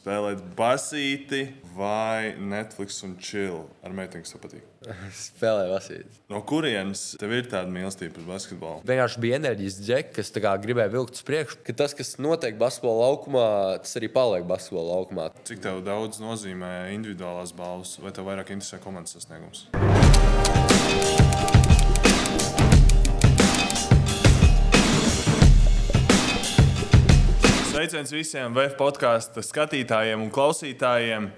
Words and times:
spēlēt 0.00 0.40
basīti 0.56 1.44
vai 1.76 2.32
Netflix 2.40 3.02
un 3.06 3.16
chill 3.20 3.66
ar 3.84 3.94
meiteni, 3.96 4.24
kas 4.24 4.36
patīk? 4.40 4.64
Spēlē 5.26 5.66
vasīt. 5.70 6.20
No 6.32 6.40
kurienes 6.48 7.18
tev 7.20 7.34
ir 7.36 7.48
tāda 7.52 7.68
mīlestība 7.72 8.16
pret 8.16 8.28
basketbolu? 8.30 8.84
Vienkārši 8.88 9.22
bija 9.22 9.40
enerģijas 9.40 9.80
džeks, 9.84 10.14
kas 10.16 10.32
gribēja 10.64 10.92
vilkt 10.94 11.20
uz 11.20 11.26
priekšu. 11.28 11.60
Ka 11.66 11.76
tas, 11.82 11.96
kas 11.96 12.16
notiek 12.22 12.56
basketbola 12.60 13.10
laukumā, 13.10 13.46
tas 13.84 13.96
arī 14.00 14.10
paliek 14.12 14.48
basketbola 14.48 14.96
laukumā. 14.96 15.30
Cik 15.48 15.64
tev 15.66 15.82
daudz 15.86 16.22
nozīmē 16.22 16.94
individuālās 16.96 17.52
balvas, 17.56 17.98
vai 18.00 18.14
tev 18.16 18.30
vairāk 18.30 18.54
interesē 18.56 18.80
komandas 18.82 19.18
sasniegums? 19.18 19.66
Sveiciens 27.80 28.10
visiem 28.12 28.52
VF 28.52 28.74
podkāstu 28.76 29.40
skatītājiem 29.40 30.20
un 30.20 30.28
klausītājiem. 30.28 31.30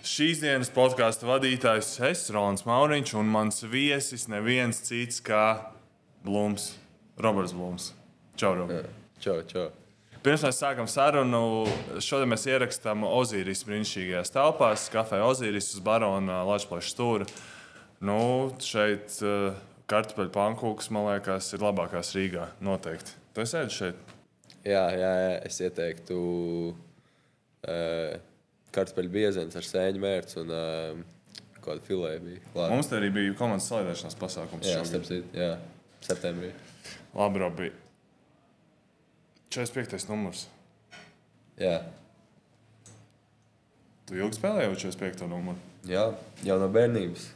Šīs 0.00 0.38
dienas 0.40 0.70
podkāstu 0.72 1.28
vadītājs 1.28 1.90
es, 2.08 2.22
Rolands 2.32 2.64
Mauriņš, 2.64 3.12
un 3.20 3.28
mans 3.28 3.60
viesis 3.68 4.24
neviens 4.32 4.80
cits 4.86 5.20
kā 5.20 5.42
Blūms, 6.24 6.70
Roberts 7.20 7.52
Blūms. 7.52 7.90
Čau, 8.40 8.54
Roberts! 8.62 8.96
Čau, 9.20 9.36
čau. 9.50 9.66
Pirms 10.24 10.46
mēs 10.48 10.62
sākam 10.62 10.88
sarunu, 10.88 11.42
šodien 12.00 12.32
mēs 12.32 12.48
ierakstām 12.48 13.04
Ozīris 13.04 13.66
brīnišķīgajās 13.68 14.32
telpās, 14.38 14.88
kafejnē 14.88 15.28
Ozīris 15.28 15.68
uz 15.76 15.84
Barona 15.84 16.40
Latvijas 16.48 16.94
stūra. 16.96 17.28
Nu, 18.00 18.22
šeit 18.56 19.20
uh, 19.20 19.52
kartupeļu 19.92 20.32
pankūks, 20.32 20.88
man 20.96 21.10
liekas, 21.10 21.52
ir 21.52 21.68
labākās 21.68 22.16
Rīgā. 22.16 22.54
Noteikti. 22.64 23.20
Tu 23.36 23.44
esi 23.44 23.68
šeit? 23.82 24.13
Jā, 24.64 24.84
jā, 24.96 25.10
jā 25.20 25.32
es 25.44 25.58
ieteiktu 25.60 26.18
uh, 26.72 28.14
kartupeļu 28.74 29.12
biezenes 29.12 29.56
ar 29.60 29.68
sēņu 29.68 30.02
mērķu 30.04 30.40
un 30.42 30.52
uh, 30.56 31.02
kādu 31.64 31.84
filēju. 31.86 32.38
Mums 32.56 32.88
te 32.90 32.98
arī 32.98 33.10
bija 33.14 33.34
komandas 33.38 33.68
salīdzināšanas 33.70 34.18
pasākums. 34.20 34.68
jā, 34.68 34.80
starp 34.88 35.08
citu, 35.08 35.28
jā, 35.36 35.52
septembrī. 36.04 36.52
Labi, 37.14 37.44
Robi. 37.44 37.70
45. 39.54 40.08
numurs. 40.10 40.48
Jā, 41.60 41.76
Tu 44.04 44.18
ilgi 44.20 44.36
spēlēji 44.36 44.68
jau 44.68 44.76
45. 44.90 45.26
numuru. 45.30 45.60
jā, 45.88 46.04
jau 46.44 46.56
no 46.60 46.68
bērnības. 46.72 47.28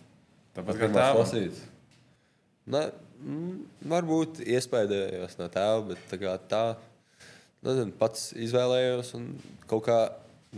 Tāpat 0.57 0.77
kā 0.77 0.83
pirmās 0.85 0.99
tēvam. 0.99 1.21
lasītas. 1.23 1.63
Ne, 2.69 2.83
mm, 3.23 3.55
varbūt 3.89 4.43
iespējams 4.45 5.39
no 5.41 5.49
tēva, 5.55 5.79
bet 5.93 6.03
tā 6.11 6.19
kā 6.21 6.35
tā. 6.51 6.65
Nezinu, 7.67 7.91
pats 7.99 8.29
izvēlējos 8.39 9.15
un 9.19 9.31
kaut 9.71 9.87
kā 9.89 9.99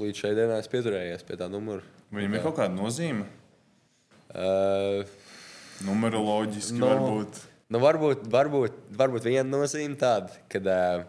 līdz 0.00 0.20
šai 0.20 0.32
dienai 0.36 0.58
es 0.60 0.68
pieturējos 0.70 1.24
pie 1.28 1.38
tā 1.40 1.48
numura. 1.50 1.80
Viņam 2.12 2.34
ir 2.36 2.42
kaut 2.44 2.58
kāda 2.58 2.74
nozīme. 2.76 3.24
Uh, 4.30 5.06
Numeroloģiski 5.86 6.76
No. 6.78 6.90
varbūt. 6.90 7.40
Nu, 7.70 7.78
varbūt, 7.82 8.26
varbūt, 8.30 8.76
varbūt 8.98 9.26
viena 9.30 9.46
nozīme 9.48 9.96
tāda, 9.98 10.34
kad, 10.50 10.66
ā, 10.66 11.06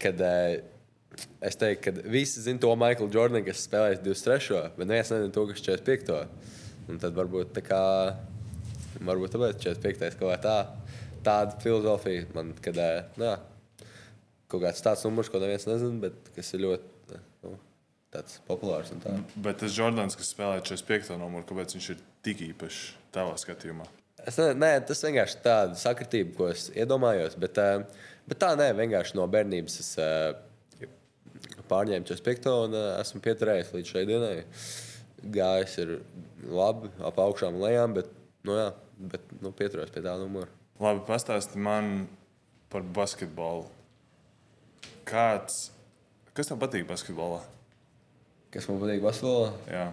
kad 0.00 0.22
ā, 0.24 0.32
es 1.44 1.58
teiktu, 1.60 1.82
ka 1.84 2.08
visi 2.10 2.42
zina 2.42 2.58
to 2.62 2.72
Maiklu 2.80 3.10
Jordanu, 3.12 3.44
kas 3.46 3.66
spēlēs 3.68 4.00
23. 4.02 4.72
bet 4.78 4.88
neviens 4.88 5.12
nezina 5.12 5.34
to, 5.36 5.44
kas 5.50 5.62
45. 5.62 6.24
Un 6.90 6.98
tad 6.98 7.14
varbūt 7.14 7.52
tā 7.58 7.62
kā, 7.62 7.82
varbūt 9.04 9.36
tāpēc 9.36 9.60
45. 9.68 10.18
kaut 10.18 10.32
kā 10.32 10.40
tā, 10.42 10.56
tāda 11.22 11.60
filozofija 11.62 12.26
man, 12.34 12.54
kad, 12.64 12.80
nu, 13.20 13.28
jā, 13.28 13.36
kaut 14.50 14.64
kāds 14.64 14.82
tāds 14.84 15.04
numurs, 15.06 15.30
ko 15.30 15.40
neviens 15.42 15.66
nezina, 15.68 15.96
bet 16.08 16.32
kas 16.34 16.50
ir 16.56 16.64
ļoti 16.66 17.20
nu, 17.46 17.54
populārs 18.48 18.90
tā. 19.04 19.14
Bet 19.38 19.62
tas 19.62 19.76
Jordans, 19.76 20.18
kas 20.18 20.32
spēlē 20.34 20.60
45. 20.66 21.14
numuru, 21.20 21.46
kāpēc 21.48 21.76
viņš 21.76 21.88
ir 21.94 22.04
tik 22.26 22.44
īpašs 22.50 22.82
tavā 23.14 23.36
skatījumā? 23.40 23.86
Es 24.28 24.36
ne, 24.40 24.50
nē, 24.58 24.70
tas 24.88 25.00
vienkārši 25.06 25.40
tāda 25.44 25.78
sakritība, 25.80 26.34
ko 26.36 26.48
es 26.52 26.68
iedomājos. 26.74 27.36
Bet, 27.40 27.58
eh, 27.62 28.04
bet 28.28 28.40
tā 28.42 28.52
nē, 28.58 28.70
vienkārši 28.76 29.16
no 29.16 29.26
bērnības 29.30 29.78
es 29.80 29.90
eh, 30.02 30.86
pārņēmu 31.70 32.08
45. 32.10 32.54
un 32.66 32.76
eh, 32.76 32.92
esmu 33.00 33.22
pieturējies 33.24 33.74
līdz 33.76 33.94
šai 33.94 34.04
dienai. 34.10 34.36
Gājis 35.36 35.76
ir 35.82 35.96
labi, 36.48 36.90
ap 37.04 37.20
augšām 37.20 37.56
un 37.56 37.64
lejām, 37.64 37.96
bet, 37.96 38.12
nu, 38.48 38.56
jā, 38.56 38.70
bet 39.12 39.34
nu, 39.40 39.52
pieturos 39.56 39.92
pie 39.94 40.04
tā 40.04 40.16
numura. 40.20 40.48
Labi, 40.80 41.04
pastāsti 41.08 41.60
man 41.60 42.08
par 42.72 42.84
basketbolu. 42.96 43.68
Kāds, 45.10 45.64
kas 46.36 46.48
tev 46.50 46.60
patīk 46.62 46.86
basketbolā? 46.86 47.40
Kas 48.54 48.70
man 48.70 48.78
patīk 48.82 49.02
basketbolā? 49.02 49.50
Jā. 49.70 49.88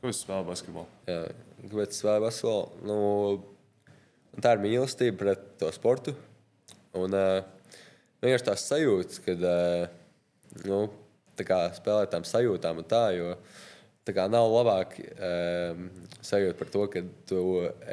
Ko 0.00 0.08
es 0.08 0.22
spēlēju 0.24 0.48
basketbolu? 0.48 0.88
Jā, 1.04 1.18
kāpēc 1.60 1.90
es 1.92 1.98
spēlēju 2.00 2.22
basketbolu? 2.24 2.78
Nu, 2.88 4.40
tā 4.40 4.54
ir 4.56 4.62
mīlestība 4.62 5.18
pret 5.20 5.42
to 5.60 5.68
sportu. 5.76 6.14
Un 6.96 7.12
uh, 7.12 7.42
vienkārši 8.24 8.46
tās 8.46 8.64
sajūtas, 8.70 9.20
kad 9.26 9.44
uh, 9.44 9.90
nu, 10.64 10.78
tā 11.36 11.44
kā 11.50 11.58
spēlēt 11.76 12.14
tām 12.14 12.24
sajūtām 12.24 12.80
un 12.80 12.88
tā, 12.88 13.02
jo 13.18 13.34
tā 14.08 14.16
kā 14.16 14.24
nav 14.32 14.48
labāk 14.54 14.96
um, 15.04 15.84
sajūta 16.24 16.56
par 16.62 16.72
to, 16.72 16.88
ka 16.96 17.04
tu 17.28 17.44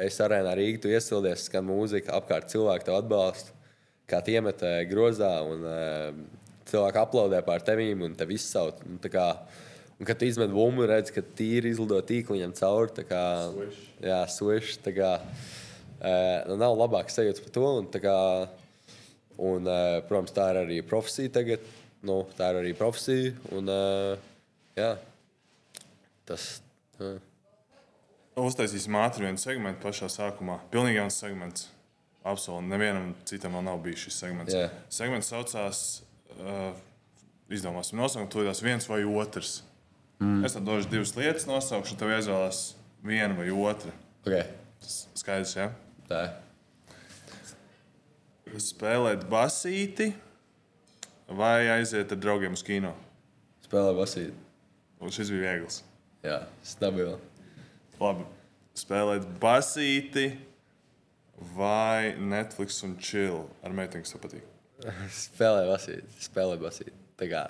esi 0.08 0.24
arēnā 0.24 0.56
Rīgā, 0.56 0.80
tu 0.86 0.94
iesildies, 0.94 1.44
skan 1.50 1.68
mūzika, 1.68 2.16
apkārt 2.16 2.48
cilvēki 2.54 2.88
tev 2.88 3.02
atbalsta, 3.02 3.52
kā 4.08 4.24
tie 4.24 4.40
uh, 4.40 4.80
grozā 4.88 5.34
un 5.44 5.68
uh, 5.68 6.24
cilvēki 6.70 7.00
aplaudē 7.02 7.40
pār 7.46 7.64
tevīm 7.66 8.04
un 8.06 8.14
tevi 8.18 8.36
izsauc. 8.38 8.84
Un, 8.86 9.00
kā, 9.12 9.30
Un, 9.98 10.06
kad 10.06 10.14
tu 10.14 10.28
izmet 10.28 10.52
bumbu, 10.54 10.84
redz, 10.86 11.10
ka 11.10 11.24
tīri 11.34 11.72
izlido 11.72 11.96
tīkliņam 12.06 12.52
cauri. 12.54 12.92
tā 12.94 13.02
Kā, 13.08 13.22
Swish. 13.50 13.80
jā, 13.98 14.18
swish. 14.30 14.76
tā 14.84 14.92
Kā, 14.94 15.08
nu, 16.46 16.54
nav 16.60 16.76
labāks 16.78 17.18
sajūta 17.18 17.42
par 17.42 17.54
to. 17.56 17.64
Un, 17.80 17.88
kā, 18.04 18.18
un, 19.38 19.66
uh, 19.66 19.98
protams, 20.06 20.30
tā 20.36 20.52
ir 20.52 20.60
arī 20.62 20.78
profesija 20.86 21.32
tagad. 21.40 21.66
Nu, 22.06 22.20
tā 22.38 22.52
ir 22.52 22.60
arī 22.60 22.76
profesija. 22.78 23.32
Un, 23.50 23.66
uh, 23.66 24.14
jā, 24.78 24.92
tas. 26.30 26.60
Uh, 27.02 27.18
Uztaisīsim 28.38 28.94
ātri 29.02 29.26
vienu 29.26 29.40
segmentu 29.42 29.82
pašā 29.82 30.06
sākumā. 30.14 30.60
Pilnīgi 30.70 31.00
jauns 31.00 31.16
segments. 31.18 31.66
Absolūti. 32.22 32.70
Nevienam 32.70 33.10
citam 33.26 33.56
vēl 33.58 33.64
nav 33.66 33.80
bijis 33.82 34.04
šis 34.06 34.20
segments. 34.22 34.54
Jā. 34.54 34.68
Segments 34.94 35.30
saucās, 35.32 35.80
uh, 36.38 36.72
izdomāsim 37.52 37.98
nosaukumu, 38.00 38.30
to 38.32 38.44
tās 38.46 38.62
viens 38.64 38.88
vai 38.90 39.02
otrs. 39.06 39.62
Mm. 40.18 40.42
Es 40.46 40.56
tev 40.56 40.66
došu 40.66 40.90
divas 40.90 41.14
lietas, 41.16 41.46
nosaukšu, 41.48 41.96
tev 41.98 42.12
jāizvēlās 42.12 42.62
viena 43.06 43.36
vai 43.38 43.50
otra. 43.54 43.92
okay. 44.26 44.46
Tas 44.78 44.98
skaidrs, 45.18 45.54
jā. 45.58 45.68
Tā. 46.08 46.22
Spēlēt 48.58 49.26
basīti 49.28 50.12
vai 51.28 51.68
aiziet 51.74 52.14
ar 52.14 52.20
draugiem 52.20 52.56
uz 52.56 52.64
kino. 52.64 52.94
Spēlē 53.66 53.92
basīt. 53.98 54.36
Un 54.98 55.12
šis 55.14 55.30
bija 55.34 55.52
viegls. 55.52 55.82
Jā, 56.24 56.40
stabili. 56.66 57.18
Labi. 58.00 58.24
Spēlēt 58.78 59.26
basīti 59.42 60.30
vai 61.54 62.14
Netflix 62.18 62.80
un 62.86 62.96
chill 63.02 63.44
ar 63.62 63.74
meiteni, 63.74 64.06
kas 64.06 64.16
patīk. 64.18 64.57
Spēlē 65.10 65.64
basīt. 65.66 66.06
Spēlē 66.22 66.58
basīt. 66.60 66.94
Tā 67.18 67.26
kā. 67.30 67.42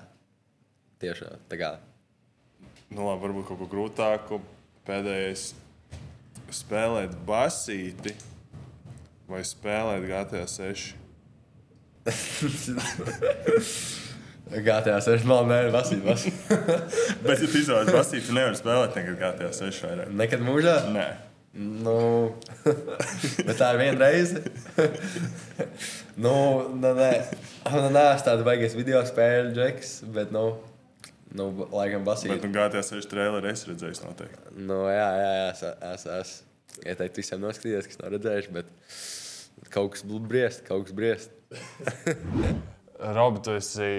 Tiešām. 1.03 1.43
Tā 1.51 1.59
kā. 1.61 1.71
Nu, 2.89 3.05
labi, 3.05 3.21
varbūt 3.27 3.51
kaut 3.51 3.61
ko 3.61 3.69
grūtāku. 3.69 4.41
Pēdējais. 4.89 5.51
Spēlēt 6.57 7.13
basīti 7.29 8.15
vai 9.29 9.43
spēlēt 9.45 10.07
GTA 10.09 10.47
6. 10.49 10.95
GTA 14.49 14.97
6 15.05 15.29
man 15.29 15.51
nē, 15.53 15.61
basīt. 15.75 16.01
basīt. 16.07 16.33
Bet, 17.27 17.37
ja 17.37 17.45
tu 17.45 17.61
izvēlējies 17.61 17.93
basīti, 17.93 18.27
tu 18.31 18.37
nevari 18.39 18.57
spēlēt 18.57 18.97
nekad 18.97 19.21
GTA 19.21 19.53
6 19.53 19.85
vairāk. 19.85 20.15
Nekad 20.17 20.45
mūžā? 20.47 20.79
Nē. 20.95 21.09
Nu, 21.59 21.99
bet 23.47 23.57
tā 23.59 23.73
ir 23.75 23.81
viena 23.81 23.99
reize. 24.05 24.45
nu, 26.25 26.35
nu, 26.71 26.93
nē, 26.95 27.11
nu, 27.75 27.89
nē, 27.95 28.05
es 28.13 28.23
tādu 28.27 28.47
baigies 28.47 28.77
video 28.79 29.01
spēļu, 29.07 29.51
džeks, 29.57 29.95
bet, 30.15 30.31
nu, 30.35 30.53
nu 31.35 31.49
laikam 31.75 32.07
basīt. 32.07 32.31
Bet 32.37 32.47
nu, 32.47 32.53
GTA 32.55 32.85
6 32.87 33.11
traileri 33.11 33.51
es 33.51 33.67
redzēju 33.67 34.05
noteikti. 34.07 34.55
Nu, 34.55 34.85
jā, 34.87 35.09
jā, 35.19 35.33
jā, 35.41 35.49
es, 35.51 35.65
es, 35.91 36.07
es 36.15 36.85
ieteiktu 36.87 37.25
visiem 37.25 37.43
noskatīties, 37.43 37.91
kas 37.91 38.03
nav 38.05 38.15
redzējuši, 38.15 38.55
bet 38.55 38.71
kaut 39.75 39.97
kas 39.97 40.07
briest, 40.07 40.63
kaut 40.69 40.87
kas 40.87 40.95
briest. 40.95 41.35
Robi, 43.19 43.43
tu 43.47 43.55
esi 43.59 43.91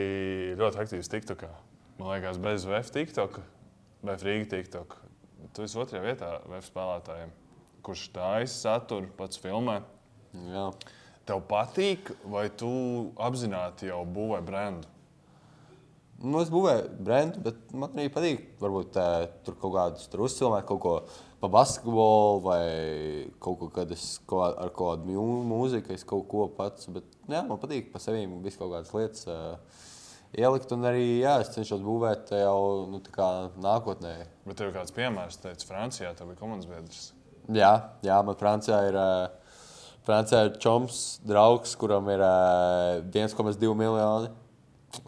ļoti 0.59 0.83
aktīvs 0.85 1.11
TikTokā. 1.11 1.51
Man 1.99 2.13
liekas, 2.13 2.39
bez 2.39 2.63
VF 2.67 2.95
TikTok, 2.95 3.41
VF 4.07 4.25
Rīga 4.27 4.49
TikTok. 4.55 4.95
Tu 5.55 5.67
esi 5.67 5.79
otrajā 5.79 6.03
vietā 6.03 6.33
VF 6.47 6.67
spēlētājiem, 6.67 7.31
kurš 7.85 8.07
taisa 8.15 8.55
saturu, 8.55 9.09
pats 9.17 9.39
filmē. 9.41 9.81
Jā. 10.49 10.69
Tev 11.29 11.43
patīk, 11.49 12.13
vai 12.25 12.47
tu 12.49 12.69
apzināti 13.21 13.89
jau 13.91 14.01
būvē 14.05 14.39
brendu? 14.45 14.89
Nu, 16.19 16.41
es 16.43 16.49
būvēju 16.51 16.87
brendu, 17.05 17.39
bet 17.45 17.59
man 17.71 17.93
arī 17.95 18.09
patīk. 18.11 18.41
Varbūt 18.59 18.89
tā, 18.97 19.05
tur 19.45 19.55
kaut 19.61 19.75
kādus 19.77 20.09
tur 20.11 20.25
uzfilmēt, 20.25 20.65
kaut 20.67 20.81
ko 20.83 20.95
pa 21.39 21.47
basketbolu 21.53 22.41
vai 22.43 22.63
kaut 23.39 23.59
ko, 23.61 23.69
kad 23.77 23.93
es 23.95 24.17
ko, 24.27 24.41
ar 24.49 24.73
kaut 24.75 24.97
kādu 24.97 25.13
mū- 25.13 25.45
mūziku, 25.47 25.93
es 25.95 26.03
kaut 26.07 26.25
ko 26.31 26.49
pats. 26.57 26.89
Bet 26.91 27.07
jā, 27.31 27.39
man 27.47 27.61
patīk 27.61 27.93
pa 27.93 28.01
sevīm 28.03 28.41
visu 28.43 28.59
kaut 28.59 28.73
kādas 28.73 28.91
lietas 28.97 29.23
uh, 29.31 29.85
ielikt. 30.35 30.73
Un 30.75 30.83
arī 30.89 31.05
jā, 31.21 31.37
es 31.45 31.53
cenšos 31.55 31.85
būvēt 31.85 32.33
jau 32.35 32.59
nu, 32.91 32.99
tā 33.05 33.15
kā 33.15 33.29
nākotnē. 33.63 34.17
Bet 34.49 34.59
tev 34.59 34.73
kāds 34.75 34.91
piemērs, 34.97 35.39
teica, 35.45 35.69
Francijā 35.71 36.11
tev 36.19 36.33
bija 36.33 36.41
komandas 36.41 36.67
biedrs. 36.67 37.13
Jā, 37.49 37.73
jā 38.05 38.19
man 38.25 38.37
Francijā 38.37 38.79
ir. 38.91 38.97
Uh, 38.99 39.39
Francijā 40.09 40.45
ir 40.47 40.55
čoms, 40.57 41.19
draugs, 41.27 41.75
kuram 41.77 42.07
ir 42.09 42.21
uh, 42.23 43.01
1,2 43.13 43.73
miljoni. 43.77 44.31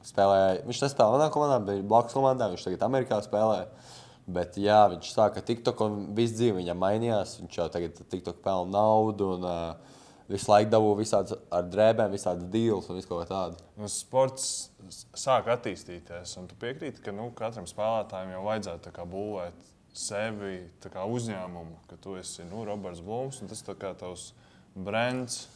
Spēlē, 0.05 0.61
viņš 0.67 0.81
nespēlē 0.83 1.15
manā 1.15 1.29
komandā, 1.33 1.57
bet 1.65 1.79
blakus 1.89 2.13
komandā 2.13 2.51
viņš 2.51 2.67
tagad 2.67 2.83
Amerikā 2.85 3.17
spēlē. 3.25 3.63
Bet 4.31 4.59
jā, 4.61 4.83
viņš 4.91 5.09
sāka 5.15 5.41
TikTok 5.41 5.81
un 5.87 5.95
visu 6.17 6.37
dzīvi 6.37 6.59
viņam 6.59 6.83
mainījās. 6.83 7.39
Viņš 7.41 7.57
jau 7.57 7.65
tagad 7.73 7.97
TikTok 8.11 8.43
pelna 8.45 8.75
naudu 8.75 9.31
un 9.39 9.47
uh, 9.47 9.97
visu 10.29 10.51
laiku 10.51 10.69
dabū 10.75 10.93
visādas 10.99 11.39
ar 11.49 11.65
drēbēm, 11.71 12.13
visādas 12.13 12.51
deals 12.53 12.91
un 12.91 13.01
ko 13.09 13.23
tādu. 13.25 13.57
Nu, 13.81 13.89
sports 13.89 14.69
sāk 15.17 15.49
attīstīties, 15.51 16.37
un 16.37 16.51
tu 16.51 16.61
piekrīti, 16.61 17.01
ka 17.01 17.15
nu, 17.15 17.31
katram 17.37 17.65
spēlētājam 17.69 18.35
jau 18.35 18.45
vajadzētu 18.51 19.09
būvēt 19.11 19.70
sevi 19.93 20.69
kā 20.91 21.03
uzņēmumu, 21.07 21.81
ka 21.89 21.97
tu 22.01 22.15
esi 22.19 22.45
nu, 22.47 22.63
Roberts 22.67 23.03
Blūms 23.03 23.41
un 23.41 23.51
tas 23.51 23.63
kā 23.65 23.93
tavs 23.99 24.31
brands, 24.75 25.47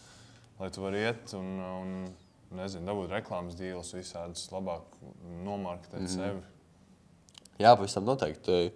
lai 0.59 0.69
tu 0.75 0.83
vari 0.83 1.05
iet 1.05 1.33
un, 1.37 1.53
un 1.59 1.93
nezinu, 2.55 2.85
dabūt 2.89 3.13
reklāmas 3.15 3.55
dīlus 3.59 3.93
visādus, 3.95 4.49
labāk 4.51 4.99
nomarketēt 5.45 6.01
mm 6.01 6.05
-hmm. 6.05 6.15
sevi. 6.15 6.43
Jā, 7.55 7.71
pavisam 7.75 8.03
noteikti. 8.03 8.73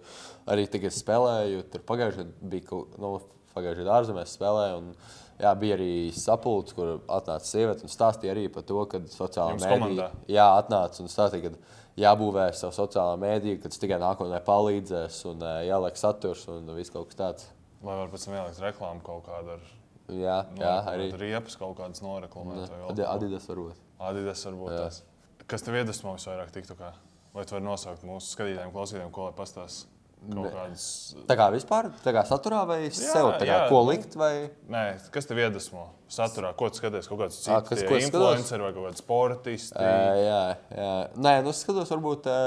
Arī 0.48 0.64
tagad 0.72 0.94
spēlēju, 0.96 1.64
tur 1.72 1.82
pagājušajā 1.88 2.24
gadā 2.24 2.48
bija 2.52 2.78
nu, 3.02 3.10
pagājušajā 3.54 3.84
gadā 3.84 3.98
ārzemēs 3.98 4.36
spēlēju. 4.38 4.78
Un, 4.78 4.94
jā, 5.40 5.52
bija 5.60 5.76
arī 5.78 5.90
sapulcs, 6.16 6.74
kur 6.76 6.98
atnāca 7.08 7.46
sieviete 7.48 7.86
un 7.86 7.92
stāstīja 7.92 8.34
arī 8.34 8.46
par 8.52 8.66
to, 8.68 8.84
ka 8.90 9.00
sociālā 9.10 9.56
mēdīja 9.60 10.10
jā, 10.30 10.46
atnāca 10.60 11.02
un 11.04 11.10
stāstīja, 11.12 11.50
ka 11.50 11.80
jābūvē 12.00 12.46
savu 12.56 12.76
sociālā 12.76 13.18
mēdīju, 13.20 13.60
ka 13.62 13.72
tas 13.72 13.82
tikai 13.82 13.98
nākotnē 14.02 14.40
palīdzēs 14.46 15.20
un 15.32 15.44
ē, 15.44 15.54
jāliek 15.68 16.00
saturs 16.00 16.46
un 16.52 16.70
viss 16.76 16.92
kaut 16.94 17.10
kas 17.10 17.20
tāds. 17.20 17.50
Lai 17.80 17.96
varētu 17.96 18.14
pēc 18.14 18.26
tam 18.26 18.34
ielikt 18.36 18.64
reklāmu 18.64 19.04
kaut 19.04 19.24
kādu 19.28 19.56
ar 19.56 19.68
Jā, 20.10 20.40
jā 20.58 20.72
arī 20.90 21.06
riepas, 21.14 21.54
kaut 21.58 21.76
kādas 21.78 22.02
noreklamēt. 22.02 22.66
vai 22.72 22.80
Adi-. 22.90 23.06
Adidas 23.06 23.46
varbūt. 23.46 23.78
Adidas 24.10 24.42
varbūt 24.48 24.72
Jā. 24.74 24.82
tas. 24.88 25.02
Kas 25.50 25.62
tev 25.66 25.76
iedvesmo 25.78 26.16
visvairāk 26.16 26.50
TikTokā? 26.54 26.90
Vai 27.34 27.44
tu 27.46 27.54
vari 27.54 27.64
nosaukt 27.66 28.02
mūsu 28.06 28.32
skatītājiem, 28.34 28.72
klausītājiem, 28.74 29.12
ko 29.14 29.28
lai 29.28 29.34
pastāst? 29.38 29.86
Ne. 30.28 30.50
kādas. 30.52 30.86
Tā 31.28 31.36
kā 31.38 31.46
vispār, 31.54 31.88
tā 32.04 32.12
kā 32.12 32.24
saturā 32.28 32.60
vai 32.68 32.80
jā, 32.84 32.90
sev, 32.98 33.30
kā, 33.40 33.46
jā, 33.48 33.60
ko 33.70 33.78
nu, 33.80 33.92
likt 33.94 34.16
vai... 34.20 34.50
Nē, 34.68 34.82
kas 35.14 35.28
tev 35.30 35.40
iedvesmo? 35.40 35.86
Saturā, 36.12 36.50
ko 36.58 36.68
skaties? 36.74 37.08
Kaut 37.08 37.22
kāds 37.22 37.38
cits 37.40 37.70
kas- 37.70 37.80
tie 37.80 37.88
ko 37.88 37.96
influenceri 37.96 38.66
vai 38.66 38.72
kaut 38.76 38.90
kāds 38.90 39.00
sportisti? 39.00 39.78
Ē, 39.80 39.94
jā, 40.20 40.42
jā. 40.76 40.92
Nē, 41.16 41.34
nu, 41.46 41.54
skatos, 41.56 41.92
varbūt, 41.94 42.28
ē, 42.28 42.40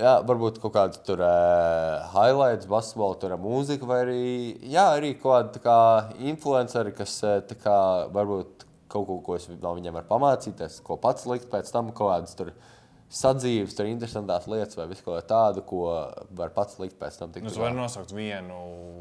jā, 0.00 0.14
varbūt 0.30 0.60
kaut 0.62 0.74
kāda 0.78 1.02
tur 1.04 1.20
uh, 1.26 2.06
highlights, 2.14 2.70
basketbola, 2.72 3.18
tur 3.20 3.36
mūzika, 3.42 3.88
vai 3.90 4.00
arī, 4.06 4.22
jā, 4.64 4.86
arī 4.96 5.12
kaut 5.20 5.34
kāda 5.34 5.58
tā 5.58 5.64
kā 5.66 5.78
influenceri, 6.32 6.94
kas 6.96 7.18
kā 7.60 7.78
varbūt 8.16 8.64
kaut 8.92 9.06
ko, 9.10 9.18
ko 9.20 9.36
es 9.36 9.48
no 9.50 9.74
viņiem 9.76 9.98
varu 9.98 10.08
pamācīties, 10.08 10.80
ko 10.86 10.96
pats 11.02 11.26
likt 11.28 11.50
pēc 11.52 11.68
tam, 11.74 11.92
kaut 11.92 12.14
kādas 12.14 12.36
tur 12.38 12.52
sadzīves, 13.16 13.74
tur 13.76 13.88
interesantās 13.88 14.46
lietas 14.50 14.78
vai 14.78 14.86
visu 14.90 15.04
kaut 15.06 15.16
ko 15.18 15.22
tādu, 15.30 15.62
ko 15.66 15.82
var 16.38 16.52
pats 16.56 16.78
likt 16.82 16.98
pēc 17.00 17.18
tam. 17.20 17.32
Nu, 17.42 17.52
tu 17.52 17.62
vari 17.62 17.76
nosaukt 17.78 18.12
vienu 18.16 18.58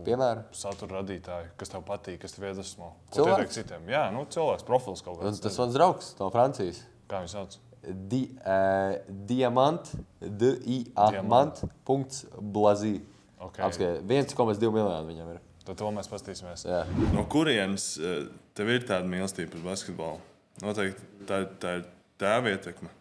Piemēram? 0.08 0.48
satura 0.56 1.02
radītāju, 1.02 1.52
kas 1.60 1.74
tev 1.74 1.86
patīk, 1.88 2.20
kas 2.24 2.36
tev 2.38 2.48
iedvesmo. 2.50 2.94
Cilvēks? 3.16 3.60
citiem? 3.60 3.88
Jā, 3.92 4.08
nu, 4.16 4.26
cilvēks, 4.32 4.66
profils 4.68 5.04
kaut 5.06 5.20
kāds. 5.22 5.42
tas 5.44 5.60
mans 5.62 5.76
draugs 5.76 6.14
no 6.20 6.30
Francijas. 6.34 6.84
Kā 7.12 7.22
viņš 7.24 7.36
sauc? 7.38 7.58
Di, 7.86 8.24
uh, 8.42 8.96
diamant, 9.30 9.92
D-I-A-mant, 10.20 11.62
punkts, 11.86 12.24
blazī. 12.40 12.98
Okay. 13.46 13.62
Apskatiet, 13.68 14.08
1,2 14.10 14.72
miljonu 14.74 15.06
viņam 15.12 15.36
ir. 15.36 15.44
Tad 15.66 15.80
to 15.82 15.90
mēs 15.94 16.10
paskatīsimies. 16.10 16.66
Jā. 16.68 16.84
No 17.14 17.24
kurienes 17.30 17.96
eh, 17.98 18.28
tev 18.58 18.70
ir 18.70 18.86
tāda 18.86 19.10
mīlestība 19.10 19.56
pret 19.56 19.66
basketbolu? 19.66 20.22
Noteikti 20.62 21.26
tā, 21.30 21.42
tā 21.62 21.72
ir 21.80 21.88
tēva 22.22 22.54
ietekme. 22.54 22.92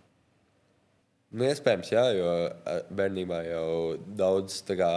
Nu, 1.34 1.42
iespējams, 1.48 1.88
jā, 1.90 2.02
jo 2.14 2.32
bērnībā 2.94 3.40
jau 3.48 3.68
daudz 4.18 4.60
tā 4.66 4.76
kā. 4.78 4.90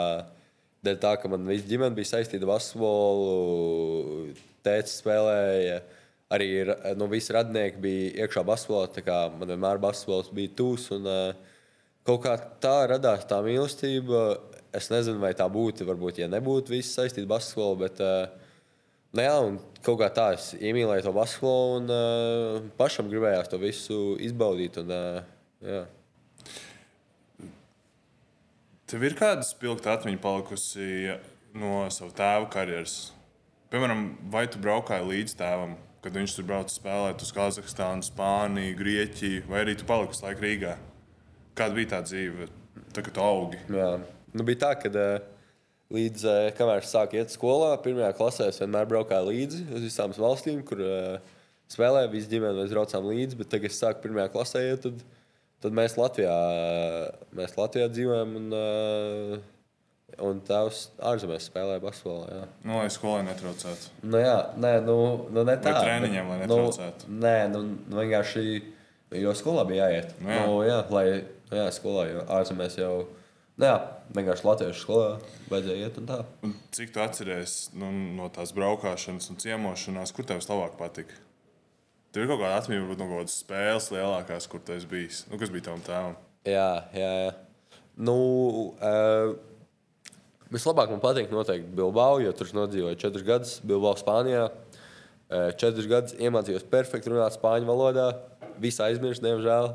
Dēļ 0.85 0.99
tā, 1.01 1.15
ka 1.17 1.29
man 1.33 1.47
viss 1.49 1.65
ģimene 1.65 1.97
bija 1.97 2.11
saistīta 2.11 2.45
ar 2.45 2.51
basketbolu, 2.51 4.35
tēvs 4.65 4.99
spēlēja. 5.01 5.79
Arī 6.37 6.49
no 6.99 7.07
visi 7.09 7.33
radnieki 7.33 7.81
bija 7.81 8.25
iekšā 8.25 8.43
basketbolā. 8.45 9.17
Man 9.33 9.49
vienmēr 9.49 9.81
basketbols 9.81 10.29
bija 10.37 10.53
tūs. 10.59 10.91
Un, 10.93 11.09
kaut 12.05 12.21
kā 12.27 12.35
tā 12.61 12.75
radās 12.93 13.25
tā 13.25 13.41
mīlestība. 13.41 14.27
Es 14.77 14.91
nezinu, 14.93 15.17
vai 15.23 15.33
tā 15.33 15.47
būtu, 15.49 15.87
varbūt, 15.87 16.21
ja 16.21 16.29
nebūtu 16.29 16.75
viss 16.75 16.93
saistīts 16.99 17.25
ar 17.25 17.33
basketbolu. 17.33 17.81
Bet, 17.87 18.03
Nu 19.15 19.23
jā, 19.23 19.35
kaut 19.85 20.01
kā 20.01 20.07
tā 20.13 20.25
es 20.35 20.51
iemīlēju 20.59 21.05
to 21.05 21.11
basketbolu, 21.15 21.77
un 21.79 22.65
pašam 22.77 23.07
gribējās 23.09 23.47
to 23.49 23.57
visu 23.61 24.01
izbaudīt. 24.21 24.77
Un, 24.83 24.91
jā. 25.63 25.85
Tev 28.87 29.01
ir 29.03 29.17
kāda 29.19 29.43
spilgta 29.43 29.97
atmiņa 29.97 30.19
palikusi 30.23 30.85
no 31.59 31.81
sava 31.91 32.13
tēva 32.15 32.45
karjeras? 32.53 32.93
Piemēram, 33.67 34.05
vai 34.31 34.45
tu 34.47 34.61
braukāji 34.63 35.03
līdz 35.09 35.33
tēvam, 35.41 35.73
kad 36.05 36.15
viņš 36.15 36.35
tur 36.37 36.45
brauca 36.47 36.71
spēlēt 36.71 37.25
uz 37.25 37.33
Kazahstānu, 37.35 38.05
Spāniju, 38.07 38.77
Grieķiju, 38.79 39.41
vai 39.49 39.65
arī 39.65 39.73
tu 39.75 39.83
paliki 39.89 40.15
uz 40.15 40.21
laiku 40.23 40.45
Rīgā? 40.45 40.77
Kāda 41.59 41.75
bija 41.75 41.89
tā 41.97 41.99
dzīve, 42.05 42.47
tā, 42.95 43.03
kad 43.03 43.11
tu 43.17 43.25
augi? 43.25 43.59
Jā. 43.75 43.89
Nu, 44.31 44.47
bija 44.47 44.61
tā, 44.63 44.71
ka 44.79 44.93
uh, 44.93 45.27
līdz 45.91 46.23
uh, 46.23 46.39
kamēr 46.55 46.87
es 46.87 46.95
sāku 46.95 47.19
iet 47.19 47.35
skolā, 47.35 47.73
pirmajā 47.83 48.15
klasē 48.15 48.47
es 48.53 48.63
vienmēr 48.63 48.87
braukāju 48.87 49.33
līdzi 49.33 49.65
uz 49.67 49.83
visām 49.89 50.15
valstīm, 50.15 50.63
kur 50.63 50.87
uh, 50.87 51.37
spēlēju. 51.75 52.13
Visi 52.15 52.31
ģimene 52.37 52.61
mēs 52.61 52.71
braucām 52.71 53.11
līdzi, 53.11 53.43
bet 53.43 53.51
tagad, 53.51 53.75
es 53.75 53.83
sāku 53.83 54.07
pirmajā 54.07 54.31
klasē 54.31 54.63
iet, 54.69 54.87
tad, 54.87 55.03
tad 55.63 55.75
mēs, 55.77 55.97
Latvijā, 55.99 56.33
mēs 57.37 57.55
Latvijā 57.59 57.91
dzīvojam. 57.93 58.35
Un, 58.41 58.49
uh, 58.57 59.45
Un 60.23 60.39
tēvs 60.47 60.85
ārzemēs 61.03 61.49
spēlēja 61.49 61.81
basketbolā. 61.83 62.27
jā. 62.31 62.45
Nu, 62.63 62.77
lai 62.79 62.87
skolai 62.89 63.25
netraucētu. 63.27 63.89
Nu, 64.07 64.17
jā, 64.21 64.37
nē, 64.55 64.71
nu, 64.85 64.95
nu 65.35 65.43
ne 65.45 65.57
tā. 65.61 65.73
treniņiem, 65.83 66.29
lai 66.31 66.37
bet, 66.39 66.47
netraucētu? 66.47 67.09
Nu, 67.11 67.19
nē, 67.25 67.33
nu, 67.51 67.59
nu, 67.83 67.99
vienkārši, 67.99 68.45
jo 69.19 69.33
skolā 69.37 69.65
bija 69.67 69.89
jāiet. 69.91 70.15
Nu, 70.23 70.31
jā. 70.31 70.39
Nu, 70.47 70.55
jā, 70.65 70.79
lai, 70.95 71.05
nu, 71.51 71.59
jā, 71.59 71.67
skolā 71.75 72.07
jau 72.07 72.23
ārzemēs 72.39 72.79
jau, 72.79 72.93
nu, 73.59 73.67
jā, 73.67 73.75
vienkārši 74.17 74.47
latviešu 74.47 74.85
skolā 74.87 75.11
vajadzēja 75.51 75.85
iet 75.91 76.01
un 76.01 76.09
tā. 76.09 76.19
Un 76.47 76.55
cik 76.79 76.95
tu 76.95 77.03
atceries 77.03 77.57
nu, 77.77 77.91
no 78.17 78.31
tās 78.33 78.55
braukšanas 78.57 79.29
un 79.35 79.41
ciemošanās, 79.43 80.15
kur 80.15 80.25
tev 80.25 80.39
vislabāk 80.39 80.79
patika? 80.79 81.19
Tev 82.17 82.23
ir 82.25 82.31
kaut 82.31 82.39
kāda 82.41 82.55
atmiņa, 82.57 82.81
varbūt 82.81 82.97
no 82.97 83.05
kaut 83.05 83.19
kādas 83.19 83.33
spēles 83.43 83.87
lielākās, 83.93 84.45
kur 84.49 84.61
esi 84.73 84.87
bijis. 84.89 85.17
Nu, 85.29 85.37
kas 85.37 85.51
bija 85.53 85.67
tavam 85.67 85.83
tēvam? 85.85 86.15
Jā, 86.49 86.69
jā, 86.97 87.09
jā. 87.13 87.75
Nu, 88.07 88.15
uh, 88.73 89.35
vislabāk 90.49 90.89
man 90.89 91.03
patīk 91.03 91.29
noteikti 91.29 91.69
Bilbao, 91.77 92.15
jo 92.23 92.31
tur 92.33 92.49
nodzīvoju 92.57 92.97
četrus 92.97 93.27
gadus 93.27 93.51
Bilbao, 93.61 93.93
Spānijā. 94.01 94.47
Uh, 94.49 95.51
četrus 95.61 95.85
gadus 95.91 96.17
iemācījos 96.17 96.65
perfekti 96.73 97.13
runāt 97.13 97.37
spāņu 97.37 97.69
valodā. 97.69 98.07
Visu 98.65 98.81
aizmirsu, 98.87 99.21
diemžēl. 99.21 99.69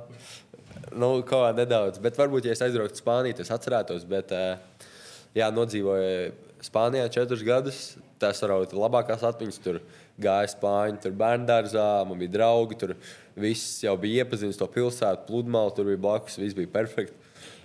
Nu, 0.99 1.15
kā 1.23 1.45
nedaudz, 1.55 2.03
bet 2.03 2.19
varbūt, 2.19 2.51
ja 2.51 2.59
es 2.59 2.67
aizbrauktu 2.67 2.99
Spāniju, 3.05 3.39
tas 3.39 3.55
atcerētos. 3.55 4.03
Bet, 4.11 4.35
uh, 4.35 4.91
jā, 5.39 5.47
nodzīvoju 5.55 6.59
Spānijā 6.67 7.07
četrus 7.21 7.47
gadus. 7.47 7.85
Tas 8.19 8.43
varbūt 8.43 8.75
ir 8.75 8.83
labākās 8.83 9.23
atmiņas. 9.31 9.63
Tur 9.63 9.79
gāja 10.23 10.53
spāņu, 10.53 11.01
tur 11.03 11.17
bērnu 11.19 11.49
dārzā, 11.49 11.89
man 12.09 12.21
bija 12.21 12.37
draugi. 12.39 12.79
Tur 12.81 12.95
viss 13.39 13.83
jau 13.85 13.95
bija 14.01 14.23
iepazinis 14.23 14.61
to 14.61 14.69
pilsētu, 14.71 15.27
pludmali, 15.29 15.75
tur 15.77 15.91
bija 15.91 16.03
blakus, 16.07 16.39
viss 16.41 16.57
bija 16.59 16.71
perfekti. 16.73 17.17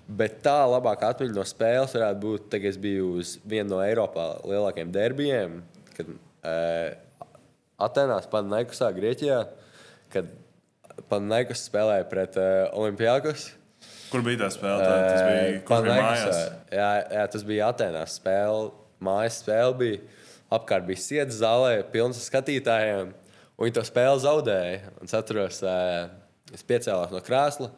Bet 0.08 0.40
tā 0.46 0.62
labākā 0.72 1.12
atmiņa 1.12 1.36
no 1.36 1.44
spēles 1.48 1.96
varētu 1.98 2.22
būt, 2.24 2.48
kad 2.54 2.70
es 2.70 2.80
biju 2.80 3.18
uz 3.20 3.36
vienu 3.44 3.74
no 3.74 3.82
Eiropā 3.84 4.30
lielākajiem 4.48 4.94
derbijiem, 4.96 5.58
kad 5.98 6.14
uh, 6.14 6.94
Atenās, 7.84 8.30
Panaikosā, 8.32 8.94
Grieķijā, 8.96 9.42
kad 10.14 10.32
Panaikas 11.12 11.68
spēlēja 11.68 12.08
pret 12.10 12.40
uh, 12.40 12.72
Olimpijākos. 12.80 13.52
Kur 14.08 14.24
bija 14.24 14.46
tā 14.46 14.50
spēle? 14.56 14.80
Tā, 14.82 14.96
tas 15.04 15.24
bija, 15.28 15.62
kur 15.68 15.84
bija 15.84 15.98
mājās. 16.00 16.40
Jā, 16.72 16.92
jā, 17.18 17.26
tas 17.34 17.44
bija 17.48 17.68
Atenās 17.74 18.16
spēle. 18.22 18.70
Mājas 19.04 19.42
spēle 19.44 19.76
bija. 19.78 20.00
Apkārt 20.54 20.86
bija 20.88 21.02
sēdes 21.04 21.42
zālē, 21.42 21.82
pilns 21.92 22.22
ar 22.22 22.28
skatītājiem. 22.30 23.12
Viņi 23.58 23.76
to 23.76 23.84
spēli 23.88 24.24
zaudēja. 24.24 24.94
Es 25.04 25.16
atceros, 25.18 25.62
eh, 25.66 26.10
es 26.54 26.64
piecēlos 26.64 27.12
no 27.12 27.20
krēsla. 27.26 27.72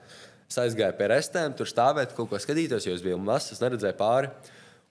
Es 0.49 0.57
aizgāju 0.57 0.97
pie 0.97 1.07
restēm, 1.09 1.55
tur 1.55 1.69
stāvēt, 1.69 2.15
kaut 2.17 2.29
ko 2.29 2.37
skatīties, 2.41 2.85
jo 2.85 2.93
es 2.93 3.05
biju 3.05 3.17
mazs, 3.21 3.53
es 3.53 3.61
neredzēju 3.61 3.97
pāri. 3.97 4.31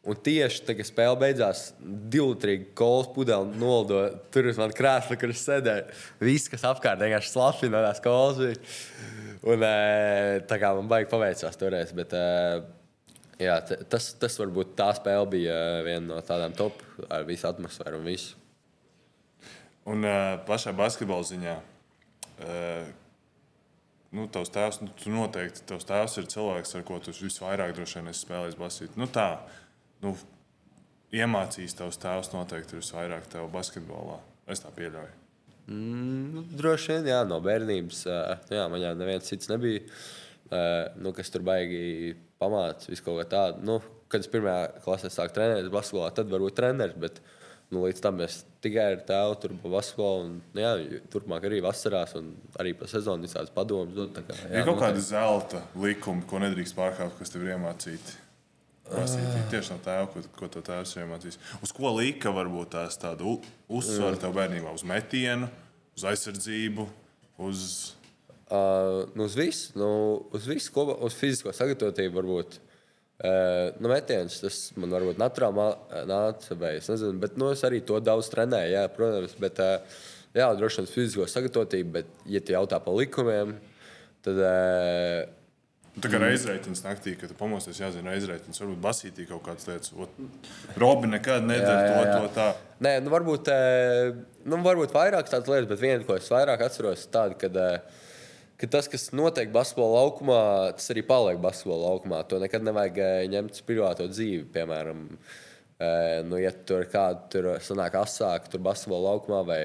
Un 0.08 0.14
tieši 0.14 0.62
tad, 0.64 0.76
kad 0.78 0.86
spēle 0.86 1.18
beidzās, 1.20 1.72
divlitrīgi 1.82 2.70
kolas 2.78 3.10
pudeli 3.12 3.58
nolido 3.58 3.98
tur 4.32 4.46
uz 4.48 4.56
manas 4.56 4.78
krēsla, 4.78 5.18
kur 5.18 5.34
es 5.34 5.42
sēdēju. 5.44 5.98
Viss, 6.22 6.48
kas 6.48 6.64
apkārt 6.70 7.02
vienkārši 7.02 7.34
tās 7.34 8.00
kolas. 8.00 8.38
Bija. 8.38 8.56
Un, 9.42 9.62
eh, 9.62 10.40
tā 10.48 10.58
kā 10.58 10.74
man 10.74 10.88
baigi 10.88 11.10
paveicās 11.10 11.58
toreiz. 11.58 11.92
Bet, 11.94 12.14
eh, 12.14 12.62
jā, 13.42 13.56
tas, 13.90 14.12
tas 14.20 14.38
varbūt 14.40 14.74
tā 14.78 14.90
spēle 14.98 15.26
bija 15.32 15.54
eh, 15.54 15.80
viena 15.86 16.04
no 16.14 16.20
tādām 16.26 16.54
top 16.58 16.80
ar 17.08 17.26
visu 17.28 17.48
atmosfēru 17.48 18.00
un 18.00 18.08
visu. 18.08 18.36
Un 19.88 20.04
uh, 20.04 20.36
pašā 20.44 20.74
basketbola 20.76 21.24
ziņā. 21.24 21.54
Uh, 22.38 22.90
nu, 24.12 24.26
tavs 24.32 24.52
tēvs, 24.52 24.82
nu, 24.82 24.90
tu 25.00 25.12
noteikti 25.14 25.64
tavs 25.70 25.88
tēvs 25.88 26.18
ir 26.20 26.28
cilvēks, 26.28 26.74
ar 26.76 26.84
ko 26.88 26.98
tu 27.00 27.14
visvairāk 27.16 27.72
droši 27.76 28.00
vien 28.00 28.10
esi 28.12 28.26
spēlējis 28.26 28.58
basīt. 28.60 28.98
Nu, 29.00 29.08
tā, 29.08 29.30
nu, 30.04 30.12
iemācījis 31.16 31.78
tavs 31.78 32.00
tēvs 32.02 32.34
noteikti 32.34 32.76
ir 32.76 32.82
visvairāk 32.82 33.30
tev 33.32 33.48
basketbolā. 33.54 34.20
Es 34.48 34.60
tā 34.64 34.74
pieļauju. 34.76 35.16
Mm, 35.68 36.20
nu, 36.34 36.44
droši 36.60 36.98
vien, 36.98 37.10
jā, 37.14 37.22
no 37.28 37.40
bērnības. 37.44 38.04
Jā, 38.52 38.68
man 38.72 38.84
jau 38.84 38.94
neviens 38.96 39.28
cits 39.28 39.48
nebija, 39.50 39.84
nu, 41.00 41.12
kas 41.16 41.32
tur 41.32 41.44
baigi 41.48 42.14
pamācīja 42.42 42.94
visu 42.94 43.06
kaut 43.06 43.20
ko 43.20 43.26
tādu. 43.30 43.64
Nu, 43.66 43.80
kad 44.12 44.24
es 44.24 44.30
pirmajā 44.32 44.84
klasē 44.84 45.10
sāku 45.12 45.36
trenēties 45.36 45.72
basketbolā, 45.72 46.12
tad 46.16 46.30
varbūt 46.32 46.56
treneris. 46.58 46.96
Bet, 47.00 47.20
nu, 47.72 47.82
līdz 47.84 48.04
tam 48.04 48.22
es 48.24 48.40
tikai 48.64 48.86
ar 48.94 49.02
tēvu 49.08 49.40
tur 49.42 49.56
biju 49.56 49.74
basketbolā. 49.74 50.22
Un, 50.24 50.38
nu, 50.54 50.62
jā, 50.62 51.00
turpmāk 51.12 51.48
arī 51.48 51.60
vasarās, 51.64 52.14
un 52.20 52.32
arī 52.60 52.72
pa 52.78 52.88
sezonu 52.90 53.28
visādas 53.28 53.52
padomus 53.54 53.96
dod. 53.96 54.16
Kā, 54.16 54.38
jā, 54.38 54.54
ir 54.60 54.68
kaut 54.68 54.80
kāda 54.84 55.04
zelta 55.04 55.62
likuma, 55.78 56.24
ko 56.28 56.40
nedrīkst 56.44 56.78
pārkāpt, 56.78 57.18
kas 57.20 57.34
tev 57.34 57.44
ir 57.46 57.56
iemācīti. 57.56 58.24
Prasīt, 58.88 59.26
tieši 59.52 59.74
no 59.74 59.82
tēva, 59.84 60.06
ko, 60.08 60.22
ko 60.38 60.48
tev 60.48 60.64
tēvs 60.64 60.94
ir 60.96 61.02
iemācījis. 61.04 61.36
Uz 61.64 61.74
ko 61.76 61.90
lika 61.98 62.32
varbūt 62.32 62.72
tās 62.72 62.96
tādu 63.00 63.36
uzsvaru 63.68 64.16
tev 64.20 64.32
bērnībā? 64.38 64.72
Uz 64.72 64.84
metienu, 64.88 65.50
uz 65.98 66.08
aizsardzību, 66.08 66.88
uz. 67.44 67.68
Uh, 68.48 69.04
nu, 69.12 69.26
uz 69.28 69.34
visu, 69.36 69.74
nu, 69.76 69.88
uz 70.32 70.46
visu 70.48 70.72
kopā, 70.72 70.94
uz 71.04 71.12
fizisko 71.18 71.52
sagatavotību 71.52 72.16
varbūt. 72.16 72.54
Uh, 73.18 73.74
nu, 73.76 73.90
metiens, 73.90 74.38
tas 74.40 74.60
man 74.78 74.94
varbūt 74.94 75.18
naturāli 75.20 75.66
nāca, 76.08 76.56
vai 76.56 76.78
es 76.78 76.88
nezinu, 76.88 77.18
bet 77.20 77.36
nu, 77.36 77.50
es 77.52 77.64
arī 77.68 77.82
to 77.84 77.98
daudz 78.00 78.30
trenēju, 78.32 78.70
jā, 78.72 78.86
protams. 78.94 79.34
Bet, 79.42 79.60
uh, 79.60 79.98
jā, 80.38 80.48
droši 80.56 80.80
vien 80.80 80.88
fizisko 80.94 81.28
sagatavotību, 81.28 81.92
bet, 81.98 82.14
ja 82.30 82.40
tu 82.40 82.56
jautā 82.56 82.80
par 82.80 82.96
likumiem, 82.96 83.52
tad. 84.24 84.40
Uh, 84.40 85.36
tā 86.00 86.14
kā 86.14 86.24
reizreitins 86.24 86.80
naktī, 86.86 87.18
kad 87.20 87.36
pamosties, 87.36 87.84
jāzina 87.84 88.16
reizreitins, 88.16 88.64
varbūt 88.64 88.80
basītī 88.88 89.28
kaut 89.28 89.44
kādas 89.44 89.68
lietas. 89.68 89.92
Robi 90.80 91.12
nekad 91.12 91.44
nedara 91.44 92.02
to, 92.14 92.26
to 92.28 92.34
tā. 92.40 92.50
Nē, 92.86 92.96
nu 93.04 93.12
varbūt, 93.12 93.52
nu, 94.48 94.64
varbūt 94.64 94.94
vairāk 94.96 95.28
tādas 95.28 95.50
lietas, 95.50 95.68
bet 95.68 95.82
viena, 95.82 96.04
ko 96.06 96.16
es 96.16 96.32
vairāk 96.32 96.64
atceros, 96.64 97.04
ir 97.04 97.16
tāda, 97.18 97.36
kad, 97.40 97.58
ka 98.58 98.68
tas, 98.70 98.88
kas 98.90 99.08
notiek 99.14 99.52
basketbola 99.54 100.02
laukumā, 100.02 100.40
tas 100.78 100.90
arī 100.92 101.04
paliek 101.06 101.40
basketbola 101.42 101.92
laukumā. 101.92 102.22
To 102.30 102.40
nekad 102.42 102.66
nevajag 102.66 103.30
ņemt 103.32 103.58
uz 103.58 103.64
privāto 103.66 104.08
dzīvi, 104.10 104.48
piemēram. 104.54 105.06
Nu, 106.26 106.38
ja 106.42 106.50
tur 106.66 106.88
kāda 106.90 107.28
tur 107.30 107.50
sanāk 107.62 107.94
asāk, 108.00 108.50
tur 108.50 108.62
basketbola 108.66 109.12
laukumā 109.12 109.44
vai, 109.46 109.60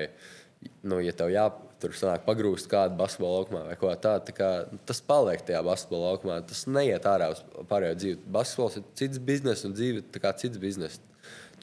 nu, 0.85 0.99
ja 1.01 1.15
tev 1.17 1.33
jā, 1.33 1.47
tur 1.81 1.95
sanāk 1.97 2.23
pagrūst 2.27 2.69
kādu 2.71 2.95
basketbola 2.99 3.41
laukumā 3.41 3.63
vai 3.71 3.77
ko 3.81 3.89
tādu. 3.99 4.27
Tā 4.29 4.35
kā, 4.37 4.51
tas 4.87 5.01
paliek 5.03 5.41
tajā 5.43 5.63
basketbola 5.65 6.13
laukumā. 6.13 6.37
Tas 6.47 6.65
neiet 6.69 7.07
ārā 7.09 7.33
uz 7.33 7.41
pārējo 7.71 7.97
dzīvi. 7.99 8.19
Basketbols 8.37 8.77
ir 8.79 8.85
cits 8.99 9.23
bizness 9.31 9.67
un 9.67 9.75
dzīve 9.75 10.05
ir 10.05 10.29
cits 10.39 10.61
bizness. 10.61 11.01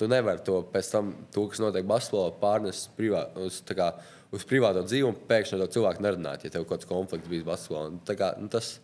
Tu 0.01 0.09
nevari 0.09 0.43
to 0.45 0.63
pēc 0.73 0.91
tam, 0.93 1.13
to, 1.35 1.47
kas 1.53 1.61
notiek 1.63 1.87
basketbolā, 1.89 2.33
pārnest 2.41 2.91
privā, 2.97 3.27
uz, 4.35 4.45
privāto 4.49 4.85
dzīvi 4.87 5.09
un 5.09 5.19
pēkšņi 5.31 5.61
no 5.61 5.71
cilvēka 5.75 6.05
nerunāt, 6.05 6.45
ja 6.47 6.53
tev 6.55 6.67
kaut 6.67 6.81
kāds 6.81 6.91
konflikts 6.91 7.31
bijis 7.31 7.47
basketbolā. 7.49 8.17
Kā, 8.19 8.31
nu, 8.41 8.51
tas, 8.53 8.77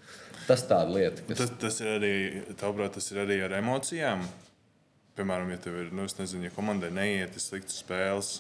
tas 0.49 0.67
tāda 0.69 0.91
lieta. 0.95 1.25
Kas... 1.29 1.45
Tas, 1.45 1.55
tas 1.63 1.81
ir 1.85 1.95
arī, 1.95 2.17
tavuprāt, 2.55 2.97
tas 2.99 3.09
ir 3.13 3.23
arī 3.25 3.41
ar 3.47 3.57
emocijām. 3.61 4.27
Piemēram, 5.17 5.49
ja 5.55 5.63
tev 5.65 5.79
ir, 5.81 5.95
nu, 5.97 6.05
nezinu, 6.19 6.45
ja 6.49 6.53
komandai 6.53 6.91
neiet 6.93 7.39
sliktas 7.41 7.81
spēles, 7.81 8.37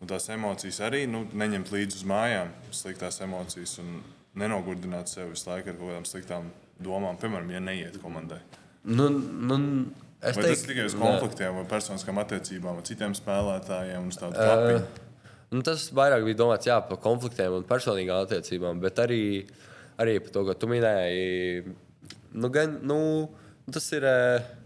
Un 0.00 0.08
tās 0.08 0.30
emocijas 0.32 0.80
arī 0.86 1.02
nu, 1.10 1.26
neņemt 1.36 1.70
līdzi 1.74 2.00
uz 2.00 2.06
mājām, 2.08 2.52
sliktās 2.72 3.20
emocijas, 3.20 3.76
un 3.82 3.98
nenogurdināt 4.40 5.12
sevi 5.12 5.34
visu 5.34 5.50
laiku 5.50 5.72
ar 5.72 5.76
kaut 5.76 5.90
kādām 5.90 6.06
sliktām 6.08 6.46
domām, 6.80 7.18
piemēram, 7.20 7.50
ja 7.52 7.60
neiet 7.60 7.98
komandai. 8.00 8.40
Nu, 8.88 9.10
nu, 9.12 9.58
es 10.22 10.38
vai 10.38 10.46
teiktu, 10.46 10.54
tas 10.54 10.64
tikai 10.70 10.86
uz 10.88 10.96
konfliktiem, 10.96 11.58
vai 11.60 11.66
personiskām 11.68 12.22
attiecībām 12.22 12.80
ar 12.80 12.88
citiem 12.88 13.16
spēlētājiem? 13.18 14.08
Uh, 14.08 14.88
nu, 15.50 15.64
tas 15.66 15.88
vairāk 15.96 16.24
bija 16.26 16.40
domāts 16.42 16.68
jā, 16.70 16.78
par 16.86 17.00
konfliktiem 17.02 17.58
un 17.58 17.66
personīgām 17.68 18.24
attiecībām, 18.24 18.80
bet 18.82 19.02
arī, 19.02 19.22
arī 20.00 20.18
par 20.24 20.34
to, 20.36 20.46
ko 20.48 20.56
tu 20.58 20.70
minēji. 20.70 21.76
Nu, 22.38 22.50
gan, 22.54 22.80
nu, 22.86 23.02
tas 23.72 23.92
ir. 23.96 24.08
Uh, 24.08 24.56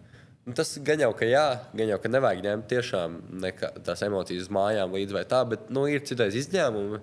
Nu, 0.45 0.53
tas 0.53 0.75
gan 0.85 1.00
jau, 1.00 1.09
ka 1.17 1.25
jā, 1.25 1.45
gan 1.73 1.88
jau, 1.88 1.97
ka 2.03 2.09
nevajag 2.12 2.43
ņemt 2.45 2.67
tiešām 2.69 3.14
nekā, 3.41 3.71
tās 3.87 4.03
emocijas 4.05 4.43
uz 4.45 4.50
mājām 4.53 4.93
līdzi 4.93 5.17
vai 5.17 5.23
tā, 5.25 5.38
bet 5.49 5.71
nu, 5.73 5.87
ir 5.88 6.03
citreiz 6.05 6.37
izņēmumi, 6.37 6.99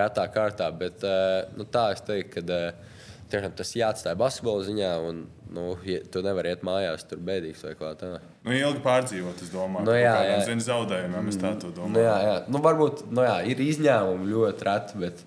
retā 0.00 0.24
kārtā. 0.32 0.70
Bet 0.80 1.04
uh, 1.04 1.42
nu, 1.58 1.66
tā 1.68 1.90
es 1.92 2.00
teiktu, 2.06 2.40
ka 2.40 2.56
uh, 2.56 2.89
tiešām 3.32 3.54
tas 3.58 3.70
jāatstāj 3.76 4.16
basketbola 4.20 4.66
ziņā, 4.66 4.90
un 5.08 5.22
nu, 5.54 5.64
ja, 5.88 6.00
tu 6.12 6.22
nevari 6.24 6.52
iet 6.54 6.64
mājās 6.66 7.06
tur 7.10 7.22
bēdīgs 7.26 7.62
vai 7.66 7.76
kā 7.78 7.92
tādu. 8.00 8.20
Nu, 8.46 8.54
ilgi 8.56 8.82
pārdzīvot, 8.84 9.44
es 9.44 9.52
domāju, 9.54 9.86
nu, 9.88 9.94
jā, 9.98 10.16
jā. 10.28 10.36
Zini, 10.48 10.66
zaudējumiem, 10.66 11.30
es 11.32 11.40
tā 11.40 11.54
to 11.60 11.72
domāju. 11.76 11.94
Nu, 11.96 12.04
jā, 12.04 12.18
jā. 12.26 12.36
Nu, 12.50 12.60
varbūt 12.64 13.06
nu, 13.10 13.24
jā, 13.26 13.38
ir 13.52 13.64
izņēmumi 13.68 14.30
ļoti 14.34 14.70
reti. 14.70 15.00
Bet... 15.06 15.24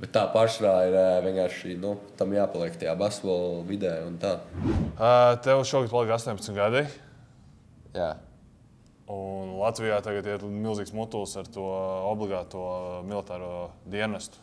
Bet 0.00 0.14
tā 0.14 0.22
pašā 0.32 0.70
ir 0.88 0.94
vienkārši 1.26 1.74
nu, 1.76 1.90
tam 2.16 2.30
jāpaliek 2.32 2.78
tajā 2.80 2.94
basketbola 2.96 3.58
vidē. 3.68 3.98
Uh, 4.08 5.34
tev 5.44 5.60
šogad 5.68 5.92
palika 5.92 6.16
18 6.16 6.56
gadi. 6.56 6.86
Jā. 7.92 8.14
Un 9.10 9.56
Latvijā 9.58 9.98
tagad 10.04 10.28
ir 10.30 10.46
milzīgs 10.46 10.94
mutulis 10.96 11.34
ar 11.36 11.48
to 11.50 11.66
obligāto 12.08 12.62
militāro 13.04 13.72
dienestu. 13.90 14.40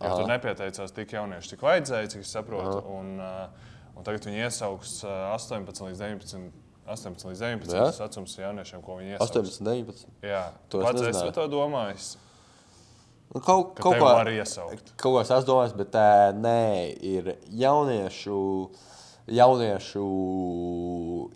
Ja 0.00 0.14
tur 0.16 0.30
nepieteicās 0.30 0.94
tik 0.96 1.12
jaunieši, 1.12 1.52
cik 1.52 1.62
vajadzēja, 1.66 2.08
cik 2.14 2.24
es 2.24 2.32
saprotu. 2.32 2.80
Un, 2.88 3.20
un 3.20 4.06
tagad 4.06 4.24
viņi 4.24 4.46
iesaugs 4.46 5.00
18 5.04 5.84
līdz 5.90 6.00
19. 6.00 6.48
18 6.90 7.28
līdz 7.30 7.44
19. 7.44 7.76
Tas 7.76 8.00
vecums 8.00 8.38
jauniešiem, 8.40 8.82
ko 8.82 8.96
viņi 8.98 9.14
iesauks. 9.14 9.36
18, 9.36 9.68
19. 9.68 10.10
Jā, 10.26 10.42
to 10.72 10.82
pats 10.82 11.04
es 11.04 11.20
par 11.20 11.34
to 11.36 11.46
domāju. 11.52 11.98
Nu, 13.30 13.38
kaut, 13.38 13.76
ka 13.76 13.84
kaut 13.84 14.00
ko 14.00 14.06
var 14.08 14.30
iesaukt. 14.32 14.94
Kaut 14.98 15.14
ko 15.14 15.20
es 15.22 15.44
domāju, 15.46 15.76
bet 15.78 15.98
uh, 16.00 16.30
nē, 16.34 16.62
ir 17.06 17.28
jauniešu, 17.60 18.38
jauniešu 19.30 20.06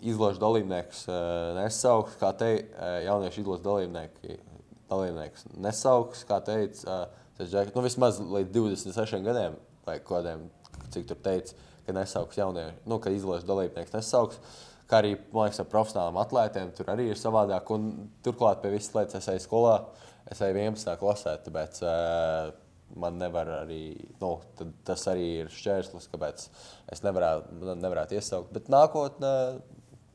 izložu 0.03 0.41
dalībnieks 0.41 1.05
uh, 1.07 1.53
nesauks, 1.61 2.17
kā 2.19 2.33
te 2.35 2.49
uh, 2.57 2.97
jauniešu 3.05 3.45
izložu 3.45 3.63
dalībnieki. 3.69 4.41
Dalībnieks 4.85 5.47
nesauks, 5.63 6.19
kā 6.29 6.41
teica, 6.45 7.05
uh, 7.39 7.71
nu, 7.75 7.83
vismaz 7.85 8.19
līdz 8.21 8.53
26 8.55 9.25
gadiem, 9.25 9.57
vai 9.87 9.99
kādiem, 10.03 10.47
cik 10.93 11.07
tur 11.09 11.19
teica, 11.25 11.55
ka 11.85 11.95
nesauks 11.95 12.39
jauniešu, 12.39 12.81
nu, 12.89 12.99
ka 13.01 13.13
izložu 13.13 13.47
dalībnieks 13.49 13.93
nesauks. 13.95 14.39
Kā 14.89 14.99
arī, 15.01 15.15
man 15.33 15.47
liekas, 15.47 15.63
ar 15.63 15.69
profesionāliem 15.69 16.19
atlētiem 16.21 16.73
tur 16.77 16.91
arī 16.93 17.07
ir 17.09 17.17
savādāk. 17.17 17.71
Un 17.73 18.09
turklāt 18.25 18.61
pie 18.61 18.69
visas 18.75 18.93
lietas 18.93 19.17
es 19.17 19.31
eju 19.33 19.41
skolā. 19.41 19.79
Es 20.29 20.41
eju 20.45 20.57
11. 20.57 20.91
klasē, 21.01 21.33
tāpēc 21.45 21.79
uh, 21.85 22.51
man 23.01 23.17
nevar 23.21 23.49
arī, 23.63 23.95
nu, 24.21 24.29
tas 24.85 25.05
arī 25.09 25.25
ir 25.41 25.49
šķērslis, 25.53 26.07
kāpēc 26.11 26.45
es 26.93 27.01
nevarētu, 27.05 27.75
nevarētu 27.81 28.17
iesaukt. 28.17 28.53
Bet 28.53 28.69
nākotnē 28.73 29.33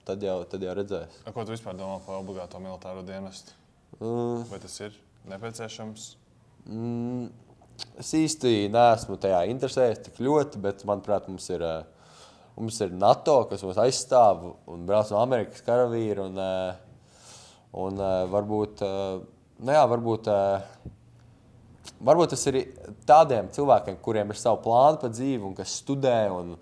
tad 0.07 0.23
jau, 0.27 0.39
tad 0.51 0.65
jau 0.67 0.77
redzēs. 0.79 1.21
A, 1.27 1.35
ko 1.35 1.45
tu 1.45 1.55
vispār 1.55 1.79
domā 1.79 1.99
par 2.07 2.21
obligāto 2.23 2.63
militāro 2.63 3.05
dienestu? 3.07 3.55
Mm. 3.99 4.47
Vai 4.51 4.63
tas 4.63 4.79
ir 4.83 4.97
nepieciešams? 5.31 6.11
Mm, 6.69 7.31
es 8.01 8.13
īsti 8.17 8.69
neesmu 8.75 9.17
tajā 9.21 9.45
interesējies 9.53 10.05
tik 10.07 10.21
ļoti, 10.25 10.61
bet 10.67 10.87
manuprāt, 10.89 11.31
mums 11.31 11.49
ir. 11.55 11.65
Uh, 11.65 11.97
Mums 12.61 12.77
ir 12.85 12.91
NATO, 12.93 13.47
kas 13.49 13.63
mūs 13.65 13.79
aizstāv, 13.81 14.43
un 14.69 14.83
brauc 14.85 15.09
no 15.09 15.21
Amerikas 15.23 15.63
karavīri. 15.65 16.21
Un, 16.21 16.35
un, 17.73 17.95
un 18.03 18.03
varbūt 18.29 18.83
nu 19.65 19.75
jā, 19.77 19.81
varbūt, 19.91 20.29
uh, 20.33 21.91
varbūt 22.05 22.35
tas 22.35 22.47
ir 22.51 22.61
tādiem 23.09 23.51
cilvēkiem, 23.55 23.99
kuriem 24.05 24.33
ir 24.33 24.41
savi 24.41 24.63
plāni 24.65 25.01
par 25.03 25.13
dzīvi 25.13 25.47
un 25.47 25.57
kas 25.59 25.75
studē. 25.83 26.17
Un, 26.33 26.55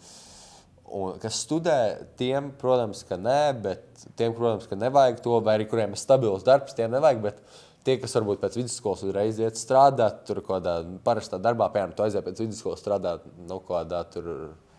un 0.98 1.20
kas 1.22 1.42
studē, 1.44 1.78
tiem, 2.20 2.50
protams, 2.60 3.04
ka 3.06 3.18
nē, 3.20 3.40
bet 3.64 4.06
tiem, 4.18 4.34
protams, 4.36 4.66
ka 4.70 4.78
nevajag 4.78 5.22
to, 5.24 5.38
vai 5.44 5.58
arī 5.58 5.68
kuriem 5.70 5.94
ir 5.94 6.00
stabils 6.00 6.46
darbs, 6.46 6.76
tiem 6.78 6.90
nevajag. 6.94 7.22
Bet 7.28 7.42
tie, 7.88 7.96
kas 8.02 8.16
varbūt 8.18 8.42
pēc 8.42 8.60
vidusskolas 8.60 9.04
uzreiz 9.08 9.40
iet 9.40 9.60
strādāt, 9.60 10.24
tur 10.28 10.42
kaut 10.42 10.58
kādā 10.58 10.78
parastā 11.06 11.40
darbā, 11.40 11.70
piemēram, 11.72 11.96
tu 11.96 12.04
aiziet 12.04 12.26
pēc 12.26 12.44
vidusskolas 12.44 12.84
strādāt, 12.84 13.24
nu, 13.48 13.62
kādā 13.64 14.02
tur 14.12 14.28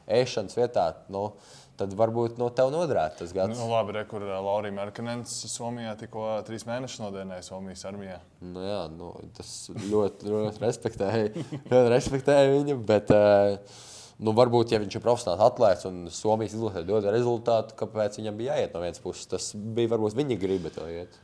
ēšanas 0.10 0.58
vietā, 0.58 0.86
nu, 1.14 1.30
tad 1.80 1.94
varbūt 1.98 2.40
no 2.42 2.50
tev 2.56 2.72
noderētu 2.74 3.22
tas 3.22 3.34
gads. 3.36 3.58
Nu, 3.60 3.70
labi, 3.72 3.96
re, 3.96 4.06
kur 4.10 4.26
ā, 4.26 4.40
Laurija 4.44 4.76
Merkenens 4.76 5.36
Somijā 5.52 5.96
tikko 6.00 6.40
trīs 6.48 6.66
mēnešus 6.68 7.04
nodienēja 7.06 7.46
Somijas 7.48 7.86
armijā. 7.90 8.18
Nu, 8.44 8.64
jā, 8.66 8.82
nu, 8.94 9.14
tas 9.38 9.54
ļoti, 9.70 10.34
ļoti 10.34 10.66
respektēju, 10.66 11.46
ļoti 11.72 11.94
respektēju 11.96 12.58
viņu. 12.58 12.78
Bet, 12.90 13.14
eh, 13.16 13.80
nu, 14.20 14.36
varbūt, 14.38 14.76
ja 14.76 14.82
viņš 14.84 15.00
ir 15.00 15.06
profesionāls 15.06 15.46
atlētājs 15.48 15.88
un 15.92 16.04
Somijas 16.14 16.58
izlasē 16.58 16.84
dod 16.88 17.08
rezultātu, 17.14 17.78
kāpēc 17.80 18.20
viņam 18.20 18.44
bija 18.44 18.60
jāiet 18.60 18.76
no 18.76 18.84
vienas 18.84 19.04
puses, 19.06 19.30
tas 19.32 19.54
bija 19.56 19.96
varbūt 19.96 20.20
viņa 20.20 20.42
griba 20.42 20.76
to 20.76 20.90
iet. 20.92 21.22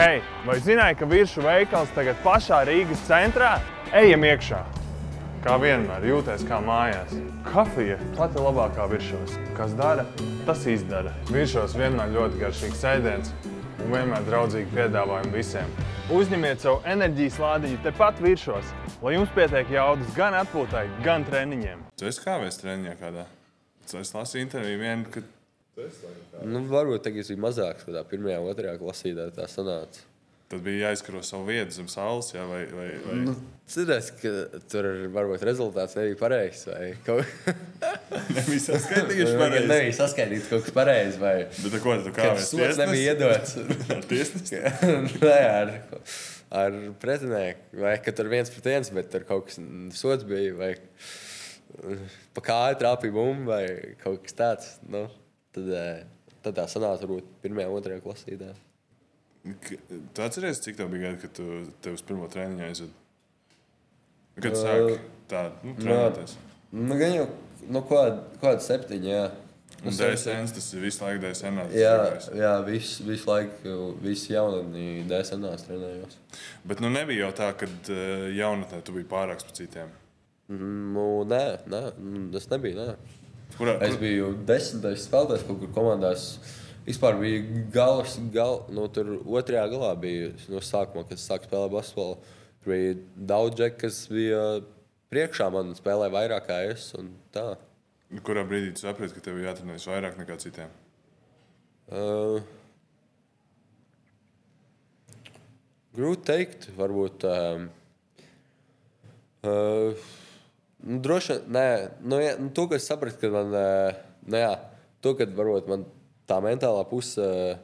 Hei, 0.00 0.22
vai 0.48 0.54
zināji, 0.64 0.94
ka 0.96 1.04
virsmu 1.04 1.42
veikals 1.44 1.90
tagad 1.92 2.16
pašā 2.24 2.62
Rīgas 2.64 3.02
centrā? 3.04 3.50
Ejam 3.92 4.22
iekšā! 4.24 4.60
Kā 5.44 5.58
vienmēr, 5.60 6.06
jūties 6.08 6.46
kā 6.48 6.56
mājās. 6.64 7.10
Kafija 7.44 7.98
pati 8.16 8.40
labākā 8.40 8.86
virsmas. 8.88 9.34
Kas 9.58 9.74
dara, 9.76 10.06
tas 10.46 10.62
izdara. 10.72 11.12
Virsmas 11.28 11.76
vienmēr 11.76 12.14
ļoti 12.14 12.40
garšīgs 12.40 12.84
ēdiens 12.94 13.34
un 13.50 13.92
vienmēr 13.92 14.24
draudzīgi 14.30 14.72
piedāvājumi 14.72 15.34
visiem. 15.36 15.76
Uzņemiet 16.16 16.64
savu 16.64 16.80
enerģijas 16.94 17.36
lādiņu 17.44 17.82
tepat 17.84 18.22
virsmas, 18.24 18.72
lai 19.04 19.18
jums 19.18 19.34
pietiek 19.36 19.74
jaudas 19.76 20.16
gan 20.16 20.38
atpūtai, 20.40 20.86
gan 21.04 21.28
treniņiem. 21.28 21.84
Tu 22.00 22.08
esi 22.08 22.24
kāvēs 22.24 22.56
treniņā 22.62 22.96
kādā? 23.04 23.28
Es 23.84 24.16
lasīju 24.16 24.46
interviju 24.46 24.80
vienu, 24.80 25.12
ka 25.12 25.26
Nu, 26.46 26.62
varbūt 26.70 27.04
tagad 27.08 27.28
bija 27.32 27.44
mazāks, 27.46 27.84
kad 27.86 27.96
tā 27.98 28.04
pirmajā, 28.10 28.38
otrajā 28.52 28.78
klasītē 28.80 29.30
tā 29.36 29.46
sanāca. 29.50 30.06
tad 30.50 30.64
bija 30.66 30.88
jāizkaro 30.88 31.20
savu 31.22 31.44
vietu 31.46 31.76
zem 31.76 31.86
saules, 31.88 32.32
jā, 32.34 32.42
vai, 32.50 32.64
vai, 32.74 32.88
vai... 33.04 33.18
Nu, 33.28 33.34
Cerēs, 33.70 34.08
ka 34.18 34.30
tur 34.72 34.88
varbūt 35.14 35.44
rezultāts 35.46 35.94
nebija 35.94 36.16
pareizs. 36.18 36.64
Vai 36.66 36.88
kaut 37.06 37.22
kas 38.66 38.88
pareizi. 39.38 39.68
nebija 39.70 39.92
saskaidrots, 39.94 40.48
kaut 40.50 40.64
kas 40.66 40.74
pareizs. 40.74 41.20
Vai 41.22 41.36
Bet 41.52 41.76
ar 41.78 41.84
ko 41.84 41.94
tu 42.02 42.10
ka 42.16 42.24
kāvēs? 42.24 42.48
sots 42.50 42.80
nebija 42.82 43.14
iedots. 43.14 43.54
Ar 43.94 44.02
tiesnesi? 44.10 44.58
Nē, 45.22 45.38
ar, 45.52 45.72
ar 46.64 46.78
pretinieku. 47.02 47.78
Vai 47.86 47.94
ka 48.02 48.16
tur 48.18 48.30
viens 48.32 48.50
pret 48.50 48.66
viens, 48.72 48.90
bet 48.98 49.12
tur 49.14 49.26
kaut 49.30 49.46
kas 49.52 49.60
sots 50.02 50.26
bija. 50.26 50.50
Vai 50.58 50.72
pa 52.34 52.42
kāju 52.50 52.80
trāpīja 52.82 53.14
bumba 53.14 53.60
vai 53.60 53.94
kaut 54.02 54.24
kas 54.26 54.34
tāds. 54.42 54.72
Nu, 54.90 55.06
tad, 55.56 55.70
eh, 55.76 56.32
tad 56.44 56.58
tā 56.58 56.66
sanāca 56.70 57.06
varbūt 57.06 57.28
pirmajā, 57.44 57.72
otrajā 57.76 58.04
klasītē. 58.04 58.54
Tu 59.42 60.22
atceries, 60.22 60.60
cik 60.60 60.76
tev 60.76 60.90
bija 60.92 61.08
gadi, 61.08 61.20
kad 61.22 61.36
tu 61.36 61.46
tev 61.80 61.96
uz 61.96 62.02
pirmo 62.04 62.28
treniņu 62.28 62.66
aizved? 62.66 62.96
Kad 64.40 64.56
tu 64.56 64.60
sāki 64.60 64.98
tā, 65.30 65.46
nu, 65.64 65.76
trenēties? 65.78 66.34
Nu, 66.72 66.96
gan 67.00 67.14
jau 67.14 67.28
nu, 67.68 67.82
kāda, 67.88 68.18
kāda 68.42 68.64
septiņa. 68.64 69.14
Jā. 69.14 69.30
Un 69.80 69.94
DSNs, 69.96 70.52
tas 70.52 70.66
ir 70.76 70.82
visu 70.84 71.00
laiku 71.00 71.22
DSN. 71.22 71.62
Jā, 71.72 71.94
jā 72.36 72.50
visu, 72.66 73.04
visu 73.06 73.30
laiku, 73.30 73.76
visu 74.04 74.34
jaunatni 74.34 75.06
DSNās 75.08 75.64
trenējos. 75.64 76.18
Bet 76.68 76.82
nu 76.84 76.90
nebija 76.92 77.24
jau 77.24 77.30
tā, 77.38 77.48
ka 77.56 77.68
uh, 77.70 78.26
jaunatnē 78.36 78.82
tu 78.84 78.92
biji 78.98 79.08
pārāks 79.08 79.46
par 79.48 79.56
citiem. 79.56 79.94
Nu, 80.50 81.06
nē, 81.30 81.44
nē, 81.70 81.80
nu, 81.96 82.26
tas 82.34 82.50
nebija. 82.52 82.90
Nē. 82.90 83.16
Kurā, 83.58 83.76
Es 83.84 83.96
biju 84.00 84.32
desmitais 84.48 85.06
spēlētājs 85.08 85.46
kaut 85.48 85.60
kur 85.62 85.72
komandās. 85.74 86.26
Vispār 86.86 87.18
bija 87.20 87.64
galas, 87.74 88.16
gal, 88.34 88.62
nu, 88.72 88.86
tur 88.92 89.18
otrajā 89.20 89.66
galā 89.72 89.90
bija 90.00 90.30
no 90.50 90.62
sākuma, 90.64 91.04
kad 91.06 91.18
es 91.20 91.26
sāku 91.28 91.48
spēlēt 91.48 91.74
basketbolu. 91.74 92.36
Tur 92.60 92.72
bija 92.72 92.94
daudz 93.30 93.58
džeku, 93.58 93.80
kas 93.84 93.98
bija 94.10 94.44
priekšā 95.12 95.50
man 95.52 95.74
spēlēja 95.78 96.14
vairāk 96.14 96.46
kā 96.48 96.60
es. 96.70 96.90
kurā 98.26 98.46
brīdī 98.48 98.72
tu 98.74 98.82
saprati, 98.82 99.14
ka 99.14 99.24
tev 99.26 99.38
ir 99.38 99.46
jātrenējas 99.48 99.86
vairāk 99.90 100.16
nekā 100.18 100.38
citiem? 100.42 100.72
Uh, 101.90 102.40
grūti 105.94 106.24
pateikt, 106.24 106.70
varbūt. 106.78 107.28
Um, 107.30 107.68
uh, 109.46 110.10
nu, 110.84 111.00
droši 111.04 111.34
vien, 111.34 111.48
nē, 111.56 111.64
nu, 112.04 112.20
jā, 112.22 112.36
nu, 112.40 112.50
to, 112.56 112.66
kas 112.70 112.88
sapratu, 112.88 113.20
ka 113.22 113.32
man, 113.34 113.54
uh, 113.56 113.98
nu, 114.26 114.40
jā, 114.40 114.54
to, 115.04 115.14
kad 115.18 115.32
varbūt 115.36 115.68
man 115.70 115.84
tā 116.30 116.40
mentālā 116.44 116.84
puse, 116.90 117.24
uh, 117.24 117.58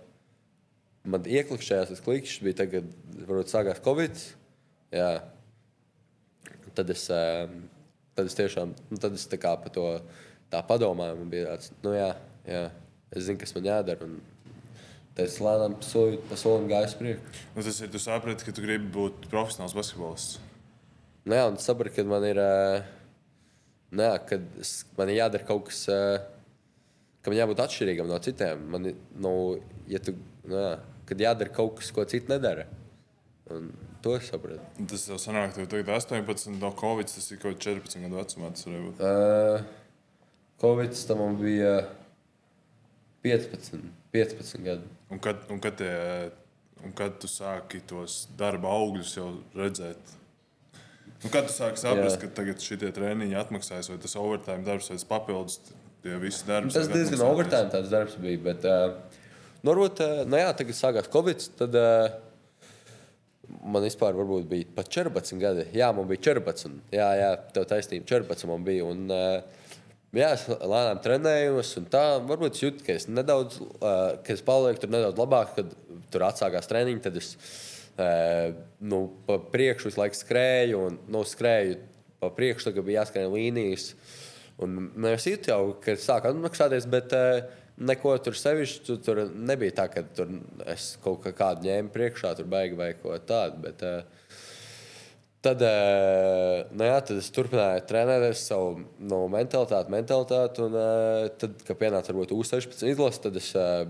man 1.06 1.26
ieklikšķējās 1.30 1.92
tas 1.92 2.04
klikšķis, 2.04 2.44
bija 2.44 2.60
tagad, 2.64 2.88
varbūt 3.22 3.52
sākās 3.52 3.82
Covid. 3.84 4.22
Jā. 4.94 5.10
Tad 6.76 6.90
es, 6.92 7.06
tad 7.08 8.28
es 8.28 8.36
tiešām, 8.36 8.74
nu, 8.90 8.98
tad 9.00 9.14
es 9.16 9.24
tā 9.30 9.38
kā 9.40 9.54
par 9.56 9.72
to 9.72 9.86
tā 10.52 10.60
padomāju, 10.66 11.16
man 11.22 11.30
bija 11.32 11.54
tāds, 11.54 11.70
nu, 11.84 11.94
jā, 11.96 12.10
jā, 12.44 12.66
es 13.16 13.28
zinu, 13.28 13.40
kas 13.40 13.54
man 13.56 13.70
jādara. 13.70 14.08
Un, 14.08 14.18
Tad 15.16 15.30
es 15.30 15.38
lēnām 15.40 15.78
pa 15.80 16.36
solim 16.36 16.66
gāju 16.68 16.90
uz 16.90 16.94
priekšu. 16.98 17.30
Nu, 17.54 17.62
tas 17.64 17.78
ir, 17.80 17.88
tu 17.88 18.00
saprati, 18.02 18.44
ka 18.44 18.52
tu 18.52 18.60
gribi 18.60 18.90
būt 18.92 19.30
profesionāls 19.32 19.72
basketbolists. 19.72 20.34
Nu, 21.24 21.32
jā, 21.38 21.46
un 21.48 21.56
es 21.56 21.64
sapratu, 21.64 21.94
ka 21.96 22.04
man 22.04 22.26
ir, 22.28 22.36
ā, 22.36 22.82
jā, 23.92 24.26
kad 24.26 24.42
es- 24.60 24.84
man 24.98 25.08
ir 25.08 25.20
jādara 25.20 25.46
kaut 25.46 25.66
kas, 25.66 25.86
ā, 25.86 26.22
ka 27.22 27.30
man 27.30 27.38
jābūt 27.38 27.62
atšķirīgam 27.66 28.06
no 28.08 28.18
citiem. 28.18 28.66
Man, 28.68 28.86
ir, 28.86 28.94
nu, 29.18 29.60
ja 29.88 29.98
tu, 29.98 30.14
jā, 30.48 30.78
kad 31.06 31.18
jādara 31.18 31.52
kaut 31.52 31.76
kas, 31.76 31.90
ko 31.90 32.04
citi 32.04 32.28
nedara. 32.28 32.66
Un 33.50 33.72
to 34.02 34.16
es 34.16 34.28
sapratu. 34.30 34.60
Tas 34.88 35.06
jau 35.06 35.16
sanāk, 35.22 35.54
ka 35.54 35.62
tev 35.66 35.84
tagad 35.84 35.94
18 36.02 36.58
no 36.58 36.72
Covid, 36.72 37.06
tas 37.06 37.30
ir 37.30 37.38
kaut 37.38 37.58
kāds 37.60 37.78
14 37.82 38.02
gadu 38.02 38.18
vecumā. 38.18 38.50
Tas 38.50 38.64
varēja 38.66 38.86
būt. 38.88 39.00
Uh, 39.00 39.62
Covid 40.60 40.92
tam 41.06 41.36
bija 41.38 41.88
15, 43.22 43.80
15 44.12 44.62
gadi. 44.64 44.82
Un 45.10 45.18
kad, 45.22 45.36
un 45.50 45.60
kad, 45.62 45.76
tie, 45.78 46.30
un 46.84 46.92
kad 46.96 47.18
tu 47.22 47.28
sāki 47.30 47.80
tos 47.86 48.24
darba 48.38 48.68
augļus 48.74 49.14
jau 49.18 49.28
redzēt? 49.54 50.14
Un 51.26 51.32
kad 51.34 51.48
tu 51.48 51.54
sāki 51.54 51.82
saprast, 51.82 52.20
ka 52.22 52.28
tagad 52.38 52.62
šie 52.62 52.78
treniņi 52.78 53.34
atmaksājas, 53.40 53.90
vai 53.90 53.98
tas 54.02 54.14
overtime 54.20 54.62
darbs, 54.66 54.92
vai 54.92 54.98
tas 55.00 55.08
papildus 55.10 55.58
tie 56.04 56.14
visi 56.22 56.46
darbi? 56.46 56.70
Tas 56.70 56.86
diezgan 56.92 57.24
overtime 57.26 57.72
tāds 57.72 57.90
darbs 57.90 58.14
bija. 58.22 58.38
Bet, 58.44 58.66
uh, 58.70 59.24
nu, 59.64 59.72
varbūt, 59.72 60.04
uh, 60.04 60.22
nu, 60.30 60.38
jā, 60.38 60.52
tagad 60.60 60.78
sākās 60.78 61.10
Covid. 61.10 61.50
Tad, 61.58 61.76
uh, 61.82 62.22
Man 63.66 63.82
vispār 63.82 64.16
bija 64.46 64.66
pat 64.74 64.88
14 64.90 65.38
gadi. 65.38 65.64
Jā, 65.74 65.92
man 65.94 66.06
bija 66.10 66.22
14. 66.32 66.80
Jā, 66.94 67.06
jā 67.18 67.28
tev 67.54 67.66
taisnība, 67.70 68.06
14 68.10 68.48
man 68.50 68.64
bija. 68.66 68.86
Un, 68.86 69.06
jā, 70.14 70.30
es 70.32 70.46
lēnām 70.50 70.98
trenējos, 71.02 71.70
un 71.80 71.86
tā 71.90 72.02
varbūt 72.26 72.58
es 72.58 72.64
jūtu, 72.64 72.82
ka 72.86 72.96
es 72.98 73.06
nedaudz, 73.10 73.60
ka 73.78 74.34
es 74.34 74.42
palieku 74.46 74.82
tur 74.82 74.92
nedaudz 74.94 75.22
labāk, 75.22 75.54
kad 75.58 75.74
tur 76.10 76.26
atsākās 76.26 76.70
treniņi. 76.70 77.04
Tad 77.06 77.18
es 77.22 77.32
nu, 77.96 79.00
pa 79.26 79.38
priekšu 79.52 79.90
visu 79.90 80.00
laiku 80.00 80.18
skrēju, 80.18 80.80
un 80.88 80.98
nu, 81.12 81.22
skrēju 81.26 81.78
pa 82.20 82.30
priekšu, 82.36 82.70
tagad 82.70 82.88
bija 82.88 83.02
jāskrien 83.02 83.30
līnijas. 83.32 83.90
Un 84.62 84.90
jūtu 84.96 85.52
jau, 85.52 85.62
ka 85.84 85.96
sāk 86.00 86.28
atmaksāties, 86.30 86.88
bet 86.88 87.12
uh, 87.16 87.44
neko 87.76 88.14
tur 88.24 88.36
sevišķi 88.40 88.84
tu, 88.86 88.96
tur 89.04 89.26
nebija 89.28 89.82
tā, 89.82 89.88
ka 89.92 90.04
tur 90.16 90.32
es 90.72 90.94
kaut 91.04 91.20
kā 91.24 91.34
kādu 91.36 91.68
ņēmu 91.68 91.92
priekšā, 91.92 92.32
tur 92.38 92.48
baigi 92.48 92.78
vai 92.78 92.94
ko 93.00 93.16
tādu. 93.28 93.60
Bet, 93.66 93.84
uh, 93.84 94.26
Tad, 95.46 95.60
eh, 95.62 96.64
nu 96.74 96.86
jā, 96.88 96.96
tad 97.06 97.20
es 97.20 97.28
turpināju 97.30 97.84
trenēties 97.86 98.40
savu 98.48 98.80
nu, 98.98 99.20
mentalitāti, 99.30 99.92
mentalitāti. 99.94 100.64
Un, 100.64 100.74
eh, 100.80 101.28
tad, 101.38 101.60
kad 101.68 101.78
pienāca 101.78 102.10
varbūt 102.10 102.32
U16 102.34 102.82
izlase, 102.90 103.20
tad 103.22 103.38
es 103.38 103.52
eh, 103.54 103.84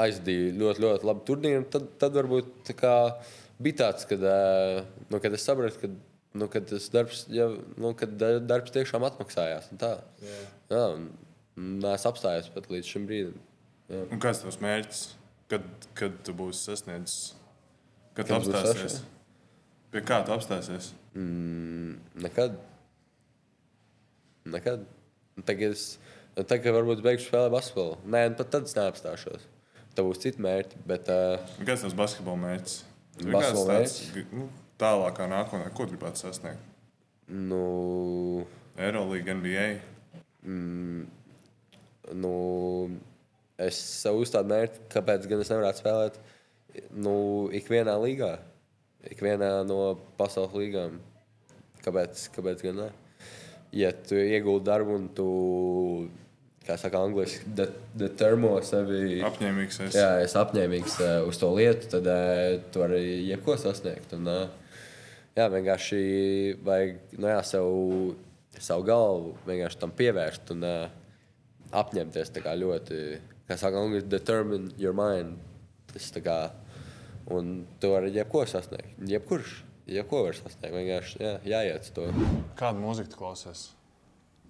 aizdīju 0.00 0.54
ļoti, 0.60 0.84
ļoti 0.84 1.08
labu 1.08 1.24
turnīru. 1.28 1.66
Tad, 1.72 1.86
tad 2.00 2.16
varbūt 2.18 2.50
tā 2.68 2.94
bija 3.62 3.82
tāds, 3.84 4.06
kad, 4.08 4.24
eh, 4.24 4.80
nu, 5.10 5.20
kad 5.22 5.36
es 5.36 5.46
sapratu, 5.46 5.80
ka 5.82 5.92
nu, 6.40 6.48
tas 6.48 6.88
darbs, 6.92 7.24
ja, 7.34 7.48
nu, 7.80 7.92
darbs 8.46 8.74
tiešām 8.74 9.06
atmaksājās. 9.08 9.70
Tā, 9.80 9.96
jā. 10.24 10.40
Jā, 10.70 10.84
un, 10.96 11.08
es 11.90 12.06
apstājos 12.08 12.50
pat 12.54 12.70
līdz 12.70 12.92
šim 12.92 13.08
brīdim. 13.10 13.40
Kāds 14.22 14.42
ir 14.42 14.46
tavs 14.46 14.60
mērķis? 14.62 15.02
Kad, 15.50 15.66
kad 15.98 16.20
tu 16.26 16.34
būsi 16.38 16.68
sasniedzis? 16.68 17.32
Kad 18.14 18.30
Kad 18.30 18.36
apstāsies? 18.38 19.00
Pie 19.90 20.02
kā 20.06 20.20
tu 20.26 20.34
apstāsies? 20.34 20.92
Mm, 21.18 21.96
nekad. 22.22 22.54
Nekad. 24.50 24.86
Tagad 25.46 25.74
es 25.74 25.84
tagad 26.46 26.76
varbūt 26.76 27.02
beigšu 27.04 27.28
spēlēt 27.30 27.54
basketbolu. 27.54 27.98
Nē, 28.06 28.28
nu, 28.30 28.38
pat 28.38 28.52
tad 28.54 28.68
es 28.68 28.76
neapstāšos. 28.78 29.48
Tā 29.96 30.04
būs 30.06 30.20
cita 30.22 30.42
mērķa. 30.44 30.80
Bet, 30.86 31.08
uh, 31.10 31.40
Kāds 31.60 31.82
ir 31.82 31.88
tavs 31.88 31.96
basketbola 31.98 32.40
mērķis? 32.44 32.76
Tev 33.20 33.32
Basketbola 33.34 33.78
tāds, 33.80 33.96
Nu, 34.32 34.46
tālākā 34.80 35.26
nākotnē, 35.28 35.70
ko 35.76 35.84
tu 35.86 35.96
gribētu 35.96 36.22
sasniegt? 36.24 36.66
nu, 37.30 38.44
Eirolandā, 38.80 39.34
NBA. 39.36 39.66
nu, 42.16 42.32
es 43.60 43.76
sev 44.00 44.18
uzstādu 44.22 44.50
mērķi, 44.50 44.80
kāpēc 44.90 45.28
gan 45.30 45.42
es 45.44 45.50
nevarētu 45.52 45.82
spēlēt 45.82 46.16
nu, 46.96 47.14
ikvienā 47.54 47.94
līgā, 48.02 48.32
ikvienā 49.12 49.50
no 49.68 49.78
pasaules 50.18 50.56
līgām. 50.56 50.98
Kāpēc, 51.84 52.26
kāpēc 52.34 52.64
gan 52.66 52.80
ne? 52.82 52.88
Ja 53.76 53.92
tu 53.94 54.18
iegūti 54.18 54.66
darbu 54.66 54.96
un 54.98 55.06
tu, 55.14 55.28
kā 56.70 56.76
saka, 56.78 57.02
angliski, 57.02 57.50
de- 57.58 57.68
determo 57.98 58.54
sevi. 58.66 59.18
Apņēmīgs 59.26 59.80
esi. 59.88 59.98
Jā, 59.98 60.20
es 60.24 60.36
apņēmīgs 60.38 60.96
uh, 61.02 61.12
uz 61.28 61.38
to 61.42 61.50
lietu, 61.58 61.90
tad 61.96 62.06
uh, 62.06 62.60
tu 62.70 62.84
vari 62.84 63.02
jebko 63.28 63.58
sasniegt. 63.60 64.14
Un, 64.16 64.30
uh, 64.30 64.78
jā, 65.38 65.48
vienkārši 65.52 66.00
vajag 66.66 66.96
nu, 67.18 67.28
jā, 67.32 67.40
sev, 67.50 67.68
savu 68.60 68.86
galvu 68.88 69.34
vienkārši 69.48 69.82
tam 69.82 69.94
pievērst 69.98 70.54
un 70.54 70.66
uh, 70.68 70.86
apņemties 71.82 72.32
kā 72.42 72.54
ļoti, 72.58 73.00
kā 73.50 73.58
saka, 73.60 73.82
angliski, 73.82 74.10
determine 74.10 74.72
your 74.78 74.94
mind. 74.96 75.38
Tas 75.90 76.06
kā, 76.22 76.38
un 77.34 77.64
tu 77.82 77.90
vari 77.90 78.12
jebko 78.14 78.44
sasniegt. 78.46 78.94
Jebkurš, 79.10 79.56
jebko 79.90 80.24
var 80.28 80.38
sasniegt. 80.38 80.74
Vienkārši 80.74 81.22
jā, 81.22 81.32
jāiet 81.50 81.86
uz 81.88 81.94
to. 81.96 82.06
Kādu 82.58 82.82
mūziku 82.84 83.10
tu 83.10 83.18
klausies? 83.24 83.68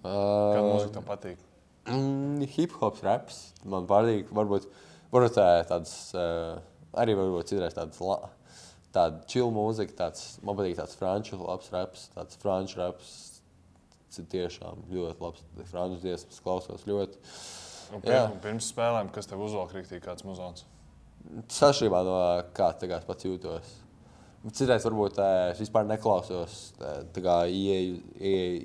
Kāda 0.01 0.61
Uh, 0.61 0.67
mūzika 0.75 0.93
tev 0.97 1.03
patīk? 1.05 1.41
Mm, 1.89 2.45
hip 2.53 2.75
hops, 2.81 3.01
raps. 3.05 3.39
Man 3.65 3.87
patīk. 3.89 4.29
Varbūt, 4.35 4.67
varbūt 5.13 5.37
tā, 5.37 5.47
tāds, 5.69 5.95
uh, 6.17 6.59
arī 7.01 7.15
varbūt 7.17 7.53
citreiz 7.53 7.75
tāds, 7.77 8.01
tāda 8.93 9.23
chill 9.31 9.51
mūzika. 9.55 9.97
Tāds, 10.03 10.35
man 10.45 10.59
patīk 10.59 10.77
tāds 10.79 10.97
franču 10.99 11.41
labs 11.41 11.71
raps, 11.73 12.09
tāds 12.15 12.39
franču 12.41 12.81
raps. 12.83 13.15
Tas 14.11 14.27
tiešām 14.31 14.85
ļoti 14.91 15.23
labs. 15.23 15.43
Franču 15.71 16.01
dziesmas 16.03 16.43
klausos 16.43 16.83
ļoti. 16.89 17.19
Un 17.91 18.03
Jā. 18.03 18.25
pirms, 18.27 18.41
pirms 18.43 18.67
spēlēm, 18.71 19.11
kas 19.11 19.27
tev 19.27 19.41
uzvalk 19.43 19.73
rīktīgi 19.75 20.03
kāds 20.03 20.23
muzons? 20.27 20.65
Sašķirībā 21.51 22.01
no 22.07 22.17
kā 22.55 22.71
tagad 22.79 23.05
pats 23.07 23.27
jūtos. 23.27 23.73
Citreiz 24.49 24.85
varbūt 24.87 25.19
eh, 25.21 25.51
es 25.51 25.59
vispār 25.61 25.85
neklausos, 25.85 26.55
eh, 26.81 27.01
tā 27.13 27.21
kā 27.21 27.35
ieeju 27.45 27.99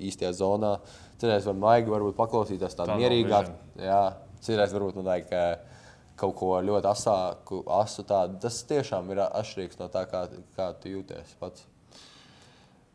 īstajā 0.09 0.31
zonā. 0.39 0.77
Citreiz 1.17 1.47
man 1.49 1.63
vajag 1.63 1.87
varbūt 1.89 2.17
paklausīties 2.17 2.75
tādu 2.77 2.91
Tunnel 2.91 3.01
mierīgāku. 3.01 3.55
Jā, 3.81 4.01
citreiz 4.45 4.73
varbūt 4.75 4.99
man 4.99 5.07
vajag 5.09 5.31
eh, 5.33 5.77
kaut 6.17 6.35
ko 6.37 6.51
ļoti 6.61 6.89
asāku, 6.91 7.63
asu 7.79 8.05
tādu. 8.05 8.37
Tas 8.43 8.59
tiešām 8.69 9.09
ir 9.13 9.23
atšķirīgs 9.25 9.79
no 9.81 9.87
tā, 9.93 10.03
kā, 10.11 10.27
kā 10.57 10.67
tu 10.81 10.93
jūties 10.93 11.33
pats. 11.41 11.65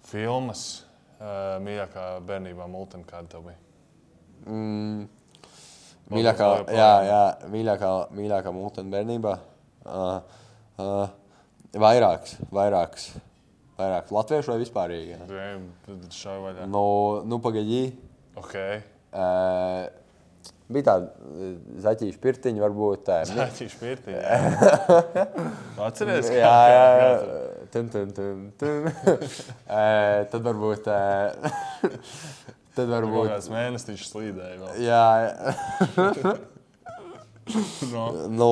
Filmas, 0.06 0.62
uh, 1.18 1.58
mīļākā 1.62 2.06
bērnībā 2.28 2.68
multim, 2.70 3.02
kāda 3.08 3.34
tev 3.34 3.48
bija? 3.48 3.58
Mm. 4.46 5.08
Mīļākā, 6.12 6.48
jā, 6.74 6.92
jā, 7.06 7.20
mīļākā, 7.50 7.90
mīļākā 8.18 8.54
mūtene 8.54 8.92
bērnībā. 8.92 9.34
Uh, 9.82 10.38
uh, 10.82 11.04
vairāks, 11.86 12.36
vairāks, 12.54 13.10
vairāks. 13.78 14.14
Latviešu 14.14 14.54
vai 14.54 14.58
vispārīgi? 14.62 15.14
jā? 15.14 16.08
Šai 16.14 16.38
vaļā. 16.42 16.70
Nu, 16.70 16.86
nu 17.26 17.38
pagaidi. 17.42 18.11
Ok. 18.40 18.54
Uh, 19.12 19.82
bija 20.72 20.86
tāda 20.88 21.10
zaķīša 21.84 22.20
pirtiņa, 22.22 22.62
varbūt 22.64 23.02
tā. 23.08 23.18
Zaķīši 23.28 23.80
pirtī. 23.82 24.14
Atceries? 25.84 26.30
jā, 26.32 26.54
jā, 26.72 26.86
jā. 27.02 27.10
Tum, 27.72 27.88
tum, 27.92 28.10
tum, 28.16 28.40
tum. 28.60 28.88
uh, 28.88 30.24
tad 30.32 30.40
varbūt. 30.48 30.88
Uh, 30.88 31.52
tad 32.76 32.88
varbūt. 32.92 33.28
kāds 33.34 33.50
mēnesīšs 33.52 34.10
slīdēja 34.14 34.56
vēl. 34.62 34.80
Jā, 34.86 35.04
jā. 35.28 36.34
No, 37.90 38.02
Nu, 38.30 38.48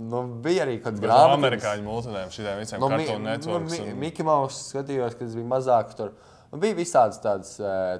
nu, 0.00 0.20
bija 0.42 0.62
arī 0.64 0.78
kaut 0.80 0.94
kāda 0.96 1.02
grāmata. 1.04 1.34
amerikāņu 1.36 1.84
multinēm, 1.84 2.30
šitiem 2.32 2.62
visiem 2.62 2.80
Nu, 2.80 2.88
kartonu 2.88 3.18
nu, 3.20 3.26
networks. 3.28 3.74
mi, 3.74 3.90
un- 3.90 3.98
Mickey 4.00 4.24
Mouse 4.24 4.62
skatījos, 4.70 5.12
kas 5.18 5.34
bija 5.36 5.44
mazāk 5.50 5.92
tur. 5.98 6.14
Nu, 6.54 6.60
bija 6.62 6.76
visādas 6.78 7.16
tādas 7.18 7.56